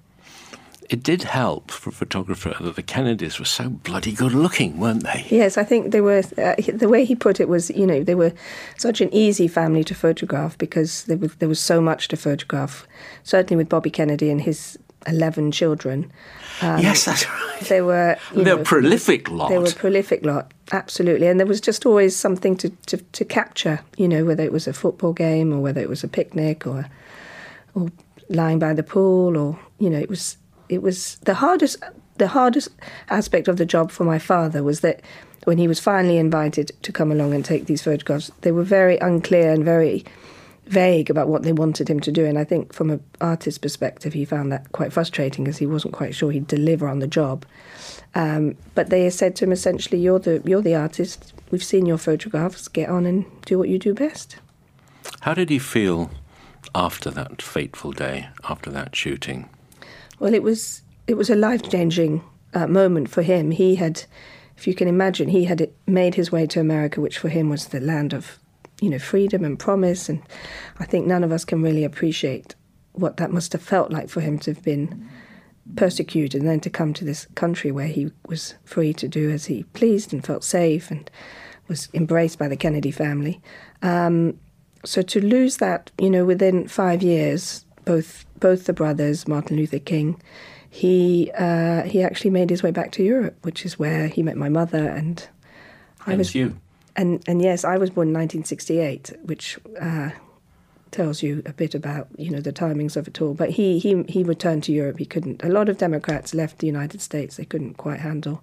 It 0.88 1.02
did 1.02 1.24
help 1.24 1.72
for 1.72 1.90
a 1.90 1.92
photographer 1.92 2.54
that 2.60 2.76
the 2.76 2.82
Kennedys 2.82 3.40
were 3.40 3.44
so 3.44 3.68
bloody 3.68 4.12
good 4.12 4.32
looking, 4.32 4.78
weren't 4.78 5.02
they? 5.02 5.26
Yes, 5.30 5.58
I 5.58 5.64
think 5.64 5.90
they 5.90 6.00
were. 6.00 6.22
Uh, 6.38 6.54
the 6.72 6.88
way 6.88 7.04
he 7.04 7.16
put 7.16 7.40
it 7.40 7.48
was, 7.48 7.70
you 7.70 7.86
know, 7.86 8.04
they 8.04 8.14
were 8.14 8.32
such 8.76 9.00
an 9.00 9.12
easy 9.12 9.48
family 9.48 9.82
to 9.82 9.94
photograph 9.94 10.56
because 10.58 11.04
there 11.04 11.16
was, 11.16 11.34
there 11.36 11.48
was 11.48 11.58
so 11.58 11.80
much 11.80 12.06
to 12.08 12.16
photograph. 12.16 12.86
Certainly 13.24 13.56
with 13.56 13.68
Bobby 13.68 13.90
Kennedy 13.90 14.30
and 14.30 14.40
his 14.40 14.78
11 15.06 15.52
children. 15.52 16.10
Um, 16.62 16.80
yes, 16.80 17.04
that's 17.04 17.28
right. 17.28 17.60
They 17.68 17.82
were. 17.82 18.16
They're 18.32 18.60
a 18.60 18.62
prolific 18.62 19.30
lot. 19.30 19.48
They 19.48 19.58
were 19.58 19.68
a 19.68 19.72
prolific 19.72 20.24
lot, 20.24 20.52
absolutely. 20.72 21.26
And 21.26 21.38
there 21.38 21.46
was 21.46 21.60
just 21.60 21.84
always 21.86 22.16
something 22.16 22.56
to, 22.56 22.70
to, 22.86 22.96
to, 22.96 23.24
capture, 23.24 23.80
you 23.96 24.08
know, 24.08 24.24
whether 24.24 24.42
it 24.42 24.52
was 24.52 24.66
a 24.66 24.72
football 24.72 25.12
game 25.12 25.52
or 25.52 25.60
whether 25.60 25.80
it 25.80 25.88
was 25.88 26.02
a 26.02 26.08
picnic 26.08 26.66
or, 26.66 26.88
or 27.74 27.88
lying 28.28 28.58
by 28.58 28.72
the 28.72 28.82
pool 28.82 29.36
or, 29.36 29.58
you 29.78 29.90
know, 29.90 29.98
it 29.98 30.08
was, 30.08 30.38
it 30.68 30.82
was 30.82 31.16
the 31.22 31.34
hardest, 31.34 31.82
the 32.16 32.28
hardest 32.28 32.68
aspect 33.10 33.48
of 33.48 33.58
the 33.58 33.66
job 33.66 33.90
for 33.90 34.04
my 34.04 34.18
father 34.18 34.62
was 34.62 34.80
that 34.80 35.02
when 35.44 35.58
he 35.58 35.68
was 35.68 35.78
finally 35.78 36.16
invited 36.16 36.72
to 36.82 36.90
come 36.90 37.12
along 37.12 37.32
and 37.32 37.44
take 37.44 37.66
these 37.66 37.82
photographs, 37.82 38.32
they 38.40 38.50
were 38.50 38.64
very 38.64 38.98
unclear 38.98 39.52
and 39.52 39.64
very 39.64 40.04
vague 40.66 41.10
about 41.10 41.28
what 41.28 41.42
they 41.42 41.52
wanted 41.52 41.88
him 41.88 42.00
to 42.00 42.12
do. 42.12 42.24
And 42.24 42.38
I 42.38 42.44
think 42.44 42.72
from 42.72 42.90
an 42.90 43.02
artist's 43.20 43.58
perspective, 43.58 44.12
he 44.12 44.24
found 44.24 44.52
that 44.52 44.72
quite 44.72 44.92
frustrating 44.92 45.44
because 45.44 45.58
he 45.58 45.66
wasn't 45.66 45.94
quite 45.94 46.14
sure 46.14 46.30
he'd 46.30 46.46
deliver 46.46 46.88
on 46.88 46.98
the 46.98 47.06
job. 47.06 47.44
Um, 48.14 48.56
but 48.74 48.90
they 48.90 49.08
said 49.10 49.36
to 49.36 49.44
him 49.44 49.52
essentially, 49.52 50.00
"You're 50.00 50.18
the 50.18 50.42
you're 50.44 50.62
the 50.62 50.74
artist. 50.74 51.32
We've 51.50 51.64
seen 51.64 51.86
your 51.86 51.98
photographs. 51.98 52.68
Get 52.68 52.88
on 52.88 53.06
and 53.06 53.24
do 53.44 53.58
what 53.58 53.68
you 53.68 53.78
do 53.78 53.94
best." 53.94 54.36
How 55.20 55.34
did 55.34 55.50
he 55.50 55.58
feel 55.58 56.10
after 56.74 57.10
that 57.10 57.42
fateful 57.42 57.92
day, 57.92 58.28
after 58.48 58.70
that 58.70 58.96
shooting? 58.96 59.48
Well, 60.18 60.34
it 60.34 60.42
was 60.42 60.82
it 61.06 61.16
was 61.16 61.30
a 61.30 61.36
life 61.36 61.68
changing 61.70 62.22
uh, 62.54 62.66
moment 62.66 63.10
for 63.10 63.22
him. 63.22 63.50
He 63.50 63.76
had, 63.76 64.04
if 64.56 64.66
you 64.66 64.74
can 64.74 64.88
imagine, 64.88 65.28
he 65.28 65.44
had 65.44 65.70
made 65.86 66.14
his 66.14 66.32
way 66.32 66.46
to 66.46 66.60
America, 66.60 67.00
which 67.00 67.18
for 67.18 67.28
him 67.28 67.50
was 67.50 67.66
the 67.66 67.80
land 67.80 68.12
of 68.12 68.38
you 68.80 68.90
know, 68.90 68.98
freedom 68.98 69.44
and 69.44 69.58
promise. 69.58 70.08
And 70.08 70.22
I 70.78 70.84
think 70.84 71.06
none 71.06 71.24
of 71.24 71.32
us 71.32 71.44
can 71.44 71.62
really 71.62 71.84
appreciate 71.84 72.54
what 72.92 73.16
that 73.18 73.32
must 73.32 73.52
have 73.52 73.62
felt 73.62 73.90
like 73.90 74.08
for 74.08 74.20
him 74.20 74.38
to 74.40 74.52
have 74.52 74.62
been 74.62 75.08
persecuted 75.74 76.40
and 76.40 76.48
then 76.48 76.60
to 76.60 76.70
come 76.70 76.94
to 76.94 77.04
this 77.04 77.26
country 77.34 77.70
where 77.72 77.88
he 77.88 78.10
was 78.26 78.54
free 78.64 78.92
to 78.94 79.08
do 79.08 79.30
as 79.30 79.46
he 79.46 79.64
pleased 79.74 80.12
and 80.12 80.24
felt 80.24 80.44
safe 80.44 80.90
and 80.90 81.10
was 81.68 81.88
embraced 81.92 82.38
by 82.38 82.48
the 82.48 82.56
Kennedy 82.56 82.90
family. 82.90 83.40
Um, 83.82 84.38
so 84.84 85.02
to 85.02 85.20
lose 85.20 85.56
that, 85.56 85.90
you 86.00 86.08
know, 86.08 86.24
within 86.24 86.68
five 86.68 87.02
years, 87.02 87.64
both 87.84 88.24
both 88.38 88.66
the 88.66 88.72
brothers, 88.72 89.26
Martin 89.26 89.56
Luther 89.56 89.78
King, 89.78 90.20
he 90.70 91.32
uh, 91.36 91.82
he 91.82 92.02
actually 92.02 92.30
made 92.30 92.50
his 92.50 92.62
way 92.62 92.70
back 92.70 92.92
to 92.92 93.02
Europe, 93.02 93.36
which 93.42 93.64
is 93.64 93.78
where 93.78 94.06
he 94.06 94.22
met 94.22 94.36
my 94.36 94.48
mother 94.48 94.86
and 94.88 95.28
I 96.06 96.12
and 96.12 96.18
was 96.18 96.34
you 96.34 96.60
and 96.96 97.22
and 97.26 97.42
yes, 97.42 97.64
I 97.64 97.76
was 97.76 97.90
born 97.90 98.08
in 98.08 98.14
1968, 98.14 99.12
which 99.22 99.58
uh, 99.80 100.10
tells 100.90 101.22
you 101.22 101.42
a 101.44 101.52
bit 101.52 101.74
about 101.74 102.08
you 102.16 102.30
know 102.30 102.40
the 102.40 102.52
timings 102.52 102.96
of 102.96 103.06
it 103.06 103.20
all. 103.20 103.34
But 103.34 103.50
he 103.50 103.78
he 103.78 104.02
he 104.08 104.22
returned 104.24 104.64
to 104.64 104.72
Europe. 104.72 104.98
He 104.98 105.04
couldn't. 105.04 105.44
A 105.44 105.48
lot 105.48 105.68
of 105.68 105.78
Democrats 105.78 106.34
left 106.34 106.58
the 106.58 106.66
United 106.66 107.00
States. 107.00 107.36
They 107.36 107.44
couldn't 107.44 107.74
quite 107.74 108.00
handle 108.00 108.42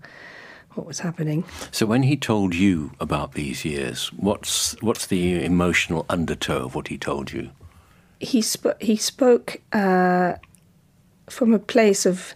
what 0.76 0.88
was 0.88 1.00
happening. 1.00 1.44
So 1.72 1.86
when 1.86 2.04
he 2.04 2.16
told 2.16 2.56
you 2.56 2.92
about 3.00 3.34
these 3.34 3.66
years, 3.66 4.08
what's 4.14 4.80
what's 4.82 5.08
the 5.08 5.44
emotional 5.44 6.06
undertow 6.10 6.66
of 6.66 6.76
what 6.76 6.88
he 6.88 6.98
told 6.98 7.32
you? 7.32 7.50
He 8.20 8.42
spoke. 8.42 8.82
He 8.82 8.96
spoke 8.96 9.62
uh, 9.72 10.36
from 11.30 11.54
a 11.54 11.60
place 11.60 12.06
of. 12.06 12.36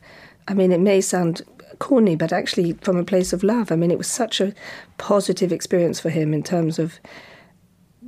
I 0.50 0.54
mean, 0.54 0.72
it 0.72 0.80
may 0.80 1.02
sound 1.02 1.42
corny, 1.80 2.16
but 2.16 2.34
actually 2.34 2.74
from 2.74 2.98
a 2.98 3.04
place 3.04 3.34
of 3.34 3.44
love. 3.44 3.72
I 3.72 3.76
mean, 3.76 3.92
it 3.92 3.98
was 3.98 4.08
such 4.08 4.42
a 4.42 4.54
positive 4.98 5.52
experience 5.52 6.00
for 6.00 6.10
him 6.10 6.34
in 6.34 6.44
terms 6.44 6.80
of 6.80 7.00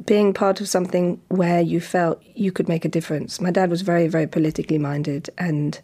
being 0.06 0.34
part 0.34 0.62
of 0.62 0.70
something 0.70 1.22
where 1.28 1.62
you 1.62 1.82
felt 1.82 2.22
you 2.36 2.52
could 2.52 2.68
make 2.68 2.86
a 2.86 2.90
difference. 2.90 3.42
My 3.42 3.52
dad 3.52 3.70
was 3.70 3.82
very, 3.82 4.08
very 4.08 4.28
politically 4.28 4.78
minded, 4.78 5.30
and 5.38 5.80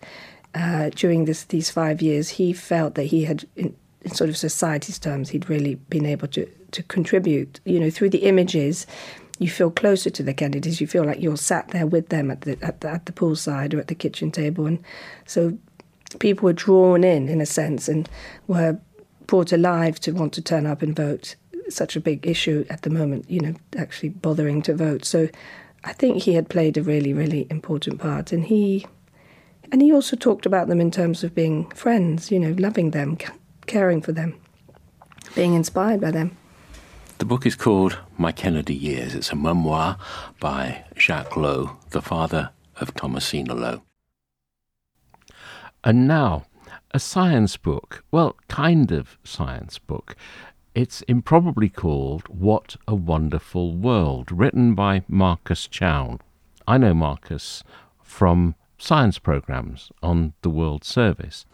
uh, 0.53 0.89
during 0.95 1.25
this, 1.25 1.43
these 1.45 1.69
five 1.69 2.01
years, 2.01 2.29
he 2.29 2.53
felt 2.53 2.95
that 2.95 3.03
he 3.03 3.25
had, 3.25 3.45
in, 3.55 3.75
in, 4.01 4.11
sort 4.13 4.29
of 4.29 4.37
society's 4.37 4.99
terms, 4.99 5.29
he'd 5.29 5.49
really 5.49 5.75
been 5.75 6.05
able 6.05 6.27
to 6.29 6.49
to 6.71 6.83
contribute. 6.83 7.59
You 7.65 7.79
know, 7.79 7.89
through 7.89 8.09
the 8.09 8.19
images, 8.19 8.85
you 9.39 9.49
feel 9.49 9.71
closer 9.71 10.09
to 10.09 10.23
the 10.23 10.33
candidates. 10.33 10.79
You 10.79 10.87
feel 10.87 11.03
like 11.03 11.21
you're 11.21 11.37
sat 11.37 11.69
there 11.69 11.87
with 11.87 12.09
them 12.09 12.31
at 12.31 12.41
the 12.41 12.57
at 12.61 12.81
the, 12.81 12.89
at 12.89 13.05
the 13.05 13.11
poolside 13.11 13.73
or 13.73 13.79
at 13.79 13.87
the 13.87 13.95
kitchen 13.95 14.31
table, 14.31 14.65
and 14.65 14.79
so 15.25 15.57
people 16.19 16.45
were 16.45 16.53
drawn 16.53 17.03
in, 17.03 17.27
in 17.27 17.41
a 17.41 17.45
sense, 17.45 17.87
and 17.87 18.09
were 18.47 18.79
brought 19.27 19.51
alive 19.51 19.99
to 20.01 20.11
want 20.11 20.33
to 20.33 20.41
turn 20.41 20.65
up 20.65 20.81
and 20.81 20.95
vote. 20.95 21.35
Such 21.69 21.95
a 21.95 21.99
big 21.99 22.27
issue 22.27 22.65
at 22.69 22.83
the 22.83 22.89
moment, 22.89 23.29
you 23.29 23.39
know, 23.39 23.55
actually 23.75 24.09
bothering 24.09 24.61
to 24.63 24.75
vote. 24.75 25.03
So 25.03 25.29
I 25.83 25.93
think 25.93 26.23
he 26.23 26.33
had 26.33 26.49
played 26.49 26.77
a 26.77 26.83
really, 26.83 27.13
really 27.13 27.47
important 27.49 27.99
part. 27.99 28.31
And 28.31 28.45
he, 28.45 28.85
and 29.71 29.81
he 29.81 29.91
also 29.91 30.15
talked 30.15 30.45
about 30.45 30.67
them 30.67 30.79
in 30.79 30.91
terms 30.91 31.23
of 31.23 31.33
being 31.33 31.69
friends, 31.71 32.31
you 32.31 32.39
know, 32.39 32.55
loving 32.59 32.91
them, 32.91 33.17
caring 33.65 34.01
for 34.01 34.11
them, 34.11 34.39
being 35.33 35.53
inspired 35.53 36.01
by 36.01 36.11
them. 36.11 36.37
The 37.17 37.25
book 37.25 37.45
is 37.45 37.55
called 37.55 37.97
My 38.17 38.31
Kennedy 38.31 38.75
Years. 38.75 39.15
It's 39.15 39.31
a 39.31 39.35
memoir 39.35 39.97
by 40.39 40.83
Jacques 40.97 41.37
Lowe, 41.37 41.77
the 41.91 42.01
father 42.01 42.49
of 42.79 42.93
Thomasina 42.93 43.55
Lowe. 43.55 43.84
And 45.85 46.07
now, 46.07 46.45
a 46.95 46.99
science 46.99 47.57
book, 47.57 48.03
well, 48.09 48.35
kind 48.47 48.91
of 48.91 49.19
science 49.23 49.77
book. 49.77 50.15
It's 50.73 51.03
improbably 51.03 51.69
called 51.69 52.27
What 52.27 52.75
a 52.87 52.95
Wonderful 52.95 53.75
World, 53.75 54.31
written 54.31 54.73
by 54.73 55.03
Marcus 55.07 55.67
Chown. 55.67 56.21
I 56.67 56.79
know 56.79 56.95
Marcus 56.95 57.63
from 58.01 58.55
science 58.79 59.19
programs 59.19 59.91
on 60.01 60.33
the 60.41 60.49
World 60.49 60.83
Service. 60.83 61.45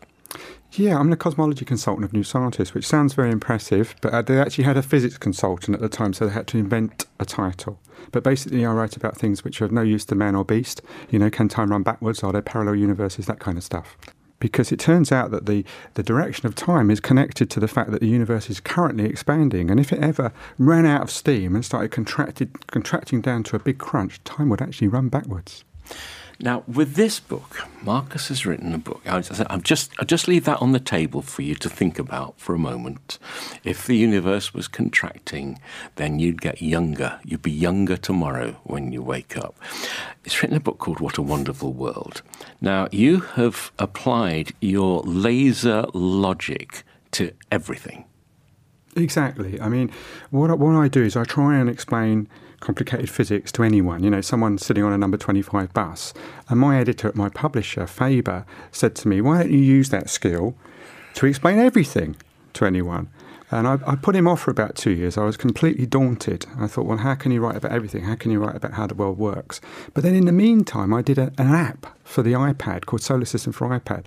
Yeah, 0.71 0.97
I'm 0.97 1.11
a 1.11 1.17
cosmology 1.17 1.65
consultant 1.65 2.05
of 2.05 2.13
New 2.13 2.23
Scientist, 2.23 2.73
which 2.73 2.87
sounds 2.87 3.13
very 3.13 3.31
impressive, 3.31 3.95
but 3.99 4.27
they 4.27 4.39
actually 4.39 4.63
had 4.63 4.77
a 4.77 4.81
physics 4.81 5.17
consultant 5.17 5.75
at 5.75 5.81
the 5.81 5.89
time, 5.89 6.13
so 6.13 6.25
they 6.25 6.31
had 6.31 6.47
to 6.47 6.57
invent 6.57 7.05
a 7.19 7.25
title. 7.25 7.81
But 8.13 8.23
basically, 8.23 8.65
I 8.65 8.71
write 8.71 8.95
about 8.95 9.17
things 9.17 9.43
which 9.43 9.61
are 9.61 9.65
of 9.65 9.73
no 9.73 9.81
use 9.81 10.05
to 10.05 10.15
man 10.15 10.35
or 10.35 10.45
beast. 10.45 10.81
You 11.09 11.19
know, 11.19 11.29
can 11.29 11.49
time 11.49 11.71
run 11.71 11.83
backwards? 11.83 12.23
Are 12.23 12.31
there 12.31 12.41
parallel 12.41 12.75
universes? 12.77 13.25
That 13.25 13.41
kind 13.41 13.57
of 13.57 13.63
stuff. 13.65 13.97
Because 14.41 14.73
it 14.73 14.79
turns 14.79 15.11
out 15.13 15.31
that 15.31 15.45
the, 15.45 15.63
the 15.93 16.03
direction 16.03 16.47
of 16.47 16.55
time 16.55 16.91
is 16.91 16.99
connected 16.99 17.49
to 17.51 17.61
the 17.61 17.67
fact 17.69 17.91
that 17.91 18.01
the 18.01 18.07
universe 18.07 18.49
is 18.49 18.59
currently 18.59 19.05
expanding. 19.05 19.71
And 19.71 19.79
if 19.79 19.93
it 19.93 19.99
ever 19.99 20.33
ran 20.57 20.85
out 20.85 21.03
of 21.03 21.11
steam 21.11 21.55
and 21.55 21.63
started 21.63 21.91
contracted, 21.91 22.67
contracting 22.67 23.21
down 23.21 23.43
to 23.43 23.55
a 23.55 23.59
big 23.59 23.77
crunch, 23.77 24.21
time 24.25 24.49
would 24.49 24.61
actually 24.61 24.89
run 24.89 25.07
backwards. 25.07 25.63
Now, 26.43 26.63
with 26.67 26.95
this 26.95 27.19
book, 27.19 27.67
Marcus 27.83 28.29
has 28.29 28.47
written 28.47 28.73
a 28.73 28.79
book. 28.79 29.01
I 29.05 29.21
am 29.49 29.61
just, 29.61 29.91
I'll 29.99 30.07
just 30.07 30.27
leave 30.27 30.45
that 30.45 30.59
on 30.59 30.71
the 30.71 30.79
table 30.79 31.21
for 31.21 31.43
you 31.43 31.53
to 31.55 31.69
think 31.69 31.99
about 31.99 32.39
for 32.39 32.55
a 32.55 32.59
moment. 32.59 33.19
If 33.63 33.85
the 33.85 33.95
universe 33.95 34.51
was 34.51 34.67
contracting, 34.67 35.59
then 35.97 36.17
you'd 36.17 36.41
get 36.41 36.59
younger. 36.59 37.19
You'd 37.23 37.43
be 37.43 37.51
younger 37.51 37.95
tomorrow 37.95 38.53
when 38.63 38.91
you 38.91 39.03
wake 39.03 39.37
up. 39.37 39.55
It's 40.25 40.41
written 40.41 40.57
a 40.57 40.61
book 40.61 40.79
called 40.79 40.99
What 40.99 41.19
a 41.19 41.21
Wonderful 41.21 41.73
World. 41.73 42.23
Now, 42.59 42.87
you 42.91 43.19
have 43.19 43.71
applied 43.77 44.53
your 44.61 45.03
laser 45.03 45.85
logic 45.93 46.83
to 47.11 47.33
everything. 47.51 48.05
Exactly. 48.95 49.61
I 49.61 49.69
mean, 49.69 49.91
what, 50.31 50.57
what 50.57 50.75
I 50.75 50.87
do 50.87 51.03
is 51.03 51.15
I 51.15 51.23
try 51.23 51.57
and 51.57 51.69
explain 51.69 52.27
complicated 52.61 53.09
physics 53.09 53.51
to 53.51 53.63
anyone, 53.63 54.03
you 54.03 54.09
know, 54.09 54.21
someone 54.21 54.57
sitting 54.57 54.83
on 54.83 54.93
a 54.93 54.97
number 54.97 55.17
25 55.17 55.73
bus. 55.73 56.13
And 56.47 56.59
my 56.59 56.79
editor 56.79 57.09
at 57.09 57.15
my 57.15 57.29
publisher, 57.29 57.85
Faber, 57.85 58.45
said 58.71 58.95
to 58.97 59.07
me, 59.07 59.19
Why 59.19 59.39
don't 59.39 59.51
you 59.51 59.59
use 59.59 59.89
that 59.89 60.09
skill 60.09 60.55
to 61.15 61.25
explain 61.25 61.59
everything 61.59 62.15
to 62.53 62.65
anyone? 62.65 63.09
And 63.53 63.67
I, 63.67 63.77
I, 63.85 63.95
put 63.95 64.15
him 64.15 64.29
off 64.29 64.39
for 64.39 64.51
about 64.51 64.75
two 64.75 64.91
years. 64.91 65.17
I 65.17 65.25
was 65.25 65.35
completely 65.35 65.85
daunted. 65.85 66.45
I 66.57 66.67
thought, 66.67 66.85
well, 66.85 66.99
how 66.99 67.15
can 67.15 67.33
you 67.33 67.41
write 67.41 67.57
about 67.57 67.73
everything? 67.73 68.05
How 68.05 68.15
can 68.15 68.31
you 68.31 68.39
write 68.39 68.55
about 68.55 68.73
how 68.73 68.87
the 68.87 68.95
world 68.95 69.17
works? 69.17 69.59
But 69.93 70.03
then 70.03 70.15
in 70.15 70.25
the 70.25 70.31
meantime, 70.31 70.93
I 70.93 71.01
did 71.01 71.17
a, 71.17 71.33
an 71.37 71.53
app 71.53 71.85
for 72.05 72.23
the 72.23 72.31
iPad 72.31 72.85
called 72.85 73.01
Solar 73.01 73.25
System 73.25 73.51
for 73.51 73.67
iPad. 73.67 74.05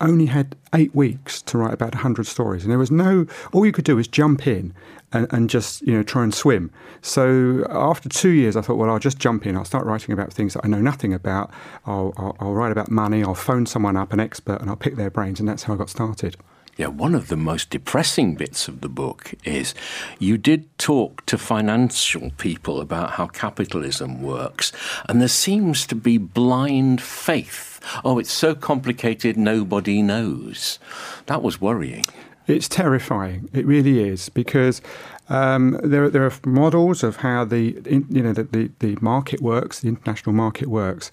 Only 0.00 0.26
had 0.26 0.54
eight 0.74 0.94
weeks 0.94 1.42
to 1.42 1.58
write 1.58 1.74
about 1.74 1.94
100 1.94 2.26
stories. 2.26 2.62
And 2.62 2.70
there 2.70 2.78
was 2.78 2.90
no, 2.90 3.26
all 3.52 3.66
you 3.66 3.72
could 3.72 3.84
do 3.84 3.96
was 3.96 4.06
jump 4.06 4.46
in 4.46 4.72
and, 5.12 5.26
and 5.30 5.50
just 5.50 5.82
you 5.82 5.92
know 5.92 6.02
try 6.02 6.22
and 6.22 6.34
swim. 6.34 6.70
So 7.02 7.66
after 7.70 8.08
two 8.08 8.30
years, 8.30 8.56
I 8.56 8.60
thought, 8.60 8.76
well, 8.76 8.90
I'll 8.90 8.98
just 8.98 9.18
jump 9.18 9.46
in. 9.46 9.56
I'll 9.56 9.64
start 9.64 9.86
writing 9.86 10.12
about 10.12 10.32
things 10.32 10.54
that 10.54 10.64
I 10.64 10.68
know 10.68 10.80
nothing 10.80 11.12
about. 11.12 11.50
I'll, 11.86 12.12
I'll, 12.16 12.36
I'll 12.40 12.54
write 12.54 12.72
about 12.72 12.90
money. 12.90 13.22
I'll 13.22 13.34
phone 13.34 13.66
someone 13.66 13.96
up, 13.96 14.12
an 14.12 14.20
expert, 14.20 14.60
and 14.60 14.70
I'll 14.70 14.76
pick 14.76 14.96
their 14.96 15.10
brains. 15.10 15.40
And 15.40 15.48
that's 15.48 15.64
how 15.64 15.74
I 15.74 15.76
got 15.76 15.90
started. 15.90 16.36
Yeah, 16.76 16.86
one 16.86 17.16
of 17.16 17.26
the 17.26 17.36
most 17.36 17.70
depressing 17.70 18.36
bits 18.36 18.68
of 18.68 18.82
the 18.82 18.88
book 18.88 19.34
is 19.44 19.74
you 20.20 20.38
did 20.38 20.78
talk 20.78 21.26
to 21.26 21.36
financial 21.36 22.30
people 22.38 22.80
about 22.80 23.10
how 23.12 23.26
capitalism 23.26 24.22
works, 24.22 24.70
and 25.08 25.20
there 25.20 25.26
seems 25.26 25.88
to 25.88 25.96
be 25.96 26.18
blind 26.18 27.02
faith. 27.02 27.67
Oh, 28.04 28.18
it's 28.18 28.32
so 28.32 28.54
complicated, 28.54 29.36
nobody 29.36 30.02
knows. 30.02 30.78
That 31.26 31.42
was 31.42 31.60
worrying. 31.60 32.04
It's 32.46 32.68
terrifying. 32.68 33.50
It 33.52 33.66
really 33.66 34.00
is 34.00 34.30
because 34.30 34.80
um, 35.28 35.78
there, 35.84 36.08
there 36.08 36.24
are 36.24 36.32
models 36.46 37.02
of 37.02 37.16
how 37.16 37.44
the 37.44 37.76
you 38.08 38.22
know 38.22 38.32
the, 38.32 38.44
the, 38.44 38.70
the 38.78 38.96
market 39.02 39.42
works, 39.42 39.80
the 39.80 39.88
international 39.88 40.32
market 40.32 40.68
works, 40.68 41.12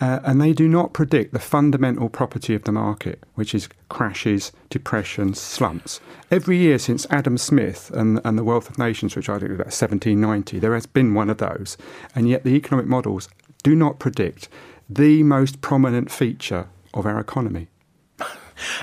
uh, 0.00 0.18
and 0.24 0.40
they 0.40 0.52
do 0.52 0.66
not 0.66 0.92
predict 0.92 1.32
the 1.32 1.38
fundamental 1.38 2.08
property 2.08 2.54
of 2.54 2.64
the 2.64 2.72
market, 2.72 3.22
which 3.36 3.54
is 3.54 3.68
crashes, 3.88 4.50
depressions, 4.70 5.40
slumps. 5.40 6.00
Every 6.30 6.56
year 6.56 6.78
since 6.78 7.06
Adam 7.10 7.38
Smith 7.38 7.92
and, 7.94 8.20
and 8.24 8.36
the 8.36 8.44
Wealth 8.44 8.68
of 8.68 8.78
Nations, 8.78 9.14
which 9.14 9.28
I 9.28 9.38
think 9.38 9.50
was 9.50 9.60
about 9.60 9.66
1790, 9.66 10.58
there 10.58 10.74
has 10.74 10.86
been 10.86 11.14
one 11.14 11.30
of 11.30 11.38
those, 11.38 11.76
and 12.14 12.28
yet 12.28 12.42
the 12.42 12.56
economic 12.56 12.86
models 12.86 13.28
do 13.62 13.76
not 13.76 14.00
predict 14.00 14.48
the 14.88 15.22
most 15.22 15.60
prominent 15.60 16.10
feature 16.10 16.68
of 16.92 17.06
our 17.06 17.18
economy. 17.18 17.68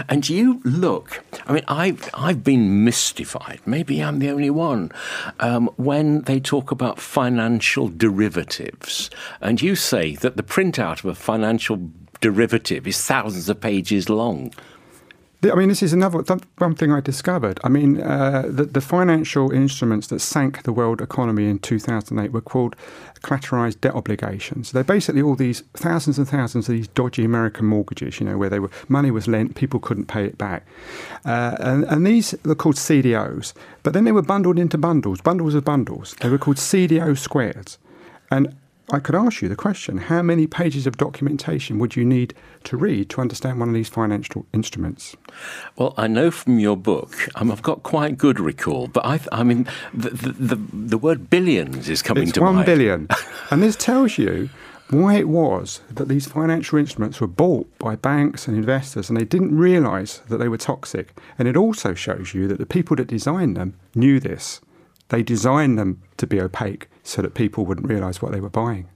And 0.09 0.27
you 0.29 0.59
look, 0.65 1.23
I 1.47 1.53
mean, 1.53 1.63
I've, 1.69 2.09
I've 2.13 2.43
been 2.43 2.83
mystified, 2.83 3.61
maybe 3.65 4.03
I'm 4.03 4.19
the 4.19 4.29
only 4.29 4.49
one, 4.49 4.91
um, 5.39 5.69
when 5.77 6.23
they 6.23 6.41
talk 6.41 6.71
about 6.71 6.99
financial 6.99 7.87
derivatives. 7.87 9.09
And 9.39 9.61
you 9.61 9.77
say 9.77 10.15
that 10.17 10.35
the 10.35 10.43
printout 10.43 10.99
of 10.99 11.05
a 11.05 11.15
financial 11.15 11.89
derivative 12.19 12.85
is 12.85 13.01
thousands 13.01 13.47
of 13.47 13.61
pages 13.61 14.09
long. 14.09 14.53
I 15.43 15.55
mean, 15.55 15.69
this 15.69 15.81
is 15.81 15.91
another 15.91 16.19
one 16.59 16.75
thing 16.75 16.91
I 16.91 17.01
discovered. 17.01 17.59
I 17.63 17.69
mean, 17.69 17.99
uh, 17.99 18.43
the, 18.47 18.65
the, 18.65 18.81
financial 18.81 19.51
instruments 19.51 20.07
that 20.07 20.19
sank 20.19 20.61
the 20.63 20.71
world 20.71 21.01
economy 21.01 21.49
in 21.49 21.57
2008 21.57 22.31
were 22.31 22.41
called 22.41 22.75
collateralized 23.23 23.81
debt 23.81 23.95
obligations. 23.95 24.71
They're 24.71 24.83
basically 24.83 25.23
all 25.23 25.35
these 25.35 25.61
thousands 25.73 26.19
and 26.19 26.29
thousands 26.29 26.69
of 26.69 26.75
these 26.75 26.87
dodgy 26.89 27.23
American 27.23 27.65
mortgages, 27.65 28.19
you 28.19 28.27
know, 28.27 28.37
where 28.37 28.49
they 28.49 28.59
were 28.59 28.69
money 28.87 29.09
was 29.09 29.27
lent, 29.27 29.55
people 29.55 29.79
couldn't 29.79 30.05
pay 30.05 30.25
it 30.25 30.37
back, 30.37 30.65
uh, 31.25 31.55
and, 31.59 31.85
and 31.85 32.05
these 32.05 32.35
were 32.45 32.55
called 32.55 32.75
CDOs. 32.75 33.53
But 33.81 33.93
then 33.93 34.03
they 34.03 34.11
were 34.11 34.21
bundled 34.21 34.59
into 34.59 34.77
bundles, 34.77 35.21
bundles 35.21 35.55
of 35.55 35.65
bundles. 35.65 36.15
They 36.21 36.29
were 36.29 36.37
called 36.37 36.57
CDO 36.57 37.17
squares, 37.17 37.79
and 38.29 38.55
I 38.91 38.99
could 38.99 39.15
ask 39.15 39.41
you 39.41 39.47
the 39.47 39.55
question 39.55 39.97
how 39.97 40.21
many 40.21 40.47
pages 40.47 40.85
of 40.85 40.97
documentation 40.97 41.79
would 41.79 41.95
you 41.95 42.03
need 42.03 42.33
to 42.65 42.75
read 42.75 43.09
to 43.11 43.21
understand 43.21 43.59
one 43.59 43.69
of 43.69 43.73
these 43.73 43.87
financial 43.87 44.45
instruments? 44.53 45.15
Well, 45.77 45.93
I 45.95 46.07
know 46.07 46.29
from 46.29 46.59
your 46.59 46.75
book, 46.75 47.15
um, 47.35 47.51
I've 47.51 47.61
got 47.61 47.83
quite 47.83 48.17
good 48.17 48.39
recall, 48.39 48.87
but 48.87 49.05
I, 49.05 49.19
I 49.31 49.43
mean, 49.43 49.65
the, 49.93 50.09
the, 50.09 50.55
the, 50.55 50.97
word 50.97 51.29
billions 51.29 51.87
is 51.87 52.01
coming 52.01 52.23
it's 52.23 52.33
to 52.33 52.41
one 52.41 52.55
mind. 52.55 52.67
One 52.67 52.77
billion. 52.77 53.07
and 53.49 53.63
this 53.63 53.77
tells 53.77 54.17
you 54.17 54.49
why 54.89 55.15
it 55.15 55.29
was 55.29 55.79
that 55.89 56.09
these 56.09 56.27
financial 56.27 56.77
instruments 56.77 57.21
were 57.21 57.27
bought 57.27 57.67
by 57.79 57.95
banks 57.95 58.45
and 58.45 58.57
investors 58.57 59.09
and 59.09 59.17
they 59.17 59.23
didn't 59.23 59.57
realize 59.57 60.21
that 60.27 60.37
they 60.37 60.49
were 60.49 60.57
toxic. 60.57 61.17
And 61.39 61.47
it 61.47 61.55
also 61.55 61.93
shows 61.93 62.33
you 62.33 62.49
that 62.49 62.57
the 62.57 62.65
people 62.65 62.97
that 62.97 63.07
designed 63.07 63.55
them 63.55 63.75
knew 63.95 64.19
this. 64.19 64.59
They 65.07 65.23
designed 65.23 65.79
them 65.79 66.01
to 66.17 66.27
be 66.27 66.41
opaque 66.41 66.89
so 67.03 67.21
that 67.21 67.33
people 67.33 67.65
wouldn't 67.65 67.87
realize 67.87 68.21
what 68.21 68.31
they 68.31 68.39
were 68.39 68.49
buying. 68.49 68.87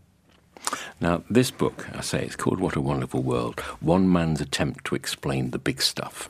Now, 0.99 1.23
this 1.29 1.51
book, 1.51 1.87
I 1.93 2.01
say, 2.01 2.23
it's 2.23 2.35
called 2.35 2.59
What 2.59 2.75
a 2.75 2.81
Wonderful 2.81 3.21
World 3.21 3.59
One 3.79 4.11
Man's 4.11 4.41
Attempt 4.41 4.85
to 4.85 4.95
Explain 4.95 5.51
the 5.51 5.59
Big 5.59 5.81
Stuff. 5.81 6.29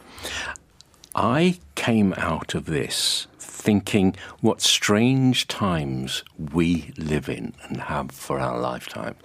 I 1.15 1.59
came 1.75 2.13
out 2.17 2.55
of 2.55 2.65
this 2.65 3.27
thinking 3.39 4.15
what 4.41 4.61
strange 4.61 5.47
times 5.47 6.23
we 6.37 6.93
live 6.97 7.29
in 7.29 7.53
and 7.63 7.81
have 7.81 8.11
for 8.11 8.39
our 8.39 8.59
lifetime. 8.59 9.15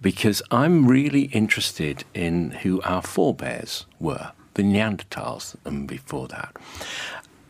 Because 0.00 0.42
I'm 0.50 0.86
really 0.86 1.22
interested 1.22 2.04
in 2.12 2.50
who 2.50 2.82
our 2.82 3.02
forebears 3.02 3.86
were, 3.98 4.32
the 4.54 4.62
Neanderthals 4.62 5.56
and 5.64 5.88
before 5.88 6.28
that. 6.28 6.56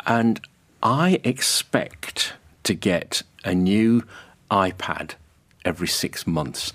And 0.07 0.41
I 0.83 1.21
expect 1.25 2.35
to 2.63 2.75
get 2.75 3.23
a 3.45 3.55
new 3.55 4.05
iPad 4.53 5.15
every 5.65 5.89
six 5.89 6.27
months. 6.27 6.73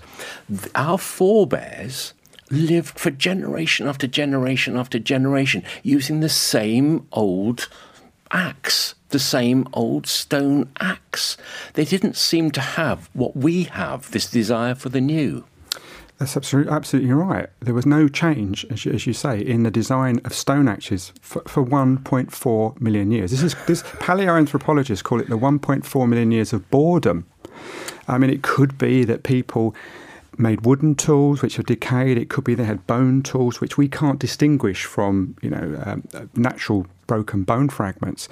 Our 0.74 0.98
forebears 0.98 2.12
lived 2.50 2.98
for 2.98 3.10
generation 3.10 3.86
after 3.86 4.06
generation 4.06 4.76
after 4.76 4.98
generation 4.98 5.62
using 5.82 6.20
the 6.20 6.28
same 6.28 7.06
old 7.12 7.68
axe, 8.32 8.94
the 9.10 9.18
same 9.18 9.68
old 9.72 10.06
stone 10.06 10.68
axe. 10.80 11.36
They 11.74 11.84
didn't 11.84 12.16
seem 12.16 12.50
to 12.52 12.60
have 12.60 13.08
what 13.12 13.36
we 13.36 13.64
have 13.64 14.10
this 14.10 14.30
desire 14.30 14.74
for 14.74 14.88
the 14.88 15.00
new. 15.00 15.44
That's 16.18 16.36
absolutely, 16.36 16.72
absolutely 16.72 17.12
right. 17.12 17.48
There 17.60 17.74
was 17.74 17.86
no 17.86 18.08
change, 18.08 18.66
as 18.70 18.84
you, 18.84 18.92
as 18.92 19.06
you 19.06 19.12
say, 19.12 19.38
in 19.38 19.62
the 19.62 19.70
design 19.70 20.20
of 20.24 20.34
stone 20.34 20.66
axes 20.66 21.12
for, 21.20 21.42
for 21.42 21.64
1.4 21.64 22.80
million 22.80 23.12
years. 23.12 23.30
This 23.30 23.42
is 23.42 23.54
this 23.66 23.82
paleoanthropologists 23.84 25.04
call 25.04 25.20
it 25.20 25.28
the 25.28 25.38
1.4 25.38 26.08
million 26.08 26.32
years 26.32 26.52
of 26.52 26.68
boredom. 26.70 27.24
I 28.06 28.18
mean, 28.18 28.30
it 28.30 28.42
could 28.42 28.78
be 28.78 29.04
that 29.04 29.22
people 29.22 29.74
made 30.38 30.64
wooden 30.64 30.94
tools 30.94 31.42
which 31.42 31.56
have 31.56 31.66
decayed. 31.66 32.16
It 32.16 32.30
could 32.30 32.44
be 32.44 32.54
they 32.54 32.64
had 32.64 32.86
bone 32.86 33.22
tools 33.22 33.60
which 33.60 33.76
we 33.76 33.88
can't 33.88 34.18
distinguish 34.18 34.84
from, 34.84 35.36
you 35.42 35.50
know, 35.50 35.82
um, 35.84 36.28
natural 36.34 36.86
broken 37.06 37.42
bone 37.42 37.68
fragments. 37.68 38.28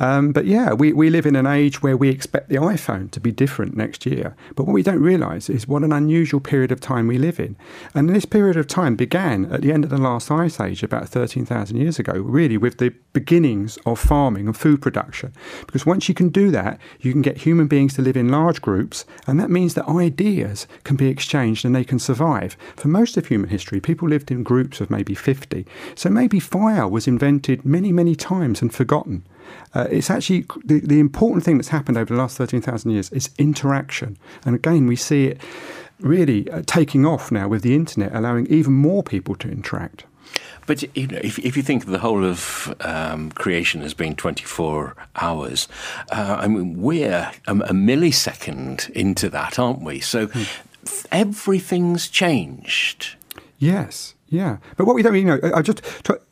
Um, 0.00 0.32
but 0.32 0.46
yeah, 0.46 0.72
we, 0.72 0.92
we 0.94 1.10
live 1.10 1.26
in 1.26 1.36
an 1.36 1.46
age 1.46 1.82
where 1.82 1.96
we 1.96 2.08
expect 2.08 2.48
the 2.48 2.56
iPhone 2.56 3.10
to 3.10 3.20
be 3.20 3.30
different 3.30 3.76
next 3.76 4.06
year. 4.06 4.34
But 4.56 4.64
what 4.64 4.72
we 4.72 4.82
don't 4.82 5.02
realise 5.02 5.50
is 5.50 5.68
what 5.68 5.84
an 5.84 5.92
unusual 5.92 6.40
period 6.40 6.72
of 6.72 6.80
time 6.80 7.06
we 7.06 7.18
live 7.18 7.38
in. 7.38 7.56
And 7.94 8.08
this 8.08 8.24
period 8.24 8.56
of 8.56 8.66
time 8.66 8.96
began 8.96 9.44
at 9.52 9.60
the 9.60 9.72
end 9.72 9.84
of 9.84 9.90
the 9.90 9.98
last 9.98 10.30
ice 10.30 10.58
age, 10.58 10.82
about 10.82 11.08
13,000 11.08 11.76
years 11.76 11.98
ago, 11.98 12.14
really 12.14 12.56
with 12.56 12.78
the 12.78 12.94
beginnings 13.12 13.78
of 13.84 13.98
farming 13.98 14.46
and 14.46 14.56
food 14.56 14.80
production. 14.80 15.34
Because 15.66 15.84
once 15.84 16.08
you 16.08 16.14
can 16.14 16.30
do 16.30 16.50
that, 16.50 16.80
you 17.00 17.12
can 17.12 17.22
get 17.22 17.38
human 17.38 17.66
beings 17.66 17.94
to 17.94 18.02
live 18.02 18.16
in 18.16 18.30
large 18.30 18.62
groups, 18.62 19.04
and 19.26 19.38
that 19.38 19.50
means 19.50 19.74
that 19.74 19.86
ideas 19.86 20.66
can 20.84 20.96
be 20.96 21.08
exchanged 21.08 21.64
and 21.64 21.74
they 21.74 21.84
can 21.84 21.98
survive. 21.98 22.56
For 22.76 22.88
most 22.88 23.18
of 23.18 23.26
human 23.26 23.50
history, 23.50 23.80
people 23.80 24.08
lived 24.08 24.30
in 24.30 24.44
groups 24.44 24.80
of 24.80 24.90
maybe 24.90 25.14
50. 25.14 25.66
So 25.94 26.08
maybe 26.08 26.40
fire 26.40 26.88
was 26.88 27.06
invented 27.06 27.66
many, 27.66 27.92
many 27.92 28.14
times 28.14 28.62
and 28.62 28.72
forgotten. 28.72 29.24
Uh, 29.74 29.86
it's 29.90 30.10
actually 30.10 30.46
the, 30.64 30.80
the 30.80 30.98
important 30.98 31.44
thing 31.44 31.56
that's 31.56 31.68
happened 31.68 31.96
over 31.96 32.14
the 32.14 32.20
last 32.20 32.36
13,000 32.36 32.90
years 32.90 33.10
is 33.10 33.30
interaction. 33.38 34.16
And 34.44 34.54
again, 34.54 34.86
we 34.86 34.96
see 34.96 35.26
it 35.26 35.40
really 36.00 36.50
uh, 36.50 36.62
taking 36.66 37.06
off 37.06 37.30
now 37.30 37.48
with 37.48 37.62
the 37.62 37.74
internet, 37.74 38.14
allowing 38.14 38.46
even 38.46 38.72
more 38.72 39.02
people 39.02 39.34
to 39.36 39.50
interact. 39.50 40.04
But 40.66 40.96
you 40.96 41.08
know, 41.08 41.18
if, 41.22 41.38
if 41.40 41.56
you 41.56 41.62
think 41.62 41.86
the 41.86 41.98
whole 41.98 42.24
of 42.24 42.74
um, 42.80 43.32
creation 43.32 43.80
has 43.82 43.94
been 43.94 44.14
24 44.14 44.94
hours, 45.16 45.68
uh, 46.12 46.36
I 46.40 46.46
mean, 46.46 46.80
we're 46.80 47.32
a, 47.46 47.52
a, 47.52 47.72
millisecond 47.72 48.88
into 48.90 49.28
that, 49.30 49.58
aren't 49.58 49.82
we? 49.82 50.00
So 50.00 50.28
hmm. 50.28 50.42
everything's 51.10 52.08
changed. 52.08 53.16
Yes. 53.58 54.14
Yeah, 54.32 54.58
but 54.76 54.86
what 54.86 54.94
we 54.94 55.02
don't, 55.02 55.16
you 55.16 55.24
know, 55.24 55.40
I 55.52 55.60
just 55.60 55.82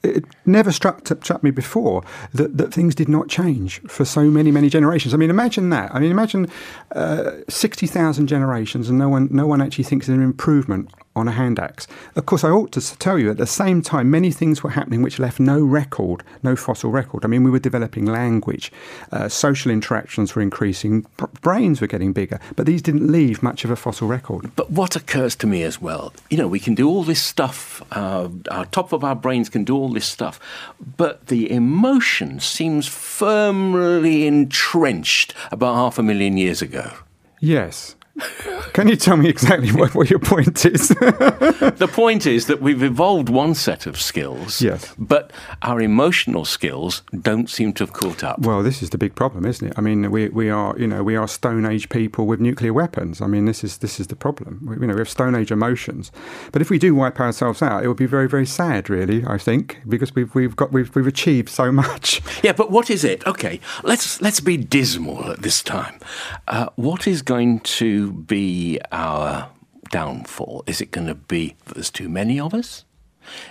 it 0.04 0.24
never 0.46 0.70
struck, 0.70 1.04
struck 1.04 1.42
me 1.42 1.50
before 1.50 2.04
that, 2.32 2.56
that 2.56 2.72
things 2.72 2.94
did 2.94 3.08
not 3.08 3.28
change 3.28 3.80
for 3.88 4.04
so 4.04 4.30
many 4.30 4.52
many 4.52 4.70
generations. 4.70 5.12
I 5.12 5.16
mean, 5.16 5.30
imagine 5.30 5.70
that. 5.70 5.92
I 5.92 5.98
mean, 5.98 6.12
imagine 6.12 6.48
uh, 6.92 7.32
sixty 7.48 7.88
thousand 7.88 8.28
generations 8.28 8.88
and 8.88 8.98
no 8.98 9.08
one 9.08 9.28
no 9.32 9.48
one 9.48 9.60
actually 9.60 9.82
thinks 9.82 10.06
there's 10.06 10.16
an 10.16 10.22
improvement 10.22 10.90
on 11.18 11.28
a 11.28 11.32
hand 11.32 11.58
axe. 11.58 11.86
Of 12.16 12.26
course, 12.26 12.44
I 12.44 12.50
ought 12.50 12.72
to 12.72 12.98
tell 12.98 13.18
you 13.18 13.30
at 13.30 13.36
the 13.36 13.46
same 13.46 13.82
time, 13.82 14.10
many 14.10 14.30
things 14.30 14.62
were 14.62 14.70
happening 14.70 15.02
which 15.02 15.18
left 15.18 15.40
no 15.40 15.60
record, 15.60 16.22
no 16.42 16.56
fossil 16.56 16.90
record. 16.90 17.24
I 17.24 17.28
mean, 17.28 17.42
we 17.42 17.50
were 17.50 17.58
developing 17.58 18.06
language, 18.06 18.72
uh, 19.12 19.28
social 19.28 19.70
interactions 19.70 20.34
were 20.34 20.42
increasing, 20.42 21.06
brains 21.42 21.80
were 21.80 21.86
getting 21.86 22.12
bigger, 22.12 22.40
but 22.56 22.66
these 22.66 22.82
didn't 22.82 23.10
leave 23.10 23.42
much 23.42 23.64
of 23.64 23.70
a 23.70 23.76
fossil 23.76 24.08
record. 24.08 24.50
But 24.56 24.70
what 24.70 24.96
occurs 24.96 25.34
to 25.36 25.46
me 25.46 25.62
as 25.62 25.80
well, 25.80 26.12
you 26.30 26.38
know, 26.38 26.48
we 26.48 26.60
can 26.60 26.74
do 26.74 26.88
all 26.88 27.04
this 27.04 27.22
stuff, 27.22 27.82
uh, 27.92 28.28
our 28.50 28.66
top 28.66 28.92
of 28.92 29.04
our 29.04 29.14
brains 29.14 29.48
can 29.48 29.64
do 29.64 29.76
all 29.76 29.90
this 29.90 30.06
stuff, 30.06 30.40
but 30.96 31.26
the 31.26 31.50
emotion 31.50 32.40
seems 32.40 32.86
firmly 32.86 34.26
entrenched 34.26 35.34
about 35.50 35.74
half 35.74 35.98
a 35.98 36.02
million 36.02 36.36
years 36.36 36.62
ago. 36.62 36.92
Yes, 37.40 37.94
can 38.72 38.88
you 38.88 38.96
tell 38.96 39.16
me 39.16 39.28
exactly 39.28 39.70
what, 39.72 39.94
what 39.94 40.10
your 40.10 40.18
point 40.18 40.64
is? 40.64 40.88
the 40.88 41.90
point 41.92 42.26
is 42.26 42.46
that 42.46 42.60
we've 42.60 42.82
evolved 42.82 43.28
one 43.28 43.54
set 43.54 43.86
of 43.86 44.00
skills, 44.00 44.60
yes. 44.60 44.94
but 44.98 45.32
our 45.62 45.80
emotional 45.80 46.44
skills 46.44 47.02
don't 47.20 47.48
seem 47.48 47.72
to 47.74 47.84
have 47.84 47.92
caught 47.92 48.24
up. 48.24 48.38
Well, 48.40 48.62
this 48.62 48.82
is 48.82 48.90
the 48.90 48.98
big 48.98 49.14
problem, 49.14 49.44
isn't 49.44 49.68
it? 49.68 49.74
I 49.76 49.80
mean, 49.80 50.10
we, 50.10 50.28
we 50.28 50.50
are 50.50 50.78
you 50.78 50.86
know 50.86 51.02
we 51.02 51.16
are 51.16 51.28
Stone 51.28 51.66
Age 51.66 51.88
people 51.88 52.26
with 52.26 52.40
nuclear 52.40 52.72
weapons. 52.72 53.20
I 53.20 53.26
mean, 53.26 53.44
this 53.44 53.62
is 53.62 53.78
this 53.78 54.00
is 54.00 54.08
the 54.08 54.16
problem. 54.16 54.60
We, 54.66 54.76
you 54.76 54.86
know, 54.86 54.94
we 54.94 55.00
have 55.00 55.08
Stone 55.08 55.34
Age 55.34 55.50
emotions, 55.50 56.10
but 56.52 56.62
if 56.62 56.70
we 56.70 56.78
do 56.78 56.94
wipe 56.94 57.20
ourselves 57.20 57.62
out, 57.62 57.84
it 57.84 57.88
would 57.88 57.96
be 57.96 58.06
very 58.06 58.28
very 58.28 58.46
sad, 58.46 58.90
really. 58.90 59.24
I 59.26 59.38
think 59.38 59.80
because 59.88 60.14
we've 60.14 60.34
we've 60.34 60.56
got 60.56 60.72
we've 60.72 60.94
we've 60.94 61.06
achieved 61.06 61.48
so 61.48 61.70
much. 61.72 62.20
Yeah, 62.40 62.52
but 62.52 62.70
what 62.70 62.88
is 62.88 63.02
it? 63.02 63.26
Okay, 63.26 63.58
let's 63.82 64.20
let's 64.22 64.38
be 64.38 64.56
dismal 64.56 65.32
at 65.32 65.42
this 65.42 65.60
time. 65.60 65.98
Uh, 66.46 66.68
what 66.76 67.08
is 67.08 67.20
going 67.20 67.60
to 67.60 68.07
be 68.12 68.78
our 68.92 69.50
downfall? 69.90 70.64
Is 70.66 70.80
it 70.80 70.90
going 70.90 71.06
to 71.06 71.14
be 71.14 71.56
that 71.66 71.74
there's 71.74 71.90
too 71.90 72.08
many 72.08 72.38
of 72.38 72.54
us? 72.54 72.84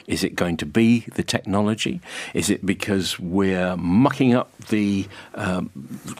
Is 0.07 0.23
it 0.23 0.35
going 0.35 0.57
to 0.57 0.65
be 0.65 1.05
the 1.15 1.23
technology? 1.23 2.01
Is 2.33 2.49
it 2.49 2.65
because 2.65 3.19
we're 3.19 3.75
mucking 3.77 4.33
up 4.33 4.51
the 4.69 5.07
um, 5.35 5.69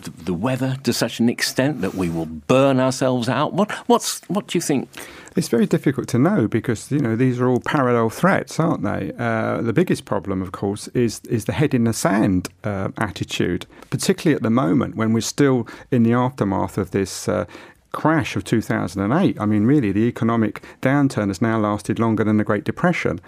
the 0.06 0.34
weather 0.34 0.78
to 0.84 0.94
such 0.94 1.20
an 1.20 1.30
extent 1.30 1.82
that 1.82 1.96
we 1.96 2.10
will 2.10 2.26
burn 2.26 2.80
ourselves 2.80 3.30
out? 3.30 3.54
What 3.54 3.72
what's 3.88 4.22
what 4.28 4.48
do 4.48 4.58
you 4.58 4.62
think? 4.62 4.90
It's 5.36 5.50
very 5.50 5.68
difficult 5.68 6.08
to 6.10 6.20
know 6.20 6.48
because 6.48 6.92
you 6.92 7.00
know 7.00 7.16
these 7.16 7.40
are 7.40 7.48
all 7.48 7.60
parallel 7.60 8.10
threats, 8.10 8.60
aren't 8.60 8.84
they? 8.84 9.14
Uh, 9.18 9.62
the 9.62 9.74
biggest 9.74 10.06
problem, 10.06 10.42
of 10.42 10.52
course, 10.52 10.88
is 10.90 11.22
is 11.30 11.46
the 11.46 11.54
head 11.54 11.74
in 11.74 11.84
the 11.84 11.94
sand 11.94 12.50
uh, 12.64 12.90
attitude, 12.98 13.66
particularly 13.90 14.36
at 14.36 14.42
the 14.42 14.50
moment 14.50 14.96
when 14.96 15.14
we're 15.14 15.22
still 15.22 15.68
in 15.92 16.04
the 16.04 16.14
aftermath 16.14 16.78
of 16.78 16.92
this 16.92 17.28
uh, 17.28 17.46
crash 17.92 18.36
of 18.36 18.44
2008. 18.44 19.40
I 19.40 19.46
mean, 19.46 19.66
really, 19.66 19.92
the 19.92 20.08
economic 20.08 20.64
downturn 20.82 21.28
has 21.28 21.42
now 21.42 21.60
lasted 21.60 22.00
longer 22.00 22.24
than 22.24 22.38
the 22.38 22.44
Great 22.44 22.64
Depression. 22.64 23.20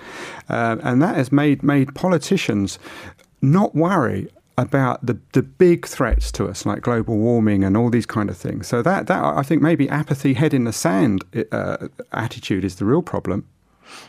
Uh, 0.48 0.78
and 0.84 1.02
that 1.02 1.16
has 1.16 1.32
made, 1.32 1.64
made 1.64 1.96
politicians 1.96 2.80
not 3.42 3.76
worry 3.76 4.30
about 4.58 5.06
the, 5.06 5.18
the 5.32 5.42
big 5.42 5.86
threats 5.88 6.32
to 6.34 6.46
us, 6.46 6.66
like 6.66 6.82
global 6.82 7.18
warming 7.18 7.64
and 7.64 7.78
all 7.78 7.90
these 7.90 8.06
kind 8.06 8.30
of 8.30 8.38
things. 8.38 8.68
So 8.68 8.82
that, 8.82 9.08
that 9.08 9.24
I 9.24 9.42
think 9.42 9.62
maybe 9.62 9.88
apathy, 9.90 10.34
head 10.34 10.54
in 10.54 10.66
the 10.66 10.74
sand 10.74 11.24
uh, 11.52 11.88
attitude 12.12 12.66
is 12.66 12.76
the 12.76 12.86
real 12.86 13.02
problem. 13.02 13.48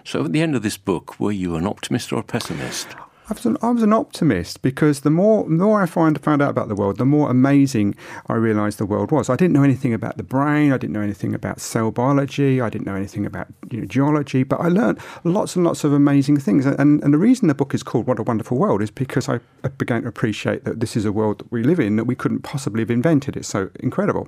So 0.05 0.25
at 0.25 0.33
the 0.33 0.43
end 0.43 0.57
of 0.57 0.63
this 0.63 0.77
book, 0.77 1.19
were 1.21 1.33
you 1.33 1.55
an 1.57 1.67
optimist 1.67 2.13
or 2.13 2.21
a 2.21 2.25
pessimist? 2.25 2.89
I 3.31 3.33
was, 3.33 3.47
an, 3.47 3.57
I 3.63 3.71
was 3.71 3.83
an 3.85 3.93
optimist 3.93 4.61
because 4.61 5.01
the 5.01 5.11
more, 5.11 5.45
the 5.45 5.51
more 5.51 5.81
I 5.81 5.87
find, 5.87 6.21
found 6.21 6.43
out 6.43 6.51
about 6.51 6.67
the 6.67 6.75
world, 6.75 6.99
the 6.99 7.05
more 7.05 7.31
amazing 7.31 7.95
I 8.27 8.35
realised 8.35 8.79
the 8.79 8.87
world 8.87 9.13
was. 9.13 9.31
I 9.31 9.37
didn't 9.37 9.53
know 9.53 9.63
anything 9.63 9.95
about 9.95 10.17
the 10.17 10.25
brain. 10.25 10.73
I 10.73 10.79
didn't 10.79 10.95
know 10.95 11.01
anything 11.01 11.33
about 11.33 11.61
cell 11.61 11.93
biology. 11.93 12.61
I 12.61 12.69
didn't 12.69 12.89
know 12.89 12.97
anything 12.97 13.25
about 13.25 13.47
you 13.71 13.83
know, 13.83 13.87
geology. 13.87 14.43
But 14.43 14.61
I 14.61 14.67
learned 14.67 14.99
lots 15.23 15.55
and 15.55 15.65
lots 15.65 15.85
of 15.85 15.93
amazing 15.93 16.39
things. 16.39 16.67
And, 16.67 17.01
and 17.05 17.15
the 17.15 17.19
reason 17.19 17.47
the 17.47 17.55
book 17.55 17.73
is 17.73 17.85
called 17.85 18.09
What 18.09 18.19
a 18.19 18.25
Wonderful 18.25 18.59
World 18.59 18.83
is 18.83 18.91
because 18.91 19.29
I, 19.29 19.39
began 19.79 20.03
to 20.03 20.09
appreciate 20.09 20.65
that 20.65 20.81
this 20.81 20.97
is 20.97 21.05
a 21.05 21.13
world 21.13 21.39
that 21.39 21.53
we 21.53 21.63
live 21.63 21.79
in 21.79 21.95
that 21.97 22.05
we 22.05 22.17
couldn't 22.17 22.41
possibly 22.41 22.83
have 22.83 22.91
invented. 22.91 23.37
It's 23.37 23.47
so 23.47 23.71
incredible. 23.79 24.27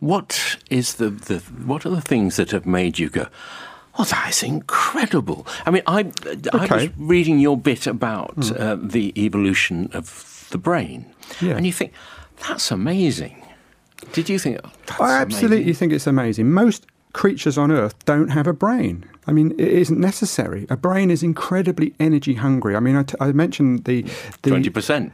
What 0.00 0.56
is 0.70 0.94
the, 0.94 1.10
the 1.10 1.38
what 1.38 1.86
are 1.86 1.90
the 1.90 2.00
things 2.00 2.34
that 2.36 2.50
have 2.50 2.66
made 2.66 2.98
you 2.98 3.10
go? 3.10 3.28
Well, 3.96 4.06
that 4.06 4.30
is 4.30 4.42
incredible. 4.42 5.46
I 5.66 5.70
mean, 5.70 5.82
I, 5.86 6.00
okay. 6.00 6.50
I 6.52 6.76
was 6.76 6.88
reading 6.98 7.38
your 7.38 7.56
bit 7.56 7.86
about 7.86 8.36
mm. 8.36 8.60
uh, 8.60 8.76
the 8.80 9.12
evolution 9.16 9.88
of 9.92 10.46
the 10.50 10.58
brain, 10.58 11.06
yeah. 11.40 11.56
and 11.56 11.64
you 11.64 11.72
think, 11.72 11.92
that's 12.48 12.70
amazing. 12.70 13.40
Did 14.12 14.28
you 14.28 14.38
think, 14.38 14.58
oh, 14.64 14.70
I 15.00 15.20
absolutely 15.20 15.58
amazing? 15.58 15.74
think 15.74 15.92
it's 15.92 16.06
amazing. 16.06 16.52
Most 16.52 16.86
creatures 17.12 17.56
on 17.56 17.70
Earth 17.70 17.94
don't 18.04 18.30
have 18.30 18.46
a 18.46 18.52
brain. 18.52 19.04
I 19.26 19.32
mean, 19.32 19.52
it 19.52 19.68
isn't 19.68 19.98
necessary. 19.98 20.66
A 20.68 20.76
brain 20.76 21.10
is 21.10 21.22
incredibly 21.22 21.94
energy 21.98 22.34
hungry. 22.34 22.76
I 22.76 22.80
mean, 22.80 22.96
I, 22.96 23.04
t- 23.04 23.16
I 23.20 23.32
mentioned 23.32 23.84
the 23.84 24.04
twenty 24.42 24.68
percent. 24.68 25.12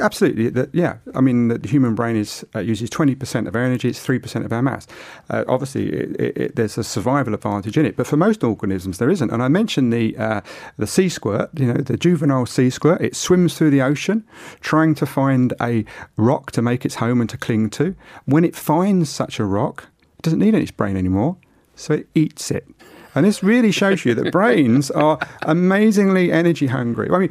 Absolutely, 0.00 0.48
the, 0.48 0.70
yeah. 0.72 0.96
I 1.14 1.20
mean, 1.20 1.48
the 1.48 1.68
human 1.68 1.94
brain 1.94 2.16
is 2.16 2.44
uh, 2.54 2.60
uses 2.60 2.88
twenty 2.88 3.14
percent 3.14 3.46
of 3.46 3.54
our 3.54 3.62
energy; 3.62 3.88
it's 3.88 4.00
three 4.00 4.18
percent 4.18 4.44
of 4.44 4.52
our 4.52 4.62
mass. 4.62 4.86
Uh, 5.28 5.44
obviously, 5.46 5.92
it, 5.92 6.20
it, 6.20 6.36
it, 6.36 6.56
there's 6.56 6.78
a 6.78 6.84
survival 6.84 7.34
advantage 7.34 7.76
in 7.76 7.84
it, 7.84 7.96
but 7.96 8.06
for 8.06 8.16
most 8.16 8.42
organisms, 8.42 8.98
there 8.98 9.10
isn't. 9.10 9.30
And 9.30 9.42
I 9.42 9.48
mentioned 9.48 9.92
the 9.92 10.16
uh, 10.16 10.40
the 10.78 10.86
sea 10.86 11.08
squirt. 11.08 11.50
You 11.54 11.66
know, 11.66 11.80
the 11.80 11.96
juvenile 11.96 12.46
sea 12.46 12.70
squirt. 12.70 13.02
It 13.02 13.14
swims 13.14 13.56
through 13.56 13.70
the 13.70 13.82
ocean, 13.82 14.24
trying 14.60 14.94
to 14.94 15.06
find 15.06 15.52
a 15.60 15.84
rock 16.16 16.52
to 16.52 16.62
make 16.62 16.84
its 16.86 16.96
home 16.96 17.20
and 17.20 17.28
to 17.30 17.36
cling 17.36 17.68
to. 17.70 17.94
When 18.24 18.44
it 18.44 18.56
finds 18.56 19.10
such 19.10 19.38
a 19.38 19.44
rock, 19.44 19.88
it 20.18 20.22
doesn't 20.22 20.38
need 20.38 20.54
its 20.54 20.70
brain 20.70 20.96
anymore, 20.96 21.36
so 21.76 21.94
it 21.94 22.08
eats 22.14 22.50
it. 22.50 22.66
And 23.14 23.26
this 23.26 23.42
really 23.42 23.72
shows 23.72 24.04
you 24.04 24.14
that 24.14 24.32
brains 24.32 24.90
are 24.90 25.18
amazingly 25.42 26.32
energy 26.32 26.66
hungry. 26.66 27.10
I 27.10 27.18
mean, 27.18 27.30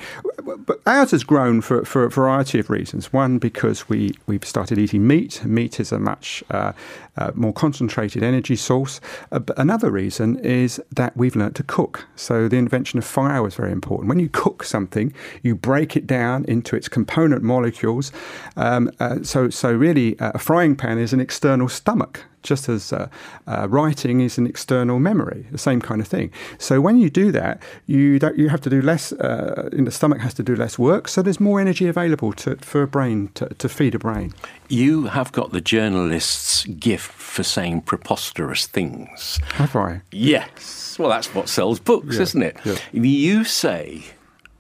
but 0.66 0.82
ours 0.86 1.12
has 1.12 1.24
grown 1.24 1.62
for, 1.62 1.86
for 1.86 2.04
a 2.04 2.10
variety 2.10 2.60
of 2.60 2.70
reasons. 2.70 3.12
One, 3.12 3.38
because 3.38 3.90
we, 3.90 4.14
we've 4.28 4.46
started 4.46 4.78
eating 4.78 5.08
meat. 5.08 5.44
Meat 5.44 5.80
is 5.80 5.92
a 5.92 6.00
much 6.00 6.44
uh, 6.52 6.74
uh, 7.18 7.32
more 7.36 7.54
concentrated 7.54 8.24
energy 8.24 8.56
source. 8.56 9.02
Uh, 9.32 9.40
another 9.58 9.92
reason 9.92 10.38
is 10.40 10.82
that 10.92 11.16
we've 11.18 11.36
learnt 11.36 11.56
to 11.56 11.64
cook. 11.64 12.08
So 12.16 12.48
the 12.48 12.58
invention 12.58 13.00
of 13.00 13.06
fire 13.06 13.42
was 13.42 13.56
very 13.56 13.72
important. 13.72 14.10
When 14.10 14.20
you 14.20 14.30
cook 14.30 14.64
something, 14.64 15.14
you 15.42 15.56
break 15.56 15.96
it 15.96 16.08
down 16.08 16.46
into 16.46 16.76
its 16.76 16.88
component 16.88 17.44
molecules. 17.44 18.12
Um, 18.56 18.92
uh, 19.00 19.24
so, 19.24 19.50
so 19.50 19.74
really, 19.74 20.20
uh, 20.20 20.32
a 20.36 20.40
frying 20.40 20.76
pan 20.76 20.98
is 20.98 21.14
an 21.14 21.20
external 21.20 21.70
stomach 21.70 22.26
just 22.44 22.70
as 22.70 22.94
uh, 22.94 23.08
uh, 23.48 23.68
writing 23.70 24.22
is 24.22 24.38
an 24.38 24.48
external 24.48 25.00
memory, 25.00 25.46
the 25.52 25.58
same 25.58 25.82
kind 25.82 26.02
of 26.02 26.08
thing. 26.08 26.32
So 26.58 26.82
when 26.82 26.98
you 26.98 27.10
do 27.10 27.32
that, 27.32 27.62
you 27.86 28.20
don't, 28.20 28.38
you 28.38 28.50
have 28.50 28.62
to 28.62 28.70
do 28.70 28.82
less. 28.82 29.12
Uh, 29.14 29.70
the 29.72 29.92
stomach 29.92 30.20
has 30.20 30.34
to 30.36 30.44
do 30.44 30.56
less 30.56 30.78
work, 30.80 31.08
so 31.08 31.22
there's 31.22 31.40
more 31.40 31.60
energy 31.60 31.88
available 31.88 32.34
to, 32.34 32.56
for 32.58 32.82
a 32.84 32.88
brain 32.88 33.30
to, 33.36 33.48
to 33.50 33.70
feed 33.70 33.96
a 33.96 34.00
brain. 34.00 34.34
You 34.70 35.06
have 35.06 35.32
got 35.32 35.52
the 35.52 35.62
journalist's 35.62 36.66
gift 36.66 37.12
for 37.12 37.44
saying 37.44 37.82
preposterous 37.82 38.68
things. 38.68 39.40
Have 39.54 39.76
I? 39.76 40.02
Yes. 40.12 40.98
Well, 41.00 41.10
that's 41.10 41.34
what 41.34 41.50
sells 41.50 41.80
books, 41.80 42.16
yeah. 42.16 42.22
isn't 42.22 42.42
it? 42.44 42.58
Yeah. 42.64 42.78
You 42.92 43.44
say 43.44 44.04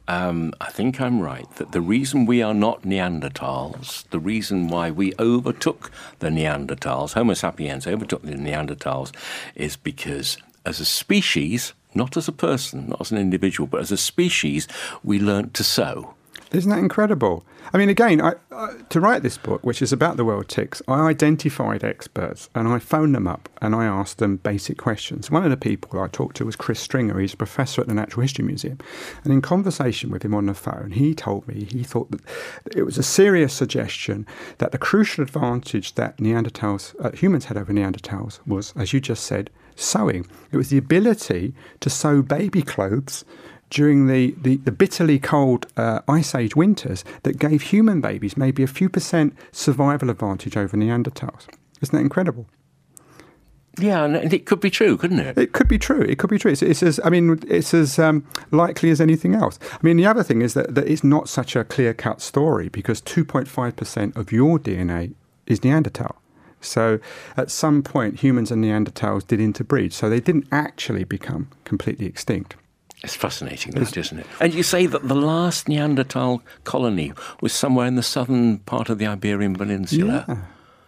um, 0.08 0.54
I 0.60 0.70
think 0.70 0.99
I'm 0.99 1.22
right 1.22 1.49
that 1.56 1.72
the 1.72 1.82
reason 1.82 2.26
we 2.26 2.41
are 2.41 2.54
not 2.54 2.84
Neanderthals, 2.84 4.10
the 4.10 4.20
reason 4.20 4.68
why 4.68 4.91
we 4.91 5.14
overtook 5.20 5.91
the 6.20 6.30
Neanderthals, 6.30 7.14
Homo 7.14 7.34
sapiens 7.34 7.88
overtook 7.88 8.24
the 8.24 8.34
Neanderthals, 8.34 9.14
is 9.56 9.76
because 9.76 10.38
as 10.66 10.80
a 10.80 10.86
species, 10.86 11.74
not 11.93 12.18
as 12.18 12.28
a 12.28 12.34
person, 12.34 12.89
not 12.89 13.02
as 13.02 13.12
an 13.12 13.18
individual, 13.18 13.68
but 13.68 13.82
as 13.82 13.91
a 13.91 13.97
species, 13.97 14.68
we 15.04 15.20
learnt 15.20 15.54
to 15.56 15.64
sew. 15.64 16.14
Isn't 16.52 16.70
that 16.70 16.80
incredible? 16.80 17.45
I 17.74 17.78
mean, 17.78 17.88
again, 17.88 18.20
I, 18.20 18.34
I, 18.52 18.74
to 18.89 18.99
write 18.99 19.24
this 19.24 19.38
book, 19.38 19.66
which 19.66 19.82
is 19.82 19.93
about 19.93 20.18
the 20.18 20.26
world 20.26 20.49
ticks, 20.49 20.82
I 20.86 21.08
identified 21.08 21.82
experts 21.84 22.49
and 22.54 22.68
I 22.68 22.78
phoned 22.78 23.16
them 23.16 23.26
up 23.26 23.47
and 23.62 23.74
I 23.74 23.86
asked 23.86 24.18
them 24.18 24.36
basic 24.36 24.78
questions. 24.78 25.32
One 25.32 25.45
of 25.45 25.49
the 25.49 25.56
people 25.56 26.02
I 26.02 26.08
talked 26.08 26.36
to 26.38 26.45
was 26.45 26.58
Chris 26.58 26.82
Stringer. 26.82 27.20
He's 27.20 27.34
a 27.34 27.38
professor 27.38 27.80
at 27.80 27.88
the 27.88 27.93
Natural 27.93 28.24
History 28.24 28.43
Museum. 28.43 28.80
And 29.24 29.32
in 29.32 29.41
conversation 29.41 30.12
with 30.12 30.24
him 30.24 30.34
on 30.34 30.47
the 30.47 30.54
phone, 30.54 30.91
he 30.91 31.16
told 31.16 31.47
me 31.47 31.68
he 31.72 31.84
thought 31.84 32.12
that 32.12 32.22
it 32.76 32.84
was 32.84 32.97
a 32.97 33.04
serious 33.04 33.54
suggestion 33.54 34.28
that 34.58 34.74
the 34.74 34.78
crucial 34.78 35.24
advantage 35.24 35.95
that 35.95 36.18
Neanderthals, 36.18 36.93
uh, 36.99 37.16
humans 37.16 37.45
had 37.45 37.56
over 37.56 37.72
Neanderthals 37.72 38.45
was, 38.45 38.74
as 38.76 38.91
you 38.91 38.99
just 38.99 39.24
said, 39.24 39.49
sewing. 39.76 40.28
It 40.52 40.58
was 40.58 40.70
the 40.70 40.78
ability 40.78 41.54
to 41.80 41.89
sew 41.89 42.22
baby 42.22 42.62
clothes 42.62 43.24
during 43.72 44.05
the, 44.05 44.36
the, 44.39 44.57
the 44.57 44.72
bitterly 44.72 45.17
cold 45.17 45.65
uh, 45.78 46.01
Ice 46.07 46.36
Age 46.36 46.55
winters 46.55 47.03
that 47.24 47.39
gave 47.39 47.63
human 47.63 48.01
babies 48.01 48.38
maybe 48.38 48.61
a 48.61 48.67
few 48.67 48.89
percent 48.89 49.36
survival 49.51 50.11
advantage 50.11 50.55
over 50.55 50.78
Neanderthals. 50.78 51.47
Isn't 51.82 51.97
that 51.97 52.01
incredible? 52.01 52.45
Yeah, 53.80 54.03
and 54.03 54.34
it 54.34 54.45
could 54.45 54.59
be 54.59 54.69
true, 54.69 54.97
couldn't 54.97 55.19
it? 55.19 55.38
It 55.38 55.53
could 55.53 55.69
be 55.69 55.80
true. 55.80 56.01
It 56.01 56.19
could 56.19 56.30
be 56.30 56.38
true. 56.38 56.51
It's, 56.51 56.61
it's 56.61 56.84
as 56.84 56.99
I 57.05 57.09
mean, 57.09 57.39
it's 57.47 57.74
as 57.74 57.97
um, 57.97 58.28
likely 58.51 58.89
as 58.89 58.99
anything 58.99 59.34
else. 59.34 59.57
I 59.72 59.80
mean, 59.82 59.95
the 59.95 60.05
other 60.05 60.24
thing 60.24 60.41
is 60.41 60.53
that, 60.55 60.76
that 60.76 60.89
it's 60.89 61.05
not 61.05 61.30
such 61.30 61.55
a 61.55 61.63
clear 61.63 61.93
cut 61.93 62.22
story 62.22 62.67
because 62.67 63.01
2.5 63.01 63.76
percent 63.78 64.17
of 64.17 64.34
your 64.34 64.59
DNA 64.59 65.13
is 65.47 65.63
Neanderthal. 65.63 66.22
So 66.59 66.99
at 67.38 67.49
some 67.49 67.82
point, 67.82 68.19
humans 68.19 68.51
and 68.51 68.63
Neanderthals 68.63 69.26
did 69.26 69.39
interbreed. 69.39 69.93
So 69.93 70.09
they 70.09 70.19
didn't 70.19 70.47
actually 70.51 71.05
become 71.05 71.49
completely 71.63 72.05
extinct. 72.05 72.57
It's 73.04 73.16
fascinating, 73.16 73.74
that, 73.74 73.97
isn't 73.97 74.20
it? 74.20 74.28
And 74.39 74.54
you 74.54 74.62
say 74.62 74.86
that 74.86 75.08
the 75.08 75.16
last 75.16 75.68
Neanderthal 75.68 76.43
colony 76.66 77.14
was 77.41 77.52
somewhere 77.52 77.88
in 77.88 77.95
the 77.95 78.04
southern 78.04 78.60
part 78.60 78.89
of 78.89 78.99
the 78.99 79.08
Iberian 79.08 79.56
Peninsula. 79.56 80.26
Yeah. 80.28 80.38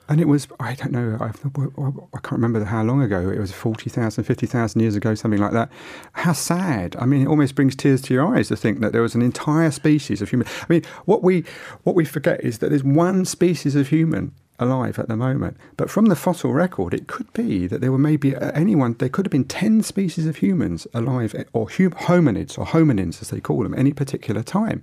And 0.09 0.22
it 0.22 0.28
was, 0.28 0.47
I 0.59 0.76
don't 0.76 0.91
know, 0.91 1.18
I, 1.20 1.28
I 1.28 2.20
can't 2.20 2.34
remember 2.34 2.64
how 2.66 2.84
long 2.84 3.01
ago. 3.01 3.30
It 3.30 3.39
was 3.39 3.51
40,000, 3.51 4.26
50,000 4.26 4.82
years 4.82 4.95
ago, 4.95 5.16
something 5.16 5.39
like 5.39 5.53
that. 5.53 5.72
How 6.11 6.34
sad. 6.34 6.95
I 6.99 7.05
mean, 7.05 7.24
it 7.24 7.28
almost 7.28 7.55
brings 7.55 7.76
tears 7.76 8.01
to 8.03 8.14
your 8.14 8.36
eyes 8.36 8.49
to 8.49 8.57
think 8.57 8.82
that 8.82 8.91
there 8.91 9.01
was 9.01 9.16
an 9.16 9.22
entire 9.22 9.72
species 9.72 10.22
of 10.22 10.30
human. 10.30 10.47
I 10.47 10.66
mean, 10.68 10.84
what 11.05 11.24
we, 11.24 11.45
what 11.84 11.95
we 11.95 12.05
forget 12.05 12.43
is 12.43 12.59
that 12.59 12.70
there's 12.70 12.84
one 12.84 13.26
species 13.26 13.76
of 13.76 13.88
human 13.88 14.34
alive 14.60 14.99
at 14.99 15.08
the 15.08 15.16
moment. 15.16 15.58
But 15.78 15.89
from 15.89 16.06
the 16.06 16.16
fossil 16.16 16.54
record, 16.54 16.93
it 16.93 17.08
could 17.08 17.32
be 17.34 17.68
that 17.68 17.82
there 17.82 17.91
were 17.91 17.97
maybe 17.97 18.36
uh, 18.36 18.51
anyone, 18.51 18.93
there 18.99 19.10
could 19.10 19.26
have 19.26 19.32
been 19.32 19.45
10 19.45 19.84
species 19.84 20.26
of 20.26 20.38
humans 20.38 20.88
alive, 20.93 21.36
eh, 21.36 21.43
or 21.54 21.70
hum- 21.70 21.91
hominids, 21.91 22.58
or 22.58 22.66
hominins 22.66 23.22
as 23.22 23.30
they 23.30 23.39
call 23.39 23.64
them, 23.64 23.74
any 23.76 23.93
particular 23.93 24.43
time. 24.43 24.82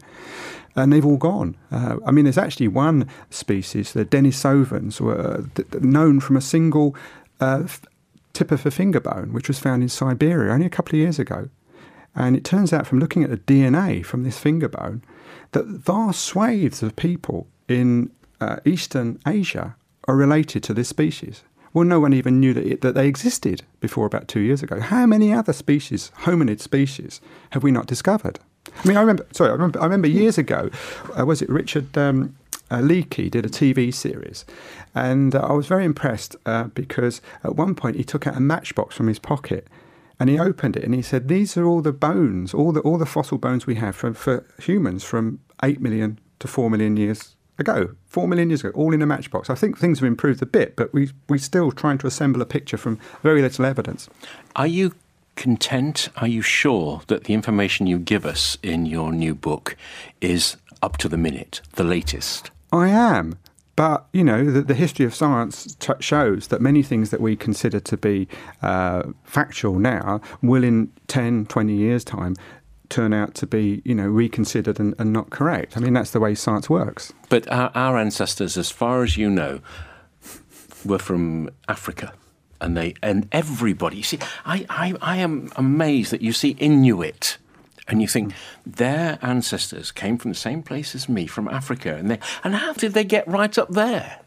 And 0.76 0.92
they've 0.92 1.06
all 1.06 1.16
gone. 1.16 1.56
Uh, 1.70 1.96
I 2.06 2.10
mean, 2.10 2.24
there's 2.24 2.38
actually 2.38 2.68
one 2.68 3.08
species, 3.30 3.92
the 3.92 4.04
Denisovans, 4.04 5.00
were 5.00 5.44
th- 5.54 5.82
known 5.82 6.20
from 6.20 6.36
a 6.36 6.40
single 6.40 6.94
uh, 7.40 7.66
tip 8.32 8.52
of 8.52 8.64
a 8.66 8.70
finger 8.70 9.00
bone, 9.00 9.32
which 9.32 9.48
was 9.48 9.58
found 9.58 9.82
in 9.82 9.88
Siberia 9.88 10.52
only 10.52 10.66
a 10.66 10.70
couple 10.70 10.94
of 10.94 11.00
years 11.00 11.18
ago. 11.18 11.48
And 12.14 12.36
it 12.36 12.44
turns 12.44 12.72
out 12.72 12.86
from 12.86 12.98
looking 12.98 13.22
at 13.22 13.30
the 13.30 13.36
DNA 13.36 14.04
from 14.04 14.24
this 14.24 14.38
finger 14.38 14.68
bone 14.68 15.02
that 15.52 15.66
vast 15.66 16.24
swathes 16.24 16.82
of 16.82 16.96
people 16.96 17.46
in 17.68 18.10
uh, 18.40 18.56
Eastern 18.64 19.18
Asia 19.26 19.76
are 20.08 20.16
related 20.16 20.62
to 20.64 20.74
this 20.74 20.88
species. 20.88 21.42
Well, 21.72 21.84
no 21.84 22.00
one 22.00 22.12
even 22.12 22.40
knew 22.40 22.52
that, 22.54 22.66
it, 22.66 22.80
that 22.80 22.94
they 22.94 23.06
existed 23.06 23.62
before 23.78 24.06
about 24.06 24.26
two 24.26 24.40
years 24.40 24.62
ago. 24.62 24.80
How 24.80 25.06
many 25.06 25.32
other 25.32 25.52
species, 25.52 26.10
hominid 26.22 26.60
species, 26.60 27.20
have 27.50 27.62
we 27.62 27.70
not 27.70 27.86
discovered? 27.86 28.40
I 28.82 28.88
mean, 28.88 28.96
I 28.96 29.00
remember. 29.00 29.26
Sorry, 29.32 29.50
I 29.50 29.52
remember. 29.52 29.80
I 29.80 29.84
remember 29.84 30.08
years 30.08 30.36
ago. 30.36 30.70
Uh, 31.18 31.24
was 31.24 31.42
it 31.42 31.48
Richard 31.48 31.96
um, 31.96 32.36
uh, 32.70 32.78
Leakey 32.78 33.30
did 33.30 33.46
a 33.46 33.48
TV 33.48 33.92
series, 33.94 34.44
and 34.94 35.34
uh, 35.34 35.40
I 35.40 35.52
was 35.52 35.66
very 35.66 35.84
impressed 35.84 36.36
uh, 36.44 36.64
because 36.64 37.20
at 37.44 37.56
one 37.56 37.74
point 37.74 37.96
he 37.96 38.04
took 38.04 38.26
out 38.26 38.36
a 38.36 38.40
matchbox 38.40 38.94
from 38.94 39.06
his 39.06 39.18
pocket. 39.18 39.66
And 40.18 40.28
he 40.28 40.38
opened 40.38 40.76
it 40.76 40.84
and 40.84 40.92
he 40.92 41.00
said, 41.00 41.28
"These 41.28 41.56
are 41.56 41.64
all 41.64 41.80
the 41.80 41.94
bones, 41.94 42.52
all 42.52 42.72
the 42.72 42.80
all 42.80 42.98
the 42.98 43.06
fossil 43.06 43.38
bones 43.38 43.66
we 43.66 43.76
have 43.76 43.96
for, 43.96 44.12
for 44.12 44.44
humans 44.58 45.02
from 45.02 45.40
eight 45.62 45.80
million 45.80 46.18
to 46.40 46.46
four 46.48 46.68
million 46.68 46.98
years 46.98 47.36
ago, 47.60 47.94
four 48.06 48.26
million 48.26 48.50
years 48.50 48.64
ago, 48.64 48.70
all 48.74 48.92
in 48.92 49.02
a 49.02 49.06
matchbox. 49.06 49.50
I 49.50 49.54
think 49.54 49.78
things 49.78 50.00
have 50.00 50.06
improved 50.06 50.42
a 50.42 50.46
bit, 50.46 50.76
but 50.76 50.92
we 50.92 51.10
we're 51.28 51.38
still 51.38 51.70
trying 51.70 51.98
to 51.98 52.06
assemble 52.06 52.42
a 52.42 52.46
picture 52.46 52.76
from 52.76 52.98
very 53.22 53.42
little 53.42 53.64
evidence. 53.64 54.08
Are 54.56 54.66
you 54.66 54.94
content? 55.36 56.08
Are 56.16 56.28
you 56.28 56.42
sure 56.42 57.02
that 57.06 57.24
the 57.24 57.34
information 57.34 57.86
you 57.86 57.98
give 57.98 58.26
us 58.26 58.58
in 58.62 58.86
your 58.86 59.12
new 59.12 59.34
book 59.34 59.76
is 60.20 60.56
up 60.82 60.96
to 60.98 61.08
the 61.08 61.16
minute, 61.16 61.60
the 61.72 61.84
latest? 61.84 62.50
I 62.72 62.88
am. 62.88 63.38
But, 63.76 64.04
you 64.12 64.24
know, 64.24 64.44
the, 64.44 64.60
the 64.60 64.74
history 64.74 65.06
of 65.06 65.14
science 65.14 65.74
t- 65.76 65.94
shows 66.00 66.48
that 66.48 66.60
many 66.60 66.82
things 66.82 67.08
that 67.08 67.20
we 67.22 67.34
consider 67.34 67.80
to 67.80 67.96
be 67.96 68.28
uh, 68.60 69.04
factual 69.24 69.78
now 69.78 70.20
will, 70.42 70.64
in 70.64 70.92
10, 71.08 71.46
20 71.46 71.72
years' 71.72 72.04
time, 72.04 72.36
turn 72.90 73.14
out 73.14 73.34
to 73.36 73.46
be, 73.46 73.80
you 73.84 73.94
know, 73.94 74.06
reconsidered 74.06 74.78
and, 74.78 74.94
and 74.98 75.12
not 75.12 75.30
correct. 75.30 75.76
I 75.76 75.80
mean, 75.80 75.94
that's 75.94 76.10
the 76.10 76.20
way 76.20 76.34
science 76.34 76.68
works. 76.68 77.12
But 77.28 77.50
our, 77.50 77.70
our 77.74 77.96
ancestors, 77.96 78.58
as 78.58 78.70
far 78.70 79.02
as 79.02 79.16
you 79.16 79.30
know, 79.30 79.60
were 80.84 80.98
from 80.98 81.50
Africa 81.68 82.12
and 82.60 82.76
they 82.76 82.94
and 83.02 83.28
everybody. 83.32 83.98
You 83.98 84.02
see, 84.02 84.18
I, 84.44 84.66
I, 84.68 84.94
I 85.00 85.16
am 85.16 85.50
amazed 85.56 86.12
that 86.12 86.22
you 86.22 86.32
see 86.32 86.50
Inuit. 86.58 87.38
And 87.88 88.00
you 88.00 88.06
think 88.06 88.34
their 88.64 89.18
ancestors 89.20 89.90
came 89.90 90.16
from 90.16 90.30
the 90.30 90.36
same 90.36 90.62
place 90.62 90.94
as 90.94 91.08
me, 91.08 91.26
from 91.26 91.48
Africa, 91.48 91.96
and 91.96 92.08
they 92.08 92.20
and 92.44 92.54
how 92.54 92.72
did 92.72 92.94
they 92.94 93.02
get 93.02 93.26
right 93.26 93.58
up 93.58 93.70
there? 93.70 94.19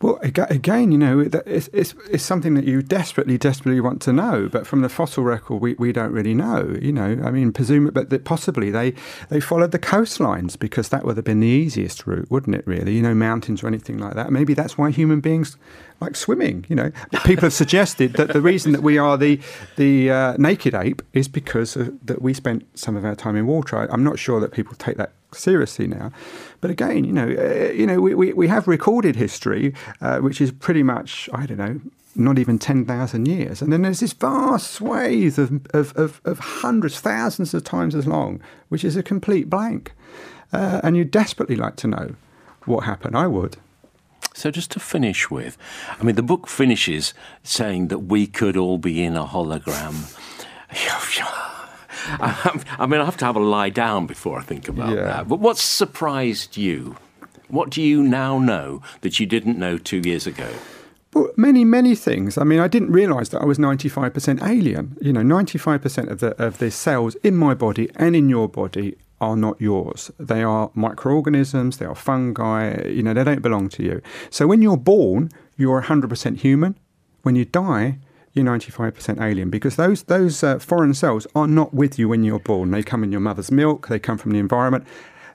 Well, 0.00 0.20
again, 0.22 0.92
you 0.92 0.98
know, 0.98 1.18
it's, 1.18 1.68
it's, 1.72 1.94
it's, 2.08 2.22
something 2.22 2.54
that 2.54 2.64
you 2.64 2.82
desperately, 2.82 3.36
desperately 3.36 3.80
want 3.80 4.00
to 4.02 4.12
know. 4.12 4.48
But 4.48 4.64
from 4.64 4.82
the 4.82 4.88
fossil 4.88 5.24
record, 5.24 5.60
we, 5.60 5.74
we 5.74 5.90
don't 5.90 6.12
really 6.12 6.34
know. 6.34 6.76
You 6.80 6.92
know, 6.92 7.20
I 7.24 7.32
mean, 7.32 7.52
presumably, 7.52 8.04
but 8.04 8.22
possibly 8.22 8.70
they, 8.70 8.94
they 9.28 9.40
followed 9.40 9.72
the 9.72 9.78
coastlines 9.80 10.56
because 10.56 10.90
that 10.90 11.04
would 11.04 11.16
have 11.16 11.24
been 11.24 11.40
the 11.40 11.48
easiest 11.48 12.06
route, 12.06 12.30
wouldn't 12.30 12.54
it? 12.54 12.64
Really, 12.64 12.94
you 12.94 13.02
know, 13.02 13.12
mountains 13.12 13.64
or 13.64 13.66
anything 13.66 13.98
like 13.98 14.14
that. 14.14 14.30
Maybe 14.30 14.54
that's 14.54 14.78
why 14.78 14.92
human 14.92 15.18
beings 15.18 15.56
like 16.00 16.14
swimming. 16.14 16.64
You 16.68 16.76
know, 16.76 16.92
people 17.24 17.46
have 17.46 17.52
suggested 17.52 18.12
that 18.12 18.32
the 18.32 18.40
reason 18.40 18.70
that 18.72 18.84
we 18.84 18.98
are 18.98 19.16
the 19.16 19.40
the 19.74 20.12
uh, 20.12 20.36
naked 20.36 20.74
ape 20.76 21.02
is 21.12 21.26
because 21.26 21.74
of, 21.74 22.06
that 22.06 22.22
we 22.22 22.34
spent 22.34 22.64
some 22.78 22.94
of 22.94 23.04
our 23.04 23.16
time 23.16 23.34
in 23.34 23.48
water. 23.48 23.76
I, 23.76 23.92
I'm 23.92 24.04
not 24.04 24.20
sure 24.20 24.38
that 24.38 24.52
people 24.52 24.76
take 24.76 24.96
that 24.96 25.10
seriously 25.32 25.86
now. 25.86 26.12
But 26.60 26.70
again, 26.70 27.04
you 27.04 27.12
know, 27.12 27.28
uh, 27.28 27.72
you 27.72 27.86
know, 27.86 28.00
we, 28.00 28.14
we, 28.14 28.32
we 28.32 28.48
have 28.48 28.66
recorded 28.68 29.16
history, 29.16 29.74
uh, 30.00 30.18
which 30.18 30.40
is 30.40 30.52
pretty 30.52 30.82
much 30.82 31.28
I 31.32 31.46
don't 31.46 31.58
know, 31.58 31.80
not 32.14 32.38
even 32.38 32.58
ten 32.58 32.84
thousand 32.84 33.28
years, 33.28 33.62
and 33.62 33.72
then 33.72 33.82
there's 33.82 34.00
this 34.00 34.12
vast 34.12 34.70
swathe 34.70 35.38
of, 35.38 35.66
of, 35.74 35.96
of, 35.96 36.20
of, 36.24 36.38
hundreds, 36.38 37.00
thousands 37.00 37.54
of 37.54 37.64
times 37.64 37.94
as 37.94 38.06
long, 38.06 38.40
which 38.68 38.84
is 38.84 38.96
a 38.96 39.02
complete 39.02 39.48
blank. 39.48 39.92
Uh, 40.52 40.80
and 40.82 40.96
you 40.96 41.04
desperately 41.04 41.56
like 41.56 41.76
to 41.76 41.86
know 41.86 42.14
what 42.64 42.84
happened. 42.84 43.16
I 43.16 43.26
would. 43.26 43.58
So, 44.34 44.50
just 44.50 44.70
to 44.72 44.80
finish 44.80 45.30
with, 45.30 45.58
I 45.98 46.04
mean, 46.04 46.14
the 46.14 46.22
book 46.22 46.46
finishes 46.46 47.12
saying 47.42 47.88
that 47.88 48.00
we 48.00 48.26
could 48.26 48.56
all 48.56 48.78
be 48.78 49.02
in 49.02 49.16
a 49.16 49.26
hologram. 49.26 50.14
I 52.78 52.86
mean, 52.86 53.00
I 53.00 53.04
have 53.04 53.16
to 53.18 53.24
have 53.24 53.36
a 53.36 53.40
lie 53.40 53.70
down 53.70 54.06
before 54.06 54.38
I 54.38 54.42
think 54.42 54.68
about 54.68 54.90
yeah. 54.90 55.02
that. 55.02 55.28
But 55.28 55.40
what 55.40 55.58
surprised 55.58 56.56
you? 56.56 56.96
What 57.48 57.70
do 57.70 57.82
you 57.82 58.02
now 58.02 58.38
know 58.38 58.82
that 59.00 59.20
you 59.20 59.26
didn't 59.26 59.58
know 59.58 59.78
two 59.78 59.98
years 59.98 60.26
ago? 60.26 60.50
Well, 61.14 61.28
many, 61.36 61.64
many 61.64 61.94
things. 61.94 62.36
I 62.36 62.44
mean, 62.44 62.60
I 62.60 62.68
didn't 62.68 62.92
realise 62.92 63.30
that 63.30 63.40
I 63.40 63.44
was 63.44 63.58
95% 63.58 64.42
alien. 64.42 64.96
You 65.00 65.12
know, 65.12 65.22
95% 65.22 66.10
of 66.10 66.20
the, 66.20 66.42
of 66.42 66.58
the 66.58 66.70
cells 66.70 67.14
in 67.16 67.36
my 67.36 67.54
body 67.54 67.90
and 67.96 68.14
in 68.14 68.28
your 68.28 68.48
body 68.48 68.96
are 69.20 69.36
not 69.36 69.60
yours. 69.60 70.10
They 70.18 70.42
are 70.42 70.70
microorganisms, 70.74 71.78
they 71.78 71.86
are 71.86 71.94
fungi, 71.94 72.86
you 72.88 73.02
know, 73.02 73.14
they 73.14 73.24
don't 73.24 73.42
belong 73.42 73.68
to 73.70 73.82
you. 73.82 74.02
So 74.30 74.46
when 74.46 74.62
you're 74.62 74.76
born, 74.76 75.30
you're 75.56 75.82
100% 75.82 76.38
human. 76.38 76.78
When 77.22 77.34
you 77.34 77.44
die, 77.44 77.98
you're 78.32 78.44
95% 78.44 79.20
alien 79.20 79.50
because 79.50 79.76
those 79.76 80.04
those 80.04 80.42
uh, 80.42 80.58
foreign 80.58 80.94
cells 80.94 81.26
are 81.34 81.46
not 81.46 81.74
with 81.74 81.98
you 81.98 82.08
when 82.08 82.24
you're 82.24 82.38
born. 82.38 82.70
They 82.70 82.82
come 82.82 83.04
in 83.04 83.12
your 83.12 83.20
mother's 83.20 83.50
milk, 83.50 83.88
they 83.88 83.98
come 83.98 84.16
from 84.18 84.32
the 84.32 84.38
environment. 84.38 84.86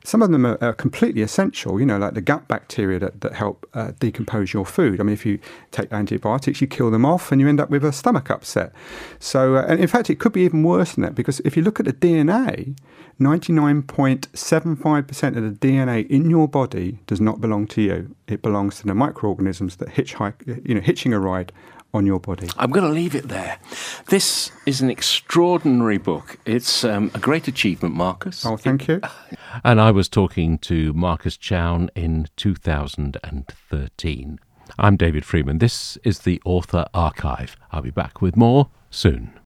Some 0.06 0.22
of 0.22 0.32
them 0.32 0.46
are, 0.46 0.58
are 0.62 0.74
completely 0.74 1.22
essential, 1.22 1.80
you 1.80 1.86
know, 1.86 1.98
like 1.98 2.14
the 2.14 2.20
gut 2.20 2.50
bacteria 2.50 3.00
that, 3.00 3.22
that 3.22 3.36
help 3.36 3.66
uh, 3.74 3.94
decompose 4.00 4.52
your 4.52 4.66
food. 4.66 5.00
I 5.00 5.04
mean, 5.04 5.14
if 5.14 5.26
you 5.26 5.40
take 5.72 5.94
antibiotics, 5.94 6.60
you 6.60 6.68
kill 6.68 6.92
them 6.92 7.06
off 7.06 7.32
and 7.32 7.40
you 7.40 7.48
end 7.48 7.62
up 7.62 7.70
with 7.70 7.86
a 7.86 7.94
stomach 7.94 8.30
upset. 8.30 8.74
So, 9.20 9.56
uh, 9.56 9.66
and 9.66 9.80
in 9.80 9.88
fact, 9.88 10.10
it 10.10 10.20
could 10.20 10.34
be 10.34 10.42
even 10.42 10.64
worse 10.64 10.96
than 10.96 11.04
that 11.04 11.16
because 11.16 11.40
if 11.46 11.56
you 11.56 11.64
look 11.64 11.80
at 11.80 11.86
the 11.86 11.94
DNA, 11.94 12.78
99.75% 13.22 15.38
of 15.38 15.44
the 15.44 15.52
DNA 15.68 16.06
in 16.08 16.30
your 16.30 16.50
body 16.50 17.00
does 17.08 17.22
not 17.22 17.40
belong 17.40 17.66
to 17.68 17.82
you. 17.82 18.14
It 18.28 18.42
belongs 18.42 18.80
to 18.80 18.88
the 18.88 18.96
microorganisms 18.96 19.78
that 19.78 19.88
hitchhike, 19.88 20.68
you 20.68 20.76
know, 20.76 20.82
hitching 20.82 21.14
a 21.14 21.20
ride 21.20 21.54
on 21.94 22.06
your 22.06 22.20
body. 22.20 22.50
I'm 22.58 22.72
going 22.72 22.86
to 22.86 22.92
leave 22.92 23.16
it 23.16 23.28
there. 23.28 23.58
This 24.10 24.52
is 24.66 24.82
an 24.82 24.90
extraordinary 24.90 25.98
book. 25.98 26.38
It's 26.46 26.84
um, 26.84 27.12
a 27.14 27.20
great 27.20 27.48
achievement, 27.48 27.96
Marcus. 27.96 28.46
Oh, 28.46 28.58
thank 28.58 28.88
you. 28.88 29.02
And 29.64 29.80
I 29.80 29.92
was 29.92 30.10
talking 30.10 30.58
to 30.60 30.94
Marcus 30.94 31.38
Chown 31.38 31.92
in 31.96 32.28
2013. 32.38 34.40
I'm 34.80 34.98
David 34.98 35.26
Freeman. 35.26 35.60
This 35.60 35.96
is 36.04 36.20
the 36.20 36.42
Author 36.44 36.88
Archive. 36.92 37.56
I'll 37.72 37.84
be 37.84 37.92
back 37.92 38.20
with 38.20 38.36
more 38.36 38.72
soon. 38.90 39.34